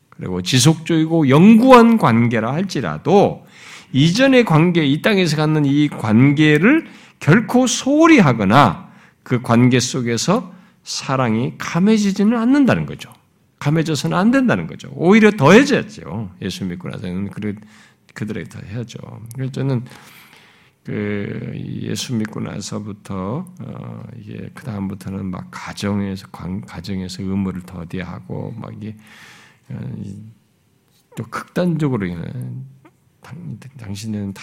그리고 0.09 0.41
지속적이고 0.41 1.29
영구한 1.29 1.97
관계라 1.97 2.51
할지라도, 2.51 3.45
이전의 3.93 4.43
관계, 4.43 4.85
이 4.85 5.01
땅에서 5.01 5.37
갖는 5.37 5.63
이 5.65 5.87
관계를 5.87 6.87
결코 7.19 7.67
소홀히 7.67 8.19
하거나 8.19 8.89
그 9.23 9.41
관계 9.41 9.79
속에서 9.79 10.58
사랑이 10.89 11.53
감해지지는 11.59 12.35
않는다는 12.35 12.87
거죠. 12.87 13.13
감해져서는 13.59 14.17
안 14.17 14.31
된다는 14.31 14.65
거죠. 14.65 14.89
오히려 14.95 15.29
더해졌죠. 15.29 16.31
예수 16.41 16.65
믿고 16.65 16.89
나서는 16.89 17.29
그, 17.29 17.53
그들에게 18.15 18.49
더해야죠. 18.49 18.97
그래서 19.35 19.51
저는 19.51 19.85
그 20.83 21.51
예수 21.55 22.15
믿고 22.15 22.39
나서부터 22.39 23.53
어 23.59 24.03
이게 24.17 24.49
그 24.55 24.63
다음부터는 24.63 25.25
막 25.27 25.49
가정에서 25.51 26.27
가정에서 26.65 27.21
의무를 27.21 27.61
더디하고 27.61 28.55
막 28.57 28.73
이게 28.73 28.95
어, 29.69 29.79
또 31.15 31.23
극단적으로 31.25 32.07
당신은 33.77 34.33
다 34.33 34.41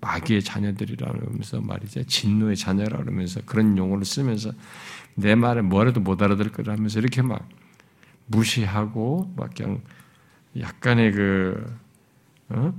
마귀의 0.00 0.42
자녀들이라 0.42 1.12
그러면서 1.12 1.60
말이죠. 1.60 2.04
진노의 2.04 2.56
자녀라 2.56 2.96
그러면서 2.98 3.40
그런 3.44 3.76
용어를 3.76 4.06
쓰면서 4.06 4.52
내 5.14 5.34
말을 5.34 5.62
뭐라도 5.62 6.00
못 6.00 6.22
알아들 6.22 6.50
거라 6.52 6.72
하면서 6.74 6.98
이렇게 6.98 7.22
막 7.22 7.48
무시하고 8.26 9.32
막 9.36 9.54
그냥 9.54 9.82
약간의 10.58 11.12
그 11.12 11.76
어? 12.48 12.72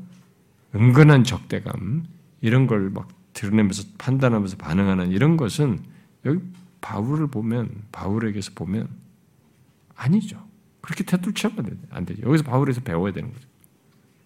은근한 0.75 1.23
적대감 1.23 2.05
이런 2.41 2.67
걸 2.67 2.89
막 2.91 3.21
드러내면서 3.33 3.83
판단하면서 3.97 4.57
반응하는 4.57 5.11
이런 5.11 5.37
것은 5.37 5.79
여기 6.25 6.39
바울을 6.81 7.27
보면 7.27 7.83
바울에게서 7.91 8.51
보면 8.55 8.87
아니죠. 9.95 10.43
그렇게 10.81 11.03
태도를 11.03 11.33
취하면 11.33 11.79
안 11.89 12.05
되죠. 12.05 12.23
여기서 12.23 12.43
바울에서 12.43 12.81
배워야 12.81 13.13
되는 13.13 13.31
거죠. 13.31 13.47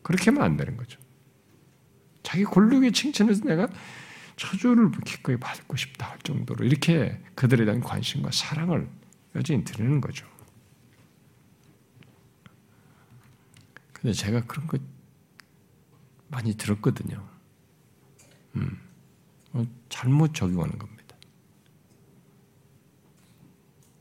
그렇게 0.02 0.32
하면 0.32 0.44
안 0.44 0.58
되는 0.58 0.78
거죠. 0.78 1.00
자기 2.24 2.44
골룸의 2.44 2.92
칭찬에서 2.94 3.44
내가 3.46 3.68
처주를 4.36 4.92
기꺼이 5.06 5.38
받고 5.38 5.78
싶다 5.78 6.12
할 6.12 6.20
정도로 6.20 6.66
이렇게 6.66 7.22
그들에 7.36 7.66
대한 7.66 7.80
관심과 7.80 8.32
사랑을 8.32 8.90
여전히 9.36 9.64
드리는 9.64 10.02
거죠. 10.02 10.28
근데 13.94 14.14
제가 14.14 14.46
그런 14.46 14.68
거 14.68 14.78
많이 16.28 16.56
들었거든요. 16.56 17.28
음, 18.56 18.80
어, 19.54 19.66
잘못 19.90 20.34
적용하는 20.34 20.78
겁니다. 20.78 21.16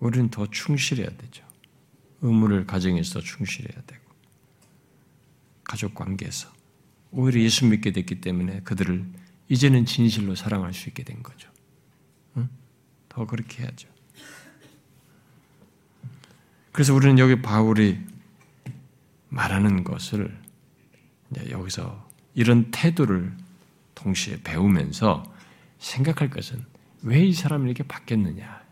우리는 0.01 0.29
더 0.31 0.47
충실해야 0.47 1.09
되죠. 1.17 1.45
의무를 2.21 2.67
가정에서 2.67 3.21
충실해야 3.21 3.83
되고, 3.87 4.03
가족 5.63 5.95
관계에서. 5.95 6.53
오히려 7.11 7.41
예수 7.41 7.65
믿게 7.67 7.93
됐기 7.93 8.21
때문에 8.21 8.61
그들을 8.61 9.07
이제는 9.49 9.85
진실로 9.85 10.35
사랑할 10.35 10.73
수 10.73 10.89
있게 10.89 11.03
된 11.03 11.23
거죠. 11.23 11.51
응? 12.37 12.49
더 13.09 13.27
그렇게 13.27 13.63
해야죠. 13.63 13.89
그래서 16.73 16.95
우리는 16.95 17.19
여기 17.19 17.41
바울이 17.41 18.01
말하는 19.29 19.85
것을 19.85 20.37
여기서 21.51 22.09
이런 22.35 22.71
태도를 22.71 23.37
동시에 23.95 24.41
배우면서 24.43 25.23
생각할 25.79 26.31
것은 26.31 26.65
왜 27.03 27.27
이 27.27 27.33
사람이 27.33 27.67
이렇게 27.67 27.85
바뀌었느냐. 27.85 28.65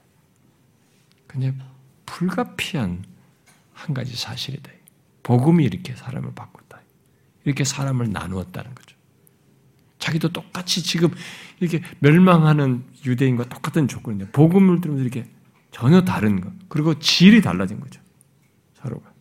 그냥 1.26 1.58
불가피한 2.06 3.04
한 3.72 3.94
가지 3.94 4.16
사실이다. 4.16 4.70
복음이 5.22 5.64
이렇게 5.64 5.94
사람을 5.94 6.34
바꿨다. 6.34 6.80
이렇게 7.44 7.64
사람을 7.64 8.10
나누었다는 8.10 8.74
거죠. 8.74 8.91
자기도 10.02 10.30
똑같이 10.32 10.82
지금 10.82 11.10
이렇게 11.60 11.80
멸망하는 12.00 12.82
유대인과 13.06 13.44
똑같은 13.48 13.86
조건인데 13.86 14.32
복음을 14.32 14.80
들으면서 14.80 15.04
이렇게 15.04 15.30
전혀 15.70 16.02
다른 16.02 16.40
것. 16.40 16.52
그리고 16.68 16.98
질이 16.98 17.40
달라진 17.40 17.78
거죠. 17.78 18.00
서로가. 18.74 19.12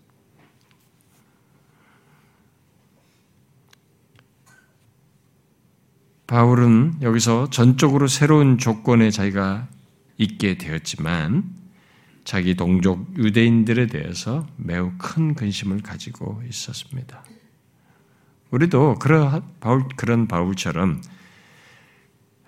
바울은 6.25 6.95
여기서 7.03 7.51
전적으로 7.51 8.07
새로운 8.07 8.57
조건에 8.57 9.11
자기가 9.11 9.67
있게 10.17 10.57
되었지만 10.57 11.43
자기 12.23 12.55
동족 12.55 13.19
유대인들에 13.19 13.85
대해서 13.85 14.47
매우 14.57 14.93
큰 14.97 15.35
근심을 15.35 15.83
가지고 15.83 16.41
있었습니다. 16.49 17.23
우리도 18.51 18.95
그런 18.99 19.41
바울 19.59 19.87
그런 19.95 20.27
바울처럼 20.27 21.01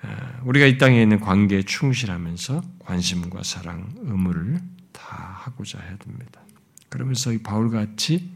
아, 0.01 0.41
우리가 0.43 0.65
이 0.65 0.77
땅에 0.77 1.01
있는 1.01 1.19
관계에 1.19 1.63
충실하면서 1.63 2.61
관심과 2.79 3.43
사랑, 3.43 3.93
의무를 4.01 4.59
다 4.91 5.37
하고자 5.39 5.79
해야 5.79 5.97
됩니다. 5.97 6.41
그러면서 6.89 7.31
이 7.31 7.37
바울 7.39 7.71
같이 7.71 8.29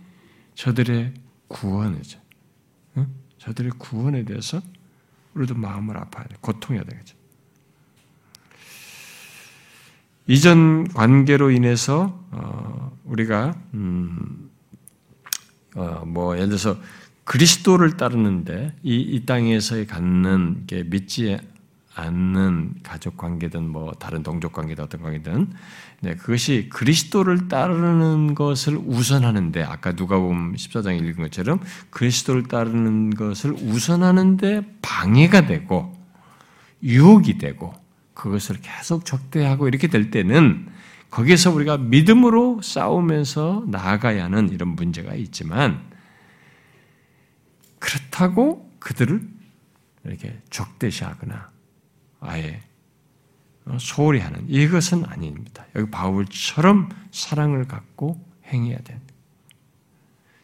저들의 0.55 1.13
구원이죠. 1.49 2.19
저들의 3.37 3.71
구원에 3.77 4.25
대해서 4.25 4.61
우리도 5.33 5.55
마음을 5.55 5.97
아파야 5.97 6.25
돼. 6.25 6.35
고통해야 6.41 6.83
되겠죠. 6.83 7.15
이전 10.27 10.87
관계로 10.89 11.51
인해서 11.51 12.25
어, 12.31 12.97
우리가 13.05 13.55
음, 13.73 14.49
어, 15.75 16.03
뭐 16.05 16.35
예를 16.35 16.49
들어서 16.49 16.77
그리스도를 17.27 17.97
따르는데 17.97 18.73
이, 18.83 18.95
이 19.01 19.25
땅에서의 19.25 19.85
갖는 19.85 20.63
게 20.65 20.83
믿지 20.83 21.37
않는 21.93 22.75
가족 22.83 23.17
관계든 23.17 23.67
뭐 23.67 23.91
다른 23.99 24.23
동족 24.23 24.53
관계든 24.53 24.85
어떤 24.85 25.01
관계든 25.01 25.51
네, 25.99 26.15
그것이 26.15 26.69
그리스도를 26.69 27.49
따르는 27.49 28.33
것을 28.33 28.77
우선하는데 28.77 29.61
아까 29.61 29.91
누가 29.93 30.17
보면 30.17 30.55
14장 30.55 30.97
읽은 30.97 31.23
것처럼 31.25 31.59
그리스도를 31.89 32.43
따르는 32.43 33.09
것을 33.09 33.51
우선하는데 33.51 34.61
방해가 34.81 35.47
되고 35.47 35.93
유혹이 36.81 37.39
되고 37.39 37.73
그것을 38.13 38.59
계속 38.61 39.03
적대하고 39.03 39.67
이렇게 39.67 39.87
될 39.87 40.11
때는 40.11 40.67
거기에서 41.09 41.51
우리가 41.51 41.77
믿음으로 41.77 42.61
싸우면서 42.61 43.65
나아가야 43.67 44.23
하는 44.23 44.49
이런 44.49 44.69
문제가 44.69 45.13
있지만 45.15 45.96
그렇다고 47.79 48.71
그들을 48.79 49.27
이렇게 50.05 50.39
적대시하거나 50.49 51.51
아예 52.19 52.61
소홀히 53.79 54.19
하는 54.19 54.49
이것은 54.49 55.05
아닙니다. 55.05 55.65
여기 55.75 55.91
바울처럼 55.91 56.89
사랑을 57.11 57.67
갖고 57.67 58.23
행해야 58.45 58.77
됩니다. 58.77 59.13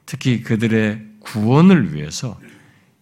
특히 0.06 0.42
그들의 0.44 1.08
구원을 1.22 1.94
위해서 1.94 2.40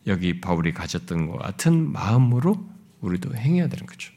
여기 0.08 0.40
바울이 0.40 0.74
가졌던 0.74 1.28
것 1.28 1.38
같은 1.40 1.92
마음으로 1.92 2.70
우리도 3.02 3.36
행해야 3.36 3.68
되는 3.68 3.86
거죠. 3.86 4.14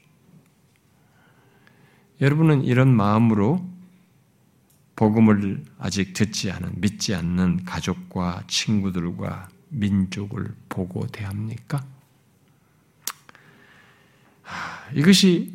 여러분은 2.20 2.64
이런 2.64 2.94
마음으로 2.94 3.66
복음을 4.96 5.64
아직 5.78 6.12
듣지 6.12 6.52
않은, 6.52 6.74
믿지 6.76 7.14
않는 7.14 7.64
가족과 7.64 8.44
친구들과 8.46 9.48
민족을 9.74 10.54
보고 10.68 11.06
대합니까? 11.06 11.84
이것이 14.94 15.52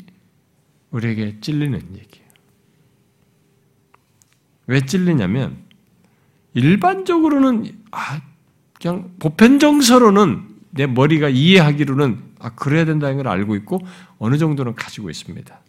우리에게 0.91 1.39
찔리는 1.39 1.79
얘기예요. 1.79 2.29
왜 4.67 4.85
찔리냐면 4.85 5.57
일반적으로는 6.53 7.71
아, 7.91 8.21
그냥 8.79 9.11
보편정서로는 9.19 10.47
내 10.71 10.85
머리가 10.85 11.29
이해하기로는 11.29 12.29
아 12.39 12.55
그래야 12.55 12.85
된다는 12.85 13.17
걸 13.17 13.27
알고 13.27 13.55
있고 13.57 13.79
어느 14.17 14.37
정도는 14.37 14.75
가지고 14.75 15.09
있습니다. 15.09 15.59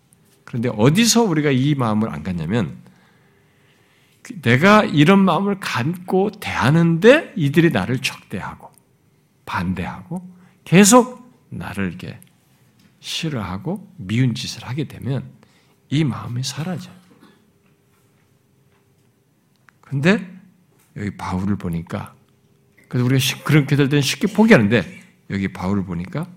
그런데 0.45 0.69
어디서 0.69 1.23
우리가 1.23 1.51
이 1.51 1.75
마음을 1.75 2.11
안 2.11 2.23
갖냐면 2.23 2.77
내가 4.43 4.85
이런 4.85 5.19
마음을 5.21 5.61
갖고 5.61 6.31
대하는데 6.31 7.33
이들이 7.37 7.71
나를 7.71 8.01
적대하고 8.01 8.71
반대하고 9.47 10.29
계속 10.65 11.21
나를 11.49 11.89
이렇게 11.89 12.21
싫어하고 13.01 13.93
미운 13.97 14.35
짓을 14.35 14.65
하게 14.65 14.85
되면 14.85 15.31
이 15.89 16.05
마음이 16.05 16.43
사라져요. 16.45 16.95
근데 19.81 20.41
여기 20.97 21.17
바울을 21.17 21.57
보니까 21.57 22.15
그래서 22.89 23.05
우리가 23.07 23.45
그렇게 23.45 23.77
될 23.77 23.89
때는 23.89 24.03
쉽게 24.03 24.29
포기하는데 24.33 25.01
여기 25.31 25.53
바울을 25.53 25.85
보니까 25.85 26.29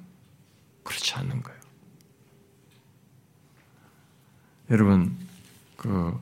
그렇지 0.84 1.13
않는 1.15 1.41
거예요. 1.43 1.59
여러분 4.71 5.17
그 5.75 6.19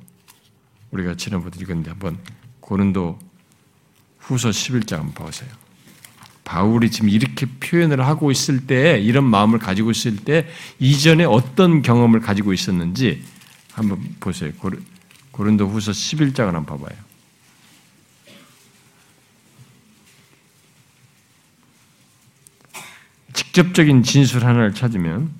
우리가 0.92 1.16
지난번에 1.16 1.52
읽었는데 1.60 1.90
한번 1.90 2.18
고린도 2.60 3.20
후서 4.20 4.50
11장 4.50 4.98
한번 4.98 5.26
보세요. 5.26 5.50
바울이 6.44 6.92
지금 6.92 7.10
이렇게 7.10 7.46
표현을 7.46 8.06
하고 8.06 8.32
있을 8.32 8.68
때 8.68 9.00
이런 9.00 9.24
마음을 9.24 9.60
가지고 9.60 9.92
있을 9.92 10.18
때 10.18 10.48
이전에 10.80 11.24
어떤 11.24 11.82
경험을 11.82 12.20
가지고 12.20 12.52
있었는지 12.54 13.24
한번 13.74 14.16
보세요. 14.20 14.52
고린도 15.32 15.68
후서 15.68 15.92
11장을 15.92 16.52
한번 16.52 16.66
봐봐요. 16.66 16.98
직접적인 23.34 24.04
진술 24.04 24.46
하나를 24.46 24.74
찾으면 24.74 25.32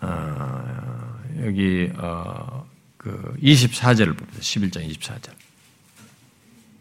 어, 0.00 1.20
여기 1.44 1.90
어, 1.96 2.53
그 3.04 3.36
24절을 3.42 4.16
봅니다. 4.16 4.40
11장 4.40 4.88
24절. 4.90 5.30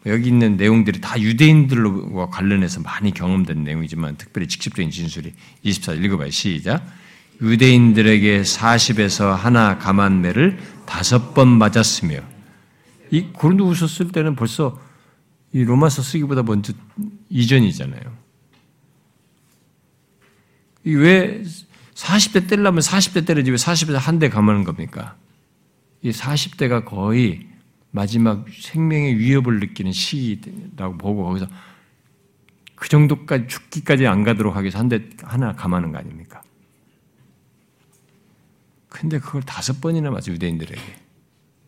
여기 0.05 0.30
있는 0.30 0.55
내용들이 0.55 1.01
다 1.01 1.19
유대인들과 1.19 2.30
관련해서 2.30 2.80
많이 2.80 3.13
경험된 3.13 3.65
내용이지만 3.65 4.15
특별히 4.15 4.47
직접적인 4.47 4.89
진술이 4.89 5.34
24절 5.65 6.03
읽어봐요. 6.03 6.30
시작. 6.30 6.86
유대인들에게 7.41 8.41
40에서 8.41 9.36
하나 9.36 9.78
감한매를 9.78 10.59
다섯 10.86 11.34
번 11.34 11.49
맞았으며 11.49 12.21
이 13.11 13.24
고린도후서 13.34 13.88
쓸 13.88 14.07
때는 14.09 14.38
벌써 14.38 14.80
이 15.51 15.63
로마서 15.63 16.01
쓰기보다 16.01 16.43
먼저 16.43 16.71
이전이잖아요. 17.30 18.01
왜 20.86 21.43
40대 21.95 22.47
때려면 22.47 22.80
40대 22.80 23.26
때려지 23.26 23.51
왜 23.51 23.57
40대 23.57 23.93
한대 23.93 24.30
감하는 24.30 24.63
겁니까? 24.63 25.17
이 26.04 26.12
40대가 26.12 26.86
거의 26.86 27.47
마지막 27.91 28.45
생명의 28.49 29.18
위협을 29.18 29.60
느끼는 29.60 29.91
시기라고 29.91 30.97
보고 30.97 31.24
거기서 31.26 31.47
그 32.76 32.89
정도까지 32.89 33.47
죽기까지 33.47 34.06
안 34.08 34.24
가도록 34.24 34.56
하기 34.56 34.66
위해서 34.66 34.80
한 34.80 34.89
대 34.89 35.01
하나 35.24 35.54
감하는 35.54 35.91
거 35.91 35.97
아닙니까? 35.99 36.41
근데 38.89 39.20
그걸 39.20 39.41
다섯 39.43 39.80
번이나 39.82 40.12
맞아 40.12 40.32
유대인들에게 40.32 40.82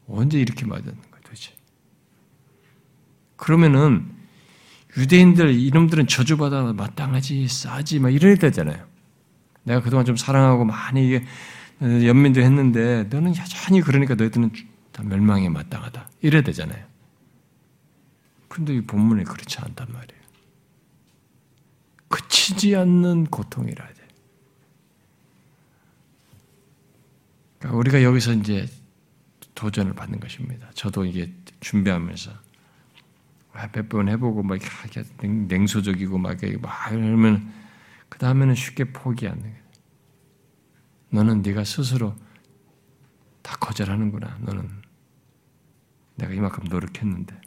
언제 0.08 0.40
이렇게 0.40 0.66
맞았는 0.66 0.94
거야 0.96 1.22
도대체? 1.24 1.52
그러면은 3.38 4.12
유대인들 4.98 5.54
이놈들은 5.54 6.08
저주받아 6.08 6.74
마땅하지 6.74 7.48
싸지 7.48 8.00
막 8.00 8.10
이래야 8.14 8.36
되잖아요. 8.36 8.86
내가 9.64 9.82
그동안 9.82 10.06
좀 10.06 10.16
사랑하고 10.16 10.66
많이 10.66 11.20
연민도 11.82 12.42
했는데 12.42 13.04
너는 13.10 13.36
여전히 13.36 13.82
그러니까 13.82 14.16
너희들은 14.16 14.52
다 14.92 15.04
멸망에 15.04 15.50
마땅하다 15.50 16.10
이래야 16.22 16.42
되잖아요. 16.42 16.86
근데 18.48 18.74
이 18.76 18.82
본문에 18.82 19.24
그렇지 19.24 19.60
않단 19.60 19.88
말이에요. 19.92 20.22
그치지 22.08 22.76
않는 22.76 23.26
고통이라 23.26 23.86
돼. 23.86 24.08
그러니까 27.60 27.78
우리가 27.78 28.04
여기서 28.04 28.34
이제 28.34 28.68
도전을 29.56 29.94
받는 29.94 30.20
것입니다. 30.20 30.70
저도 30.74 31.06
이게 31.06 31.34
준비하면서 31.60 32.32
아, 33.54 33.70
몇번 33.74 34.10
해보고 34.10 34.44
막 34.44 34.60
이렇게 34.62 35.04
냉소적이고 35.24 36.18
막 36.18 36.42
이러면 36.44 37.52
그 38.10 38.20
다음에는 38.20 38.54
쉽게 38.56 38.86
포기하는 38.86 39.42
거예요. 39.42 39.65
너는 41.16 41.42
네가 41.44 41.64
스스로 41.64 42.14
다 43.42 43.56
거절하는구나. 43.58 44.38
너는 44.42 44.70
내가 46.16 46.34
이만큼 46.34 46.66
노력했는데 46.66 47.40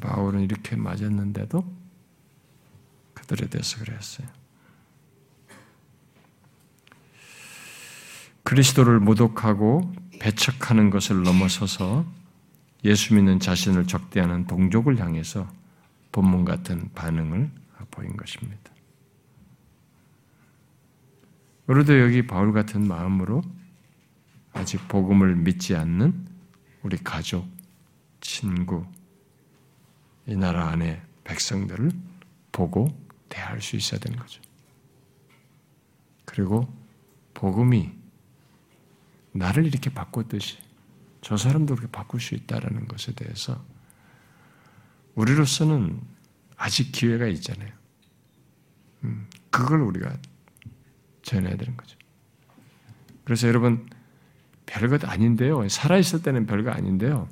바울은 0.00 0.40
이렇게 0.40 0.76
맞았는데도 0.76 1.62
그들에 3.12 3.48
대해서 3.48 3.78
그랬어요. 3.84 4.26
그리스도를 8.44 8.98
모독하고 9.00 9.92
배척하는 10.20 10.88
것을 10.88 11.22
넘어서서 11.22 12.06
예수 12.84 13.14
믿는 13.14 13.40
자신을 13.40 13.86
적대하는 13.86 14.46
동족을 14.46 14.98
향해서 14.98 15.50
본문 16.12 16.44
같은 16.46 16.90
반응을 16.94 17.50
보인 17.90 18.16
것입니다. 18.16 18.73
우리도 21.66 21.98
여기 22.00 22.26
바울 22.26 22.52
같은 22.52 22.86
마음으로 22.86 23.42
아직 24.52 24.86
복음을 24.88 25.34
믿지 25.34 25.74
않는 25.74 26.26
우리 26.82 26.98
가족, 26.98 27.46
친구, 28.20 28.86
이 30.26 30.36
나라 30.36 30.68
안에 30.68 31.02
백성들을 31.24 31.90
보고 32.52 32.88
대할 33.28 33.60
수 33.60 33.76
있어야 33.76 33.98
되는 33.98 34.18
거죠. 34.18 34.42
그리고 36.24 36.72
복음이 37.32 37.92
나를 39.32 39.66
이렇게 39.66 39.90
바꿨듯이 39.90 40.58
저 41.20 41.36
사람도 41.36 41.74
그렇게 41.74 41.90
바꿀 41.90 42.20
수 42.20 42.34
있다라는 42.34 42.86
것에 42.86 43.14
대해서 43.14 43.64
우리로서는 45.14 46.00
아직 46.56 46.92
기회가 46.92 47.26
있잖아요. 47.28 47.72
음, 49.04 49.28
그걸 49.50 49.80
우리가 49.80 50.16
전해야 51.24 51.56
되는 51.56 51.76
거죠. 51.76 51.98
그래서 53.24 53.48
여러분 53.48 53.86
별것 54.66 55.04
아닌데요. 55.08 55.68
살아 55.68 55.98
있을 55.98 56.22
때는 56.22 56.46
별거 56.46 56.70
아닌데요. 56.70 57.28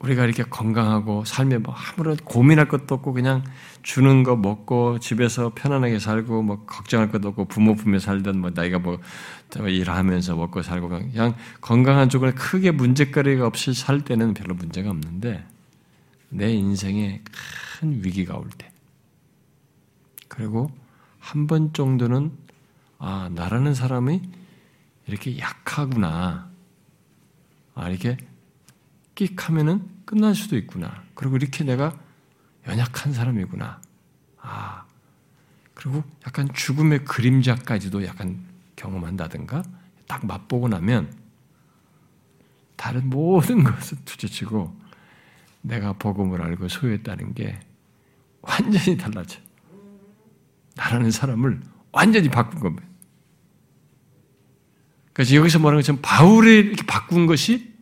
우리가 0.00 0.24
이렇게 0.24 0.42
건강하고 0.42 1.24
삶에 1.24 1.58
뭐 1.58 1.74
아무런 1.74 2.16
고민할 2.16 2.66
것도 2.66 2.96
없고 2.96 3.12
그냥 3.12 3.44
주는 3.84 4.24
거 4.24 4.34
먹고 4.34 4.98
집에서 4.98 5.52
편안하게 5.54 6.00
살고 6.00 6.42
뭐 6.42 6.64
걱정할 6.64 7.08
것도 7.12 7.28
없고 7.28 7.44
부모 7.44 7.76
품에 7.76 8.00
살던 8.00 8.40
뭐 8.40 8.50
나이가 8.52 8.80
뭐 8.80 8.98
일하면서 9.54 10.34
먹고 10.34 10.62
살고 10.62 10.88
그냥 10.88 11.36
건강한 11.60 12.08
쪽을 12.08 12.34
크게 12.34 12.72
문제거리가 12.72 13.46
없이 13.46 13.74
살 13.74 14.00
때는 14.00 14.34
별로 14.34 14.54
문제가 14.56 14.90
없는데 14.90 15.44
내 16.30 16.52
인생에 16.52 17.22
큰 17.78 18.04
위기가 18.04 18.36
올 18.36 18.48
때 18.58 18.72
그리고 20.26 20.72
한 21.22 21.46
번 21.46 21.72
정도는 21.72 22.32
아 22.98 23.30
나라는 23.32 23.74
사람이 23.74 24.20
이렇게 25.06 25.38
약하구나 25.38 26.50
아 27.74 27.88
이렇게 27.88 28.16
끽 29.14 29.48
하면은 29.48 29.88
끝날 30.04 30.34
수도 30.34 30.56
있구나. 30.56 31.02
그리고 31.14 31.36
이렇게 31.36 31.64
내가 31.64 31.96
연약한 32.66 33.12
사람이구나. 33.12 33.80
아, 34.40 34.84
그리고 35.74 36.02
약간 36.26 36.52
죽음의 36.52 37.04
그림자까지도 37.04 38.04
약간 38.04 38.44
경험한다든가 38.76 39.62
딱 40.06 40.26
맛보고 40.26 40.68
나면 40.68 41.14
다른 42.76 43.08
모든 43.08 43.62
것을 43.64 43.98
투지치고 44.04 44.76
내가 45.62 45.92
복음을 45.92 46.42
알고 46.42 46.68
소유했다는 46.68 47.34
게 47.34 47.60
완전히 48.42 48.96
달라져. 48.96 49.40
나라는 50.76 51.10
사람을 51.10 51.60
완전히 51.92 52.28
바꾼 52.28 52.60
겁니다. 52.60 52.86
그래서 55.12 55.34
여기서 55.34 55.58
말하는 55.58 55.80
것처럼 55.80 56.00
바울이 56.02 56.58
이렇게 56.58 56.84
바꾼 56.86 57.26
것이 57.26 57.72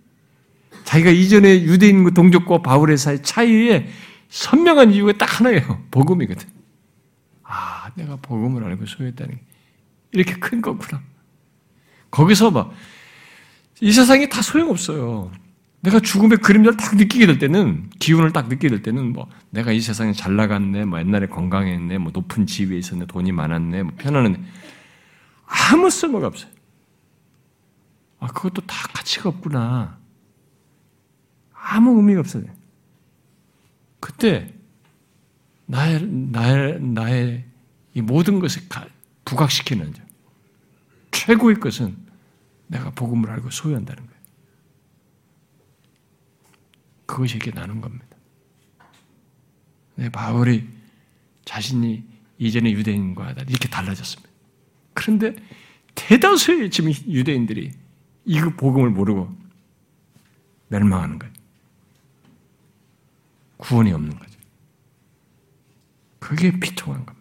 자기가 0.85 1.11
이전에 1.11 1.63
유대인 1.63 2.13
동족과 2.13 2.63
바울의 2.63 2.99
사이 2.99 3.23
차이에 3.23 3.89
선명한 4.29 4.93
이유가 4.93 5.13
딱 5.13 5.41
하나예요. 5.41 5.85
복음이거든. 5.91 6.49
아, 7.43 7.91
내가 7.95 8.17
복음을 8.17 8.65
알고 8.65 8.87
소유했다는 8.87 9.35
게 9.35 9.43
이렇게 10.13 10.35
큰 10.35 10.61
거구나. 10.61 11.03
거기서 12.11 12.51
막, 12.51 12.73
이 13.81 13.93
세상에 13.93 14.29
다 14.29 14.43
소용없어요. 14.43 15.31
내가 15.83 15.99
죽음의 15.99 16.39
그림자를 16.39 16.77
딱 16.77 16.97
느끼게 16.97 17.27
될 17.27 17.39
때는, 17.39 17.91
기운을 17.99 18.33
딱 18.33 18.49
느끼게 18.49 18.69
될 18.69 18.83
때는, 18.83 19.13
뭐, 19.13 19.29
내가 19.51 19.73
이 19.73 19.81
세상에 19.81 20.13
잘 20.13 20.37
나갔네, 20.37 20.85
뭐, 20.85 20.99
옛날에 20.99 21.27
건강했네, 21.27 21.99
뭐, 21.99 22.13
높은 22.13 22.47
지위에 22.47 22.77
있었네, 22.79 23.07
돈이 23.07 23.33
많았네, 23.33 23.83
뭐, 23.85 23.93
편안했네. 23.97 24.41
아무 25.47 25.89
쓸모가 25.89 26.27
없어요. 26.27 26.51
아, 28.19 28.27
그것도 28.29 28.63
다 28.67 28.89
가치가 28.93 29.31
없구나. 29.31 29.99
아무 31.55 31.97
의미가 31.97 32.21
없어요. 32.21 32.45
그때 34.01 34.55
나의 35.67 36.03
나의 36.07 36.81
나의 36.81 37.45
이 37.95 38.01
모든 38.01 38.41
것을 38.41 38.63
부각시키는 39.25 39.95
최고의 41.11 41.57
것은 41.57 41.97
내가 42.67 42.91
복음을 42.91 43.31
알고 43.31 43.51
소유한다는 43.51 44.05
거예요. 44.05 44.10
그것이 47.11 47.37
이렇게 47.37 47.51
나눈 47.51 47.81
겁니다. 47.81 48.07
네, 49.97 50.09
바울이 50.09 50.69
자신이 51.45 52.05
이전의 52.39 52.73
유대인과 52.73 53.33
이렇게 53.49 53.69
달라졌습니다. 53.69 54.31
그런데 54.95 55.35
대다수의 55.97 56.71
지금 56.71 56.93
유대인들이 56.93 57.73
이 58.27 58.41
복음을 58.57 58.91
모르고 58.91 59.37
멸망하는 60.69 61.19
거예요. 61.19 61.35
구원이 63.57 63.93
없는 63.93 64.17
거죠. 64.17 64.39
그게 66.21 66.53
비통한 66.59 67.05
겁니다. 67.05 67.20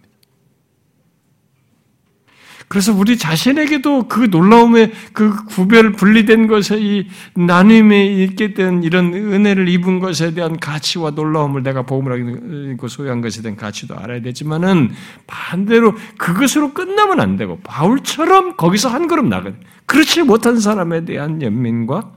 그래서 2.69 2.93
우리 2.93 3.17
자신에게도 3.17 4.07
그 4.07 4.25
놀라움의 4.25 4.91
그 5.11 5.43
구별 5.45 5.91
분리된 5.91 6.45
것에 6.45 6.77
이 6.79 7.07
나눔에 7.33 8.05
있게 8.23 8.53
된 8.53 8.83
이런 8.83 9.11
은혜를 9.11 9.67
입은 9.67 9.99
것에 9.99 10.35
대한 10.35 10.59
가치와 10.59 11.09
놀라움을 11.11 11.63
내가 11.63 11.81
복음을 11.81 12.71
하고 12.73 12.87
소유한 12.87 13.21
것에 13.21 13.41
대한 13.41 13.57
가치도 13.57 13.97
알아야 13.97 14.21
되지만은 14.21 14.91
반대로 15.25 15.95
그것으로 16.19 16.75
끝나면 16.75 17.19
안 17.19 17.37
되고 17.37 17.59
바울처럼 17.63 18.55
거기서 18.55 18.89
한 18.89 19.07
걸음 19.07 19.29
나가 19.29 19.51
그렇지 19.87 20.21
못한 20.21 20.59
사람에 20.59 21.05
대한 21.05 21.41
연민과 21.41 22.13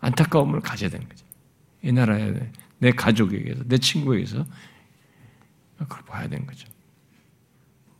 안타까움을 0.00 0.60
가져야 0.60 0.90
되는 0.90 1.08
거죠. 1.08 1.24
이 1.82 1.92
나라에 1.92 2.34
내 2.76 2.90
가족에게서, 2.90 3.62
내 3.68 3.78
친구에게서 3.78 4.44
그걸 5.78 5.98
봐야 6.04 6.28
되는 6.28 6.46
거죠. 6.46 6.68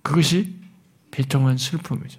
그것이 0.02 0.61
비통한 1.12 1.56
슬픔이죠. 1.56 2.18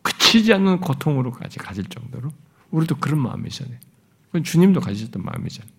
그치지 0.00 0.54
않는 0.54 0.80
고통으로까지 0.80 1.58
가질 1.58 1.84
정도로 1.84 2.30
우리도 2.70 2.96
그런 2.96 3.20
마음이 3.20 3.48
있어야 3.48 3.68
돼요. 3.68 3.78
그건 4.28 4.42
주님도 4.44 4.80
가지셨던 4.80 5.22
마음이잖아요. 5.22 5.70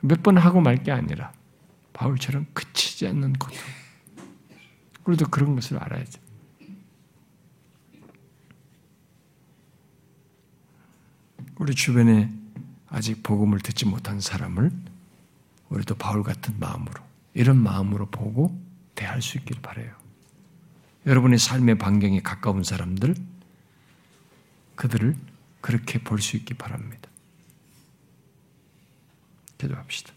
몇 0.00 0.20
번 0.22 0.36
하고 0.38 0.60
말 0.60 0.82
게 0.82 0.90
아니라 0.90 1.32
바울처럼 1.92 2.46
그치지 2.52 3.06
않는 3.06 3.34
고통. 3.34 3.56
우리도 5.04 5.26
그런 5.28 5.54
것을 5.54 5.78
알아야죠. 5.78 6.20
우리 11.58 11.74
주변에 11.74 12.32
아직 12.88 13.22
복음을 13.22 13.60
듣지 13.60 13.86
못한 13.86 14.20
사람을 14.20 14.70
우리도 15.68 15.94
바울 15.96 16.22
같은 16.22 16.58
마음으로 16.58 17.02
이런 17.34 17.56
마음으로 17.62 18.06
보고 18.06 18.60
대할 18.94 19.22
수 19.22 19.38
있길 19.38 19.60
바래요. 19.60 19.94
여러분의 21.06 21.38
삶의 21.38 21.78
반경에 21.78 22.20
가까운 22.22 22.62
사람들 22.62 23.14
그들을 24.76 25.16
그렇게 25.60 25.98
볼 25.98 26.20
수 26.20 26.36
있기 26.36 26.54
바랍니다. 26.54 27.08
기도합시다. 29.58 30.12